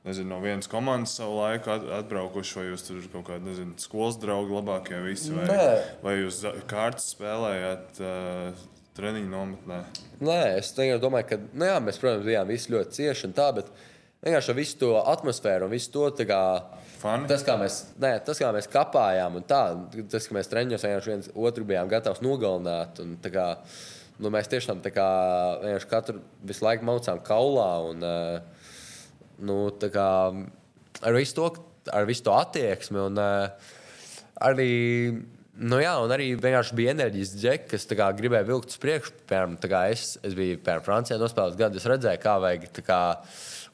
nezinu, 0.07 0.29
no 0.31 0.39
vienas 0.43 0.69
komandas 0.71 1.17
savu 1.19 1.39
laiku 1.41 1.73
atbraukuši, 1.99 2.57
vai 2.59 2.65
jūs 2.69 2.85
tur 2.87 3.05
kaut 3.13 3.27
kādi 3.31 3.49
nezinu, 3.49 3.75
skolas 3.81 4.19
draugi 4.21 4.55
labākie 4.55 4.99
visi, 5.03 5.33
vai, 5.35 5.47
Nē. 5.49 5.69
vai 6.05 6.15
jūs 6.21 6.41
kārtas 6.69 7.11
spēlējāt 7.15 8.01
uh, 8.03 8.65
treniņu 8.97 9.31
nometnē? 9.33 9.79
Nē, 10.23 10.41
es 10.59 10.73
domāju, 11.03 11.29
ka 11.31 11.39
nu, 11.51 11.67
jā, 11.67 11.77
mēs, 11.83 12.01
protams, 12.01 12.27
bijām 12.27 12.51
visi 12.51 12.73
ļoti 12.73 12.99
cieši 12.99 13.29
un 13.29 13.35
tā, 13.37 13.49
bet 13.59 13.71
vienkārši 14.25 14.55
visu 14.57 14.79
to 14.81 14.91
atmosfēru 15.03 15.67
un 15.67 15.73
visu 15.75 15.91
to. 15.93 16.07
Kā, 16.27 16.41
Fani. 16.99 17.29
tas, 17.31 17.45
kā 17.47 17.55
mēs, 17.59 17.79
ne, 17.99 18.15
tas, 18.25 18.39
kā 18.41 18.51
mēs 18.55 18.67
kapājām, 18.71 19.39
un 19.39 19.47
tā, 19.47 19.61
tas, 20.11 20.27
ka 20.27 20.35
mēs 20.35 20.51
treniņos 20.51 20.87
viens 21.07 21.31
otru 21.35 21.67
bijām 21.67 21.91
gatavi 21.91 22.25
nogalināt. 22.25 22.99
Un, 23.03 23.15
kā, 23.23 23.49
nu, 24.19 24.31
mēs 24.35 24.51
tiešām 24.51 24.83
kā, 24.95 25.09
katru 25.91 26.23
visu 26.43 26.67
laiku 26.67 26.87
maucām 26.87 27.21
kaulā. 27.23 27.71
Un, 27.91 28.07
nu, 29.45 29.59
kā, 29.93 30.11
ar, 31.01 31.17
visu 31.17 31.37
to, 31.37 31.49
ar 31.95 32.07
visu 32.09 32.25
to 32.27 32.35
attieksmi. 32.37 33.01
Un, 33.09 33.19
arī, 34.49 34.71
nu, 35.59 35.79
jā, 35.83 35.93
un 36.03 36.15
arī 36.15 36.31
vienkārši 36.39 36.79
bija 36.79 36.95
enerģijas 36.95 37.35
džeki, 37.37 37.69
kas 37.73 37.87
kā, 37.91 38.09
gribēja 38.17 38.47
vilkt 38.49 38.73
uz 38.73 38.81
priekšu. 38.81 39.15
Piemēram, 39.29 39.55
es, 39.91 40.11
es 40.23 40.35
biju 40.37 40.59
piemēram, 40.63 40.87
Francijā 40.87 41.19
nospēlējis 41.21 41.61
gadu, 41.63 41.81
es 41.81 41.89
redzēju, 41.93 42.23
kā 42.25 42.35
vajag. 42.43 42.69
Kā, 42.85 43.01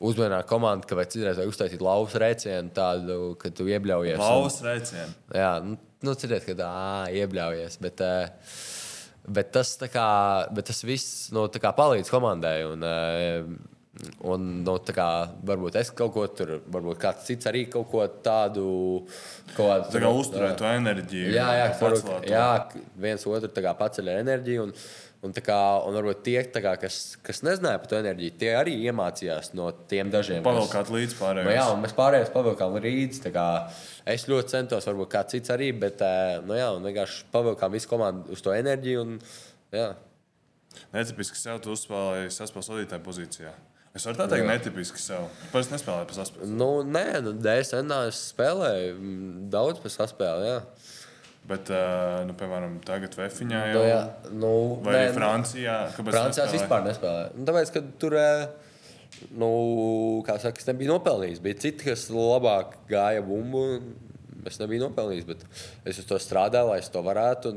uzmanīga 0.04 0.44
komanda, 0.50 0.88
ka 0.88 1.06
citreiz 1.08 1.40
vajag 1.40 1.52
uztaisīt 1.52 1.84
lauvu 1.84 2.22
rēcienu, 2.22 2.72
tādu, 2.76 3.20
ka 3.40 3.52
tu 3.56 3.68
iebļaujies. 3.72 4.20
Lauvu 4.20 4.52
rēcienu. 4.66 5.14
Jā, 5.36 5.52
nu, 5.64 5.78
nu 6.06 6.16
citreiz, 6.20 6.44
ka 6.48 6.58
tā 6.60 6.72
iebļaujies. 7.16 7.78
Bet, 7.84 8.04
uh, 8.04 8.58
bet, 9.28 9.54
tas, 9.56 9.76
kā, 9.92 10.10
bet 10.56 10.70
tas 10.72 10.84
viss 10.88 11.30
nu, 11.36 11.48
palīdz 11.48 12.12
komandai. 12.12 12.58
Un, 12.68 12.86
uh, 12.86 13.56
Un, 14.28 14.48
nu, 14.66 14.74
kā, 14.92 15.08
varbūt 15.48 15.78
es 15.80 15.90
kaut 15.96 16.12
ko 16.18 16.26
tur, 16.36 16.58
varbūt 16.72 17.00
kāds 17.00 17.30
cits 17.30 17.48
arī 17.48 17.64
kaut 17.72 17.88
ko 17.94 18.04
tādu. 18.26 18.68
Kādu, 19.56 19.88
tā 19.94 20.02
kā 20.04 20.12
uzturēt 20.12 20.60
to 20.60 20.68
enerģiju. 20.68 21.32
Jā, 21.32 21.48
jā, 21.62 21.70
varbūt, 21.80 22.28
jā 22.28 22.48
viens 23.00 23.24
otru 23.32 23.68
paceļ 23.80 24.16
enerģiju. 24.20 24.70
Un, 24.70 24.80
Un, 25.26 25.32
kā, 25.42 25.58
un 25.88 25.96
varbūt 25.98 26.20
tie, 26.22 26.36
kā, 26.54 26.76
kas, 26.78 27.16
kas 27.26 27.40
nezināja 27.42 27.80
par 27.82 27.90
to 27.90 27.98
enerģiju, 27.98 28.34
tie 28.38 28.52
arī 28.60 28.76
iemācījās 28.86 29.56
no 29.58 29.72
tiem 29.90 30.12
dažiem. 30.14 30.44
Pavilkāt 30.46 30.92
līdzi 30.94 31.18
pārējiem. 31.18 31.48
Nu, 31.50 31.56
jā, 31.56 31.64
un 31.74 31.82
mēs 31.82 31.96
pārējiem 31.98 32.30
pavilkām 32.36 32.76
līdzi. 32.84 33.32
Kā, 33.34 33.46
es 34.14 34.28
ļoti 34.30 34.54
centos, 34.54 34.86
varbūt 34.86 35.10
kāds 35.16 35.34
cits 35.34 35.54
arī, 35.56 35.72
bet 35.82 36.04
nu, 36.46 36.54
jā, 36.60 36.68
vienkārši 36.84 37.26
pavilkām 37.34 37.74
visu 37.74 37.90
komandu 37.90 38.36
uz 38.36 38.46
to 38.46 38.54
enerģiju. 38.54 39.06
Un, 39.08 39.18
jā. 39.74 39.88
Netipiski 40.94 41.42
sev 41.42 41.64
tu 41.64 41.74
uzspēlēji 41.74 42.36
saspēles 42.36 42.70
vadītāja 42.76 43.06
pozīcijā. 43.08 43.56
Es 43.96 44.04
varu 44.04 44.20
tā 44.20 44.26
teikt, 44.28 44.44
jā. 44.44 44.52
netipiski 44.52 45.00
sev. 45.00 45.30
Pēc 45.54 45.70
tam 45.70 45.78
nespēlēju 45.78 46.08
pa 46.10 46.16
saspēli. 46.18 46.50
Nu, 46.60 46.70
nē, 46.84 47.06
nu, 47.24 47.32
DSN 47.40 47.94
es 48.10 48.20
spēlēju 48.34 48.96
mm, 48.96 49.46
daudz 49.54 49.80
pa 49.80 49.92
saspēli. 49.94 50.50
Jā. 50.50 50.58
Bet, 51.46 51.70
nu, 52.26 52.34
piemēram, 52.36 52.80
tagad 52.84 53.16
Vēfiņā 53.16 53.62
jau 53.70 53.78
nu, 53.78 53.86
jā, 53.86 54.00
nu, 54.34 54.52
vai 54.84 54.96
nē, 54.96 55.02
arī 55.04 55.16
Francijā. 55.16 55.76
Francijā 56.00 56.48
es 56.50 56.56
vispār 56.58 56.84
nespēlēju. 56.88 57.36
Nu, 57.38 57.46
tāpēc, 57.48 57.72
ka 57.72 57.84
tur, 58.02 58.18
nu, 59.44 59.52
kā 60.28 60.40
saka, 60.42 60.60
es 60.60 60.68
nebiju 60.72 60.96
nopelnījis. 60.96 61.44
Bija 61.46 61.62
citi, 61.68 61.88
kas 61.88 62.08
labāk 62.12 62.76
gāja 62.90 63.24
bumbu. 63.24 63.64
Es 64.50 64.60
nebiju 64.60 64.90
nopelnījis, 64.90 65.30
bet 65.30 65.46
es 65.88 66.02
uz 66.02 66.10
to 66.10 66.20
strādāju, 66.22 66.74
lai 66.74 66.82
es 66.82 66.92
to 66.92 67.06
varētu. 67.06 67.54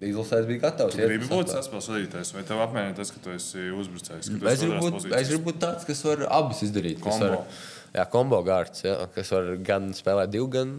Izlasēs 0.00 0.46
bija 0.48 0.62
gatavs. 0.62 0.96
Jūs 0.96 1.10
gribat 1.10 1.28
būt 1.28 1.50
saspēles 1.52 1.88
vadītājs, 1.92 2.30
vai 2.32 2.44
tev 2.48 2.62
apmierina 2.64 2.96
tas, 2.96 3.10
ka 3.12 3.20
tu 3.20 3.34
esi 3.34 3.66
uzbrucējs? 3.76 4.30
Es 4.32 4.62
gribu 4.64 4.78
būt, 4.86 5.10
es 5.12 5.28
gribu 5.28 5.50
būt 5.50 5.60
tāds, 5.60 5.84
kas 5.88 6.00
var 6.06 6.24
abus 6.38 6.62
izdarīt. 6.64 7.02
Kombo. 7.04 7.28
Var, 7.34 7.60
jā, 7.98 8.06
kombo 8.14 8.40
gārds, 8.46 8.86
jā, 8.86 8.96
kas 9.12 9.32
var 9.36 9.52
gan 9.66 9.90
spēlēt 9.96 10.32
divu, 10.32 10.48
gan 10.56 10.74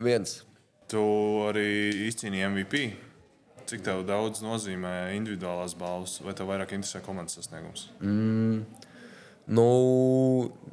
viens. 0.00 0.38
Tu 0.88 1.02
arī 1.50 1.68
izcīnīji 2.08 2.48
MVP. 2.48 2.84
Cik 3.68 3.84
tev 3.84 4.02
daudz 4.08 4.40
nozīmē 4.44 5.12
individuālās 5.16 5.76
balvas, 5.78 6.16
vai 6.24 6.32
tev 6.36 6.48
vairāk 6.50 6.72
interesē 6.76 7.04
komandas 7.04 7.36
sasniegums? 7.38 7.86
Mm. 8.00 8.41
Nu, 9.50 9.66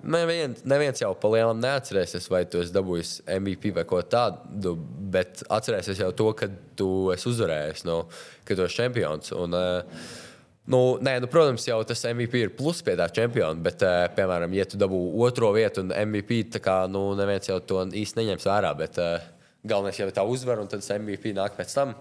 neviens, 0.06 0.62
neviens 0.70 1.02
jau 1.02 1.12
pa 1.18 1.32
lielam 1.34 1.58
neatcerēsies, 1.64 2.28
vai 2.30 2.44
tu 2.46 2.62
esi 2.62 2.74
dabūjis 2.76 3.14
MVP 3.40 3.72
vai 3.76 3.86
ko 3.90 4.02
tādu, 4.06 4.76
bet 5.14 5.42
atcerēsies 5.50 6.04
jau 6.04 6.12
to, 6.14 6.32
ka 6.38 6.52
tu 6.78 6.90
esi 7.16 7.30
uzvarējis, 7.32 7.86
nu, 7.90 8.04
ka 8.46 8.58
tu 8.58 8.66
esi 8.68 8.84
čempions. 8.84 9.36
Un, 9.38 9.58
uh, 9.58 10.18
Nu, 10.70 11.00
nē, 11.02 11.16
nu, 11.18 11.26
protams, 11.26 11.64
jau 11.66 11.80
tas 11.82 12.04
MVP 12.06 12.44
ir 12.44 12.52
plus 12.54 12.84
pie 12.86 12.94
tā 12.94 13.08
čempiona, 13.10 13.58
bet, 13.66 13.82
uh, 13.82 14.04
piemēram, 14.14 14.52
ja 14.54 14.68
tu 14.70 14.78
dabū 14.78 15.00
otro 15.26 15.50
vietu 15.56 15.82
un 15.82 15.90
MVP, 15.90 16.44
tad 16.54 16.62
kā, 16.62 16.76
nu, 16.86 17.08
neviens 17.18 17.50
jau 17.50 17.58
to 17.66 17.80
īsti 17.90 18.20
neņems 18.20 18.46
vērā. 18.46 18.76
Bet, 18.78 19.00
uh, 19.02 19.18
Galvenais 19.68 19.98
jau 20.00 20.08
ir 20.08 20.16
tā 20.16 20.24
uzvara, 20.24 20.64
un 20.64 20.70
tad 20.72 20.86
MVP 21.02 21.34
nāk 21.36 21.58
pēc 21.58 21.74
tam. 21.76 21.92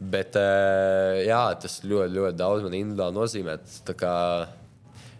Bet 0.00 0.36
eh, 0.40 1.26
jā, 1.26 1.42
tas 1.60 1.82
ļoti, 1.84 2.14
ļoti 2.14 2.38
daudz 2.38 2.64
man 2.64 2.76
individuāli 2.78 3.16
nozīmē. 3.18 3.56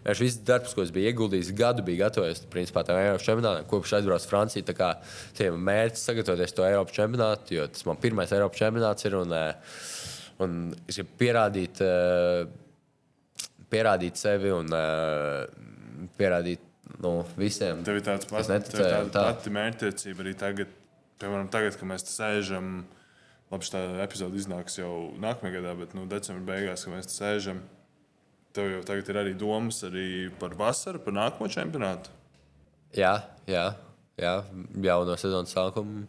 Viņš 0.05 0.21
viss 0.23 0.39
darbs, 0.47 0.73
ko 0.73 0.85
es 0.85 0.93
biju 0.93 1.11
ieguldījis, 1.11 1.51
gadu 1.57 1.85
bija 1.85 2.07
gatavojies 2.07 2.41
principā, 2.51 2.83
tam 2.87 2.97
Eiropas 2.97 3.27
čempionātam, 3.27 3.67
kopš 3.69 3.93
aizbraucu 3.99 4.25
uz 4.25 4.31
Franciju. 4.31 4.65
Tā 4.65 4.75
kā 4.77 4.89
tiem 5.37 5.59
mērķis 5.67 6.07
sagatavoties 6.09 6.57
to 6.57 6.65
Eiropas 6.65 6.97
čempionātu, 6.97 7.55
jo 7.59 7.67
tas 7.69 7.85
man 7.89 8.01
pirmais 8.01 8.33
Eiropas 8.33 8.63
čempionāts 8.63 9.07
ir. 9.09 9.19
Un, 9.21 9.37
eh, 9.37 9.77
un 10.41 10.57
es 10.87 10.97
gribu 10.97 11.15
pierādīt, 11.21 11.83
eh, 11.85 12.45
pierādīt 13.71 14.17
sevi 14.17 14.51
un 14.51 14.67
pierādīt 16.17 16.67
nu, 17.01 17.23
visiem. 17.37 17.85
Tev 17.85 18.01
ir 18.01 18.05
tāds 18.05 18.27
pats, 18.27 18.47
tev 18.47 18.81
ir 18.81 19.09
tāda 19.13 19.29
pati 19.31 19.53
mērķtiecība 19.53 20.25
arī 20.25 20.37
tagad 20.37 20.77
piemēram, 21.21 21.51
tagad, 21.53 21.77
kad 21.77 21.89
mēs 21.89 22.05
sēžam, 22.09 22.71
labi, 23.51 23.69
tā 23.73 23.83
epizode 24.03 24.39
iznāks 24.39 24.79
jau 24.79 25.11
nākamajā 25.21 25.59
gadā, 25.59 25.75
bet 25.79 25.95
nu, 25.97 26.07
decembrī 26.09 26.47
beigās, 26.47 26.85
kad 26.85 26.95
mēs 26.95 27.13
sēžam, 27.13 27.61
tev 28.55 28.69
jau 28.75 28.81
tagad 28.87 29.09
ir 29.11 29.19
arī 29.23 29.33
domas 29.37 29.81
arī 29.87 30.07
par 30.41 30.55
vasaru, 30.59 31.01
par 31.03 31.15
nākamo 31.15 31.49
čempionātu. 31.51 32.11
Jā, 32.97 33.13
jā, 33.47 33.65
jā 34.19 34.35
jau 34.87 34.99
no 35.07 35.15
sezonas 35.19 35.53
sākuma. 35.55 36.05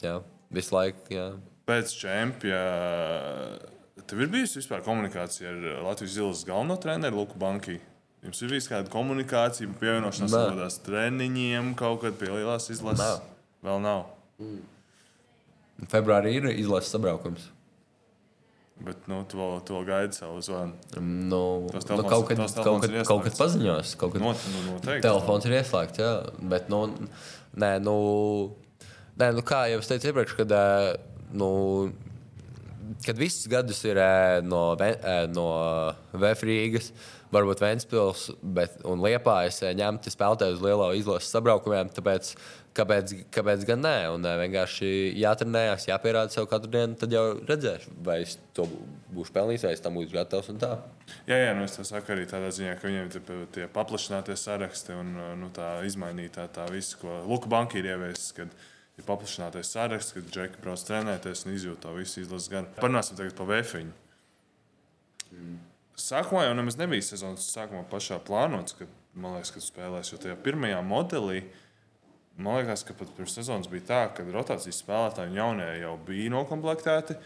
Jā, 0.00 0.20
visu 0.54 0.74
laiku. 0.76 1.10
Jā. 1.12 1.26
Pēc 1.68 1.92
čempionāta. 2.00 3.76
Tev 4.10 4.24
ir 4.24 4.30
bijusi 4.32 4.58
vispār 4.58 4.80
komunikācija 4.82 5.52
ar 5.52 5.84
Latvijas 5.84 6.16
Zilas 6.16 6.40
galveno 6.48 6.74
treneru 6.82 7.20
Luku 7.20 7.36
Banku? 7.38 7.76
Jums 8.24 8.40
ir 8.42 8.50
bijusi 8.50 8.72
kāda 8.72 8.90
komunikācija, 8.92 9.70
pievienošanās 9.80 10.34
kādās 10.34 10.80
treniņiem, 10.82 11.70
kaut 11.78 12.02
kad 12.02 12.16
pie 12.18 12.32
lielās 12.32 12.66
izlases? 12.72 13.20
Nā. 13.20 13.38
Vēl 13.68 13.78
nav. 13.84 14.02
Mm. 14.42 14.58
Februārī 15.92 16.34
ir 16.40 16.48
izlases 16.52 16.90
sabraukums. 16.92 17.46
Bet 18.80 19.08
nu, 19.10 19.20
tu 19.28 19.36
vēl, 19.36 19.58
tu 19.66 19.74
vēl 19.76 19.86
gaidi 19.88 20.16
savu 20.16 20.40
zvanu. 20.44 20.76
Nu, 21.00 21.42
telefons, 21.68 21.90
nu, 22.00 22.04
kaut 22.08 22.28
kad, 22.30 22.40
kaut 22.64 22.84
kad, 22.84 22.94
kaut 23.08 23.26
kad 23.26 23.36
paziņos. 23.36 23.92
Kaut 24.00 24.14
kad 24.14 24.24
Not, 24.24 24.44
nu, 24.54 24.62
noteikti, 24.70 25.04
telefons 25.04 25.48
ir 25.48 25.56
ieslēgts, 25.58 26.00
jā. 26.00 26.12
Bet, 26.52 26.70
nu, 26.72 26.86
nē, 27.60 27.74
nu, 27.84 27.96
nē, 29.20 29.32
nu, 29.36 29.44
kā 29.44 29.66
jau 29.68 29.82
es 29.82 29.90
teicu 29.90 30.10
iepriekš, 30.10 30.36
kad, 30.38 30.56
nu, 31.36 31.50
kad 33.04 33.20
visus 33.20 33.44
gadus 33.52 33.82
ir 33.84 34.00
no, 34.48 34.62
no 35.34 35.46
Vēfrīgas, 36.24 36.90
varbūt 37.34 37.60
Ventspils 37.62 38.30
un 38.88 39.04
Liepājas 39.04 39.60
ņemti 39.76 40.12
spēlētāji 40.14 40.56
uz 40.56 40.64
lielo 40.64 40.88
izlases 40.96 41.30
sabraukumiem, 41.36 41.92
tāpēc 41.94 42.32
Kāpēc, 42.70 43.12
kāpēc 43.34 43.64
gan 43.66 43.80
nē? 43.82 43.94
Un 44.14 44.26
eh, 44.28 44.36
vienkārši 44.44 44.88
jātrenējas, 45.18 45.88
jāpierāda 45.90 46.30
sev 46.30 46.46
katru 46.50 46.70
dienu, 46.70 46.94
tad 46.98 47.10
jau 47.14 47.24
redzēšu, 47.48 47.94
vai 48.06 48.20
es 48.22 48.36
to 48.54 48.68
būšu 49.10 49.34
pelnījis, 49.34 49.64
vai 49.66 49.72
es 49.74 49.82
tam 49.82 49.96
būšu 49.98 50.14
gatavs. 50.14 50.52
Jā, 51.26 51.34
jā 51.34 51.54
nu 51.58 51.66
es 51.66 51.74
saku 51.88 52.14
arī 52.14 52.28
tādā 52.30 52.52
ziņā, 52.54 52.76
ka 52.78 52.86
viņiem 52.86 53.08
ir 53.10 53.46
tie 53.56 53.66
paplašinātie 53.74 54.36
saraksti 54.38 54.94
un 54.94 55.16
nu, 55.40 55.48
tā 55.54 55.80
izmainītā 55.88 56.46
tā 56.54 56.68
viss, 56.70 56.94
ko 57.00 57.24
Luka 57.26 57.50
Banka 57.50 57.80
ir 57.80 57.90
ieviesis. 57.90 58.30
ir 58.38 59.06
paplašinātais 59.06 59.72
saraksts, 59.72 60.12
kad 60.12 60.30
Džeki 60.30 60.62
brauc 60.62 60.82
trenēties 60.84 61.46
un 61.46 61.54
izjūt 61.56 61.80
to 61.82 61.94
visu 61.96 62.20
izlases 62.20 62.50
garu. 62.52 62.70
Parunāsim 62.76 63.16
tagad 63.16 63.34
par 63.38 63.48
Vēfiņu. 63.48 63.94
Sākumā 66.00 66.46
jau 66.46 66.54
nemaz 66.56 66.78
nebija 66.80 67.04
sezonas 67.04 67.48
sākumā 67.52 67.82
pašā 67.90 68.20
plānots, 68.24 68.76
ka, 68.76 68.86
man 69.14 69.36
liekas, 69.36 69.52
ka 69.56 69.62
spēlēs, 69.64 70.12
jo 70.12 70.20
tajā 70.20 70.36
pirmajā 70.44 70.80
modelī 70.86 71.42
Man 72.40 72.60
liekas, 72.60 72.84
ka 72.88 72.96
pat 72.96 73.10
pirms 73.16 73.34
sezonas 73.36 73.68
bija 73.68 73.84
tā, 73.88 74.00
ka 74.16 74.24
rotācijas 74.24 74.80
spēlētāji 74.80 75.32
un 75.32 75.38
jaunie 75.38 75.68
jau 75.82 75.94
bija 76.06 76.32
noklāpti. 76.32 77.18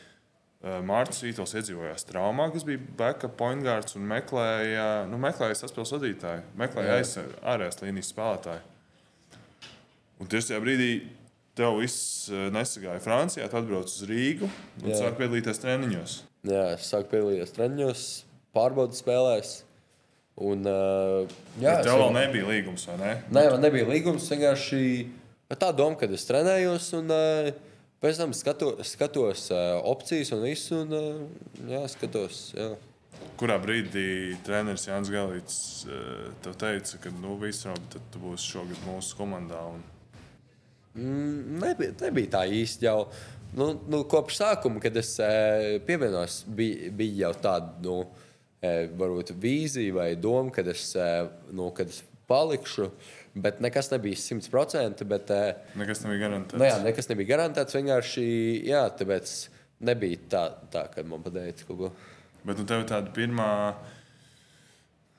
Mārcis 0.64 1.26
Vītols 1.26 1.52
iedzīvojās 1.58 2.06
traumā, 2.08 2.46
kas 2.54 2.64
bija 2.64 2.80
backup 2.96 3.34
pointgārds 3.36 3.98
un 3.98 4.06
meklēja, 4.08 4.86
nu, 5.10 5.18
meklēja 5.20 5.58
saspēles 5.60 5.92
vadītāju, 5.92 6.46
meklēja 6.56 7.26
ārējās 7.52 7.82
līnijas 7.82 8.08
spēlētāju. 8.14 8.62
Un 10.22 10.30
tieši 10.32 10.50
tajā 10.50 10.62
brīdī 10.64 10.88
tev 11.58 11.76
viss 11.82 12.30
nesagāja 12.54 13.02
Francijā, 13.04 13.50
tu 13.50 13.60
atbrauc 13.60 13.92
uz 13.92 14.06
Rīgu 14.08 14.48
un 14.48 14.96
sāk 14.96 15.18
piedalīties 15.20 15.60
treniņos. 15.60 16.16
Jā, 16.48 16.64
es 16.78 16.88
sāku 16.88 17.12
piedalīties 17.12 17.52
treniņos, 17.58 18.08
pārbaudas 18.56 19.04
spēlēs. 19.04 19.52
Un, 20.34 20.64
uh, 20.66 21.34
jā, 21.62 21.76
Bet 21.76 21.84
tev 21.86 22.00
vēl 22.00 22.16
nebija 22.16 22.46
līgums, 22.48 22.88
vai 22.90 22.96
ne? 22.98 23.12
Nē, 23.30 23.44
man 23.52 23.60
nebija 23.62 23.86
līgums. 23.86 24.26
Vienkārši 24.32 24.80
tā 25.54 25.68
doma, 25.76 25.94
kad 26.00 26.10
es 26.10 26.26
trenējos, 26.26 26.88
un 26.98 27.12
uh, 27.14 27.52
pēc 28.02 28.18
tam 28.18 28.34
skato, 28.34 28.72
skatos 28.82 29.46
uh, 29.54 29.78
opcijas 29.86 30.34
un 30.34 30.42
visu. 30.42 30.80
Un, 30.82 30.96
uh, 30.98 31.70
jā, 31.70 31.84
skatos, 31.92 32.48
jā. 32.58 32.72
Kurā 33.38 33.60
brīdī 33.62 34.34
treneris 34.46 34.88
Jānis 34.88 35.12
Galīts 35.14 35.60
uh, 35.86 36.26
tev 36.42 36.58
teica, 36.58 36.98
ka 37.04 37.14
nu, 37.14 37.38
viss 37.38 37.66
Robi, 37.68 37.86
tad 37.94 38.10
tu 38.10 38.22
būsi 38.26 38.50
šogad 38.56 38.82
mūsu 38.88 39.14
komandā? 39.20 39.62
Un... 39.70 39.86
Mm, 40.98 41.62
nebija, 41.62 41.94
nebija 42.02 42.34
tā 42.40 42.44
īsti 42.50 42.90
jau. 42.90 42.98
Nu, 43.54 43.70
nu, 43.86 44.02
kopš 44.10 44.42
sākuma, 44.42 44.82
kad 44.82 44.98
es 44.98 45.14
uh, 45.22 45.78
pievienos, 45.86 46.42
bija, 46.58 46.90
bija 46.90 47.28
jau 47.28 47.34
tāda. 47.46 47.74
Nu, 47.86 48.00
varbūt 48.98 49.34
vīzija 49.40 49.94
vai 49.96 50.08
doma, 50.20 50.52
kad 50.54 50.68
es, 50.70 50.90
nu, 51.52 51.70
kad 51.76 51.92
es 51.92 52.02
palikšu. 52.30 52.90
Bet 53.34 53.58
nekas 53.60 53.90
nebija 53.90 54.16
100%. 54.16 55.04
Bet, 55.10 55.30
nekas 55.78 56.04
nebija 56.04 56.28
garantēts. 56.28 56.58
Nu, 56.60 56.68
jā, 56.68 56.78
nekas 56.84 57.10
nebija 57.10 57.32
garantēts. 57.32 57.74
Vienkārši 57.74 58.26
jā, 58.68 58.84
tāpēc 58.98 59.34
nebija 59.84 60.20
tā, 60.30 60.44
tā 60.70 60.84
kad 60.94 61.08
man 61.10 61.24
pateica 61.24 61.66
kaut 61.68 61.80
ko. 61.80 61.90
Bet 62.44 62.60
nu, 62.60 62.66
tev 62.68 62.84
ir 62.84 62.88
tāda 62.90 63.10
pirmā, 63.16 63.48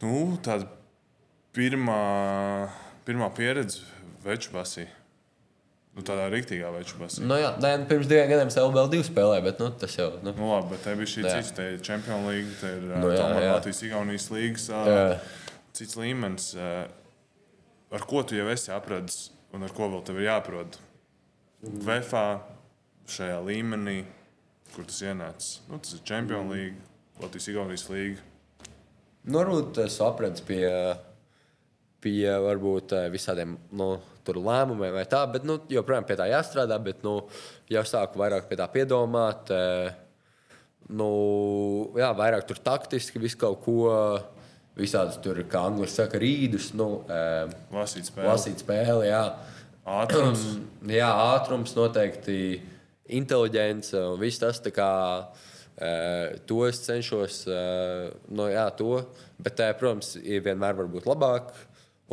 nu, 0.04 0.16
tāda 0.46 0.70
pirmā, 1.56 2.02
pirmā 3.08 3.32
pieredze 3.36 3.84
veču 4.24 4.54
basī. 4.54 4.86
Nu, 5.96 6.04
tādā 6.04 6.26
rīktīgā 6.28 6.74
basī. 6.76 7.24
Nu, 7.24 7.38
jā, 7.40 7.54
nē, 7.64 7.70
nu, 7.80 7.86
pirms 7.88 8.10
diviem 8.12 8.28
gadiem 8.28 8.50
es 8.52 8.58
LBL2 8.60 9.06
spēlēju, 9.08 9.44
bet 9.46 9.62
nu, 9.64 9.70
tas 9.80 9.94
jau. 9.96 10.10
Nu. 10.26 10.34
Nu, 10.36 10.50
labi, 10.52 10.74
bet 10.74 10.82
te 10.84 10.96
bija 11.00 11.08
šī 11.08 11.22
cits, 11.24 11.52
te 11.56 11.68
ir 11.72 11.78
Champions 11.86 12.28
League, 12.28 12.52
te 12.60 12.72
ir 12.76 12.82
nu, 12.90 13.12
jā, 13.16 13.30
jā. 13.40 13.54
Latvijas 13.54 13.80
Igaunijas 13.88 14.28
jā. 14.68 15.06
cits 15.80 15.96
līmenis. 15.96 16.50
Ar 17.96 18.04
ko 18.10 18.26
tu 18.28 18.36
jau 18.36 18.50
esi 18.52 18.74
apradis 18.76 19.30
un 19.56 19.64
ar 19.64 19.72
ko 19.72 19.88
vēl 19.94 20.04
tev 20.04 20.20
ir 20.20 20.28
jāprod? 20.28 20.76
VFā 21.64 22.26
šajā 23.16 23.38
līmenī, 23.46 24.02
kur 24.74 24.88
tas 24.90 25.00
ienācis. 25.06 25.62
Nu, 25.70 25.80
tas 25.80 25.96
ir 25.96 26.04
Champions 26.04 26.52
League, 26.52 26.76
Latvijas 27.22 27.48
Igaunijas 27.54 27.86
līga. 27.94 28.26
Nu, 29.24 29.40
varbūt 29.40 29.80
es 29.86 29.96
apredzu 30.04 30.44
pie, 30.46 30.68
pie 32.04 32.36
varbūt 32.50 32.98
visādiem. 33.16 33.56
Nu, 33.72 33.94
tur 34.26 34.40
lēmumiem 34.44 34.96
vai 34.96 35.06
tā, 35.10 35.22
bet 35.32 35.46
nu, 35.48 35.58
joprojām 35.72 36.06
pie 36.08 36.18
tā 36.20 36.28
jāstrādā. 36.32 36.78
Bet 36.82 37.04
nu, 37.06 37.18
jau 37.72 37.84
sāku 37.88 38.22
vairāk 38.22 38.50
pie 38.50 38.60
tā 38.60 38.68
piedomāt. 38.72 39.52
Nu, 40.86 41.10
jā, 41.98 42.12
vairāk 42.18 42.46
tur 42.50 42.62
taktiski 42.62 43.22
visu 43.22 43.40
kaut 43.42 43.62
ko. 43.66 43.82
Visādi 44.76 45.22
tur, 45.24 45.38
kā 45.48 45.62
angļuiski 45.70 45.96
saka, 46.02 46.20
rīdus. 46.20 46.74
Nu, 46.76 46.90
lasīt 47.72 48.10
spēli. 48.10 48.28
Lasīt 48.28 48.64
spēli 48.66 49.08
jā. 49.08 49.22
Ātrums. 49.88 50.44
jā, 51.00 51.08
ātrums 51.36 51.76
noteikti. 51.78 52.40
Inteliģence 53.16 54.02
un 54.02 54.18
viss 54.18 54.42
tas, 54.42 54.60
kā, 54.74 54.90
to 56.50 56.60
es 56.66 56.82
cenšos. 56.84 57.44
Nu, 58.28 58.50
jā, 58.52 58.66
to. 58.76 59.00
Bet, 59.40 59.64
protams, 59.80 60.16
vienmēr 60.20 60.76
var 60.82 60.92
būt 60.92 61.08
labāk 61.08 61.54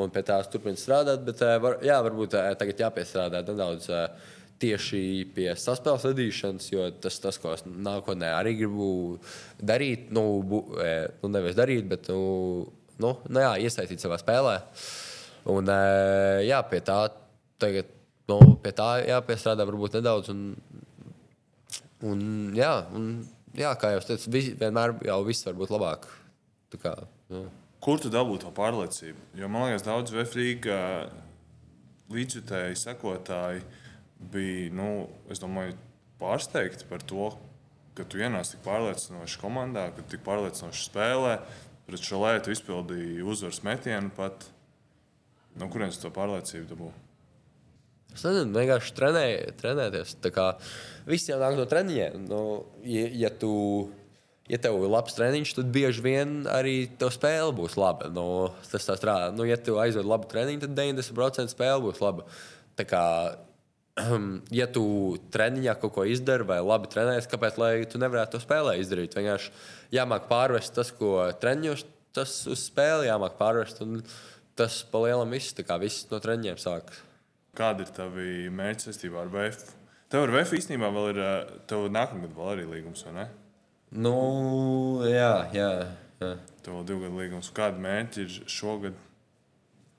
un 0.01 0.13
pie 0.13 0.23
tās 0.27 0.49
turpināt 0.53 0.81
strādāt. 0.81 1.25
Bet, 1.27 1.43
eh, 1.45 1.59
var, 1.63 1.79
jā, 1.85 1.99
varbūt 2.05 2.37
eh, 2.39 2.53
tagad 2.59 2.85
jāpiestrādā 2.87 3.43
nedaudz 3.47 3.89
eh, 3.93 4.29
tieši 4.63 5.03
pie 5.35 5.49
saspēles 5.59 6.07
radīšanas, 6.07 6.69
jo 6.73 6.87
tas, 7.03 7.19
tas 7.21 7.39
ko 7.43 7.53
es 7.57 7.65
nākotnē 7.67 8.31
arī 8.37 8.55
gribu 8.61 9.19
darīt, 9.59 10.13
nu, 10.15 10.23
bu, 10.47 10.61
nu 10.79 11.31
nevis 11.35 11.57
darīt, 11.59 11.89
bet 11.91 12.07
nu, 12.13 12.21
nu, 13.03 13.11
nu, 13.27 13.43
jā, 13.43 13.57
iesaistīt 13.59 14.05
savā 14.05 14.21
spēlē. 14.23 14.61
Un 15.51 15.67
jā, 16.47 16.61
pie 16.71 16.79
tā 16.87 17.01
tagad. 17.59 17.91
Nu, 18.31 18.39
pie 18.63 18.71
tā 18.71 19.01
jāpiestrādā 19.03 19.67
varbūt 19.67 19.97
nedaudz. 19.99 20.31
Un, 20.31 20.53
un, 22.07 22.23
jā, 22.55 22.71
un, 22.95 23.09
jā, 23.59 23.75
kā 23.83 23.91
jau 23.97 24.05
teicu, 24.13 24.31
vienmēr 24.63 24.95
jau 25.09 25.19
viss 25.27 25.49
var 25.49 25.59
būt 25.59 25.75
labāk. 25.75 26.07
Tā 26.71 26.81
kā, 26.87 26.95
jā. 27.35 27.43
Kur 27.83 27.99
tu 27.99 28.13
dabūji 28.15 28.45
to 28.45 28.53
pārliecību? 28.55 29.25
Jo 29.39 29.49
man 29.51 29.67
liekas, 29.67 29.83
daudz 29.83 30.13
Vēfrīga 30.15 30.77
līdzjutēji, 32.13 32.79
sekotāji 32.79 33.65
bija 34.33 34.71
nu, 34.79 34.91
domāju, 35.43 35.75
pārsteigti 36.21 36.87
par 36.87 37.03
to, 37.03 37.33
ka 37.99 38.07
tu 38.07 38.21
ienāc 38.23 38.53
tik 38.53 38.63
pārliecinoši 38.65 39.41
komandā, 39.43 39.89
ka 39.97 40.05
tik 40.09 40.23
pārliecinoši 40.27 40.87
spēlē. 40.89 41.37
Pret 41.89 42.05
šo 42.07 42.21
lietu 42.23 42.53
izpildīja 42.55 43.25
uzvaras 43.27 43.65
metienu 43.67 44.13
pat. 44.15 44.47
No 45.59 45.67
kurienes 45.69 45.99
to 46.01 46.09
pārliecību 46.15 46.69
dabūji? 46.71 47.01
Es 48.13 48.23
nezinu, 48.29 48.53
vienkārši 48.55 48.95
trenēju, 48.97 49.57
trenēties. 49.59 50.15
Viss 51.09 51.29
jau 51.29 51.41
nāk 51.41 51.57
no 51.59 51.67
treniņiem. 51.69 52.23
Nu, 52.29 52.41
ja, 52.87 53.09
ja 53.25 53.31
tu 53.33 53.53
ja 54.53 54.59
tev 54.61 54.83
ir 54.83 54.93
labs 54.93 55.17
treniņš, 55.17 55.55
tad 55.57 55.71
bieži 55.73 56.03
vien 56.05 56.43
arī 56.51 56.85
tev 57.01 57.13
spēle 57.15 57.55
būs 57.57 57.79
laba. 57.81 58.11
Nu, 58.13 58.27
tas 58.69 58.85
tā 58.89 58.99
strādā. 58.99 59.31
Nu, 59.33 59.47
ja 59.49 59.57
tu 59.57 59.79
aizved 59.81 60.09
labu 60.09 60.29
treniņu, 60.29 60.67
tad 60.67 60.77
90% 60.77 61.55
spēle 61.55 61.81
būs 61.87 62.03
laba. 62.05 62.27
Tā 62.77 62.87
kā, 62.89 63.05
ja 64.61 64.69
tu 64.73 64.85
treniņā 65.33 65.79
kaut 65.81 65.97
ko 65.97 66.07
izdari 66.09 66.47
vai 66.49 66.61
labi 66.65 66.93
trenējies, 66.93 67.31
kāpēc 67.33 67.63
tu 67.93 68.03
nevarētu 68.03 68.37
to 68.37 68.43
spēlē 68.45 68.77
izdarīt? 68.83 69.17
Vienkārši 69.17 69.55
jāmāk 69.97 70.29
pārvest 70.29 70.77
tas, 70.77 70.93
ko 70.93 71.17
treniņos, 71.41 71.87
tas 72.13 72.37
uz 72.53 72.69
spēli 72.69 73.09
jāmāk 73.09 73.41
pārvest. 73.41 73.81
Tas 74.53 74.83
pa 74.85 75.01
lielam 75.01 75.31
viss, 75.33 75.57
viss 75.57 76.11
no 76.11 76.21
treniņiem 76.21 76.59
sākas. 76.61 76.99
Kādi 77.57 77.87
ir 77.87 77.93
tavi 77.97 78.51
mērķi 78.53 78.91
saistībā 78.91 79.25
ar 79.25 79.33
VF? 79.33 79.71
Tev 80.13 80.27
ar 80.27 80.33
VF 80.35 80.53
īstenībā 80.59 80.91
vēl 80.93 81.15
ir, 81.15 81.23
tev 81.69 81.87
nākamgad 81.89 82.35
vēl 82.37 82.51
arī 82.53 82.67
līgums, 82.69 83.01
vai 83.09 83.15
ne? 83.17 83.25
Nu, 83.93 84.15
jā, 85.05 85.51
jā. 85.53 85.69
jā. 86.23 86.31
Tev 86.65 86.79
vēl 86.79 86.87
divu 86.89 87.05
gadu 87.05 87.19
līgums. 87.21 87.51
Kādi 87.53 87.83
mērķi 87.85 88.25
ir 88.25 88.37
šogad 88.49 88.97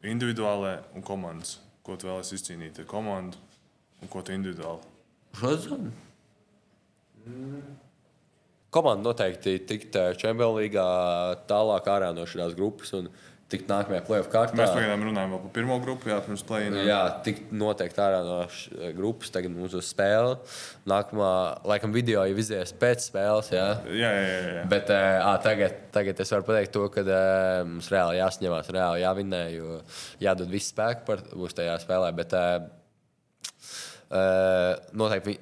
individuālajā 0.10 0.80
un 0.98 1.06
komandas? 1.06 1.60
Ko 1.86 1.98
tu 2.00 2.08
vēlēsies 2.08 2.40
izcīnīt 2.40 2.80
ar 2.82 2.88
komandu 2.90 3.38
un 4.02 4.10
ko 4.10 4.24
tu 4.26 4.34
individuāli? 4.34 4.82
Šodien? 5.38 5.92
Mm. 7.28 7.62
Komanda 8.74 9.12
noteikti 9.12 9.60
tikt 9.70 9.96
Champions 10.18 10.58
League 10.58 10.88
tālāk 11.50 11.90
ārā 11.94 12.10
no 12.18 12.26
šīs 12.26 12.56
grupas. 12.58 12.96
Un, 12.98 13.12
tikt 13.52 13.70
nākamajā 13.70 14.04
plēsoņa 14.08 14.32
kārtā. 14.34 14.58
Mēs 14.58 14.72
pagaidām 14.74 15.04
runājam 15.08 15.34
par 15.36 15.52
pirmo 15.56 15.78
grupu, 15.84 16.10
jā, 16.10 16.18
pirms 16.26 16.44
plēsoņa. 16.48 16.84
Jā, 16.88 17.00
tikt 17.26 17.52
noteikti 17.54 18.02
ārā 18.02 18.22
no 18.26 18.38
grupas, 18.98 19.32
tagad 19.34 19.54
mums 19.54 19.76
uz 19.78 19.90
spēle. 19.92 20.38
Nākamā, 20.90 21.32
laikam, 21.70 21.94
video 21.96 22.24
jau 22.26 22.38
izies 22.44 22.74
pēc 22.82 23.08
spēles. 23.08 23.52
Jā, 23.54 23.68
jā, 23.90 24.12
jā. 24.18 24.38
jā. 24.58 24.68
Bet 24.72 24.90
ā, 24.94 25.34
tagad, 25.46 25.82
tagad 25.96 26.22
es 26.24 26.34
varu 26.34 26.48
pateikt 26.50 26.74
to, 26.76 26.86
ka 26.94 27.06
mums 27.70 27.92
reāli 27.94 28.22
jāsņemās, 28.22 28.72
reāli 28.74 29.04
jāvinē, 29.04 29.44
jo 29.58 29.82
jādod 30.24 30.54
viss 30.54 30.74
spēks 30.74 31.06
par 31.10 31.26
būs 31.34 31.60
tajā 31.60 31.76
spēlē. 31.84 32.14
Bet, 32.18 32.38
noteikti 34.94 35.40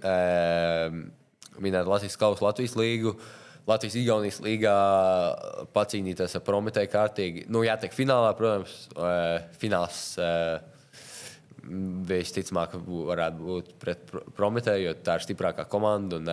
minēt 1.61 1.87
Latvijas 1.89 2.19
kausa 2.19 2.45
Latvijas 2.47 2.77
līgu. 2.79 3.15
Latvijas-Igaunijas 3.69 4.39
līgā 4.41 4.75
pacīnīties 5.75 6.37
ar 6.37 6.43
Prometēju 6.45 6.89
kārtīgi. 6.91 7.45
Nu, 7.53 7.61
jātiek 7.65 7.93
finālā, 7.93 8.31
protams, 8.37 8.87
fināls 9.61 10.01
visticamāk 12.09 12.73
varētu 12.81 13.45
būt 13.45 13.73
pret 13.81 14.13
Prometēju, 14.37 14.87
jo 14.87 14.95
tā 15.05 15.19
ir 15.19 15.25
stiprākā 15.27 15.67
komanda. 15.69 16.17
Un, 16.17 16.31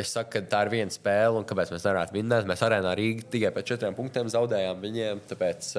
es 0.00 0.14
saku, 0.16 0.32
ka 0.36 0.44
tā 0.48 0.62
ir 0.64 0.72
viena 0.78 0.94
spēle, 0.94 1.36
un 1.40 1.48
kāpēc 1.48 1.74
mēs 1.74 1.84
nevarētu 1.84 2.16
vinnēt. 2.16 2.48
Mēs 2.48 2.64
arēnā 2.64 2.94
Rīgā 2.96 3.28
tikai 3.34 3.52
pēc 3.56 3.74
četriem 3.74 3.98
punktiem 3.98 4.32
zaudējām 4.32 4.80
viņiem, 4.84 5.22
tāpēc 5.28 5.74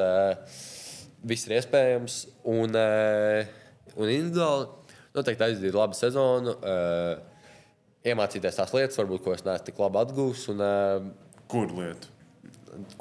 viss 1.30 1.50
ir 1.50 1.58
iespējams. 1.58 2.22
Un, 2.54 2.78
un 3.98 4.14
individuāli 4.14 4.70
noteikti 5.18 5.50
aizdīt 5.50 5.76
labu 5.76 5.98
sezonu, 5.98 6.54
uh, 6.62 7.39
iemācīties 8.06 8.56
tās 8.62 8.74
lietas, 8.74 8.98
varbūt, 9.00 9.24
ko 9.26 9.34
es 9.36 9.44
neesmu 9.46 9.66
tik 9.66 9.80
labi 9.80 9.98
atgūs. 10.06 10.48
Un, 10.54 10.62
uh, 10.62 11.12
Kur 11.50 11.68
lietu? 11.76 12.08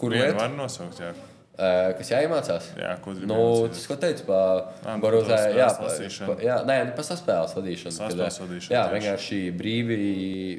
kur 0.01 0.11
lietas, 0.11 0.35
var 0.41 0.51
nosaukt, 0.57 0.99
jā. 0.99 1.11
uh, 1.13 1.91
kas 1.99 2.09
jāiemācās? 2.11 2.71
Jā, 2.81 2.95
ko 3.05 3.13
gribi 3.13 3.27
Nu, 3.29 3.69
tas, 3.69 3.83
ko 3.87 3.97
teicu 4.01 4.25
par 4.25 4.63
Ā, 4.63 4.71
par 4.87 5.03
Barozē, 5.03 5.37
jā, 5.55 5.67
pa- 5.77 5.91
pa- 6.31 6.39
jā, 6.43 6.57
nē, 6.65 6.77
nu, 6.89 6.95
par 6.97 7.05
saspēles 7.05 7.53
vadīšanu. 7.59 7.93
kad, 7.99 8.15
Saspēles 8.17 8.39
vadīšanu, 8.43 8.73
Jā, 8.73 8.85
tieši. 8.89 8.95
vienkārši 8.97 9.41
brīvi, 9.61 9.99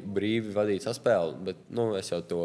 brīvi 0.06 0.54
vadīt 0.54 0.86
saspēli, 0.86 1.34
bet 1.50 1.56
nu, 1.74 1.88
es 1.98 2.08
jau 2.12 2.20
to 2.22 2.40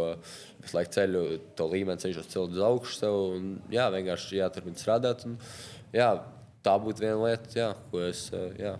visu 0.63 0.75
laiku 0.79 0.91
ceļu, 0.97 1.23
to 1.55 1.69
līmeni 1.69 2.01
cenšos 2.01 2.27
celt 2.33 2.49
uz 2.57 2.63
augšu 2.65 2.97
sev. 2.97 3.13
Un, 3.37 3.61
jā, 3.69 3.85
vienkārši 3.93 4.41
jāturpina 4.41 4.81
strādāt. 4.81 5.23
Un, 5.29 5.37
jā, 5.93 6.09
tā 6.65 6.73
būtu 6.81 7.05
viena 7.05 7.21
lieta, 7.21 7.53
jā, 7.53 7.69
ko 7.91 8.01
es. 8.09 8.31
eh, 8.33 8.49
Jā. 8.65 8.75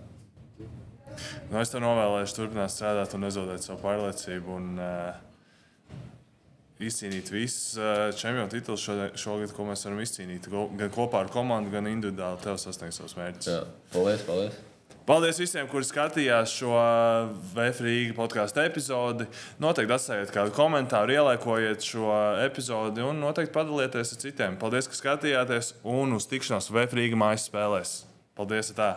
Nu, 1.52 1.62
es 1.62 1.72
tev 1.74 1.84
novēlēšu 1.86 2.40
turpināt 2.40 2.74
strādāt 2.74 3.16
un 3.18 3.26
nezaudēt 3.28 3.66
savu 3.66 3.82
pārliecību. 3.86 4.60
Un, 4.60 4.76
uh, 4.82 5.24
Izcīnīt 6.76 7.30
visus 7.32 7.78
uh, 7.80 8.10
čempionu 8.20 8.52
titulus 8.52 8.84
šogad, 9.16 9.54
ko 9.56 9.64
mēs 9.64 9.86
varam 9.88 10.02
izcīnīt. 10.04 10.50
Gan 10.52 10.92
kopā 10.92 11.24
ar 11.24 11.32
komandu, 11.32 11.72
gan 11.72 11.88
individuāli 11.88 12.44
tev 12.44 12.60
sasniegt 12.60 12.98
savus 12.98 13.16
mērķus. 13.16 13.48
Jā. 13.48 13.62
Paldies, 13.94 14.26
paldies! 14.28 14.64
Paldies 15.06 15.38
visiem, 15.38 15.68
kuri 15.70 15.86
skatījās 15.86 16.50
šo 16.50 16.74
VFRīga 17.54 18.16
podkāstu 18.18 18.64
epizodi. 18.64 19.28
Noteikti 19.62 19.94
atstājiet 19.94 20.34
kādu 20.34 20.52
komentāru, 20.58 21.14
ieliekojiet 21.14 21.86
šo 21.86 22.10
epizodi 22.42 23.06
un 23.06 23.22
noteikti 23.22 23.54
padalieties 23.54 24.16
ar 24.16 24.24
citiem. 24.26 24.58
Paldies, 24.60 24.90
ka 24.90 24.98
skatījāties 24.98 25.76
un 25.86 26.18
uz 26.18 26.26
tikšanos 26.32 26.74
VFRīga 26.74 27.22
mājas 27.22 27.46
spēlēs. 27.52 28.00
Paldies! 28.36 28.74
Tā. 28.76 28.96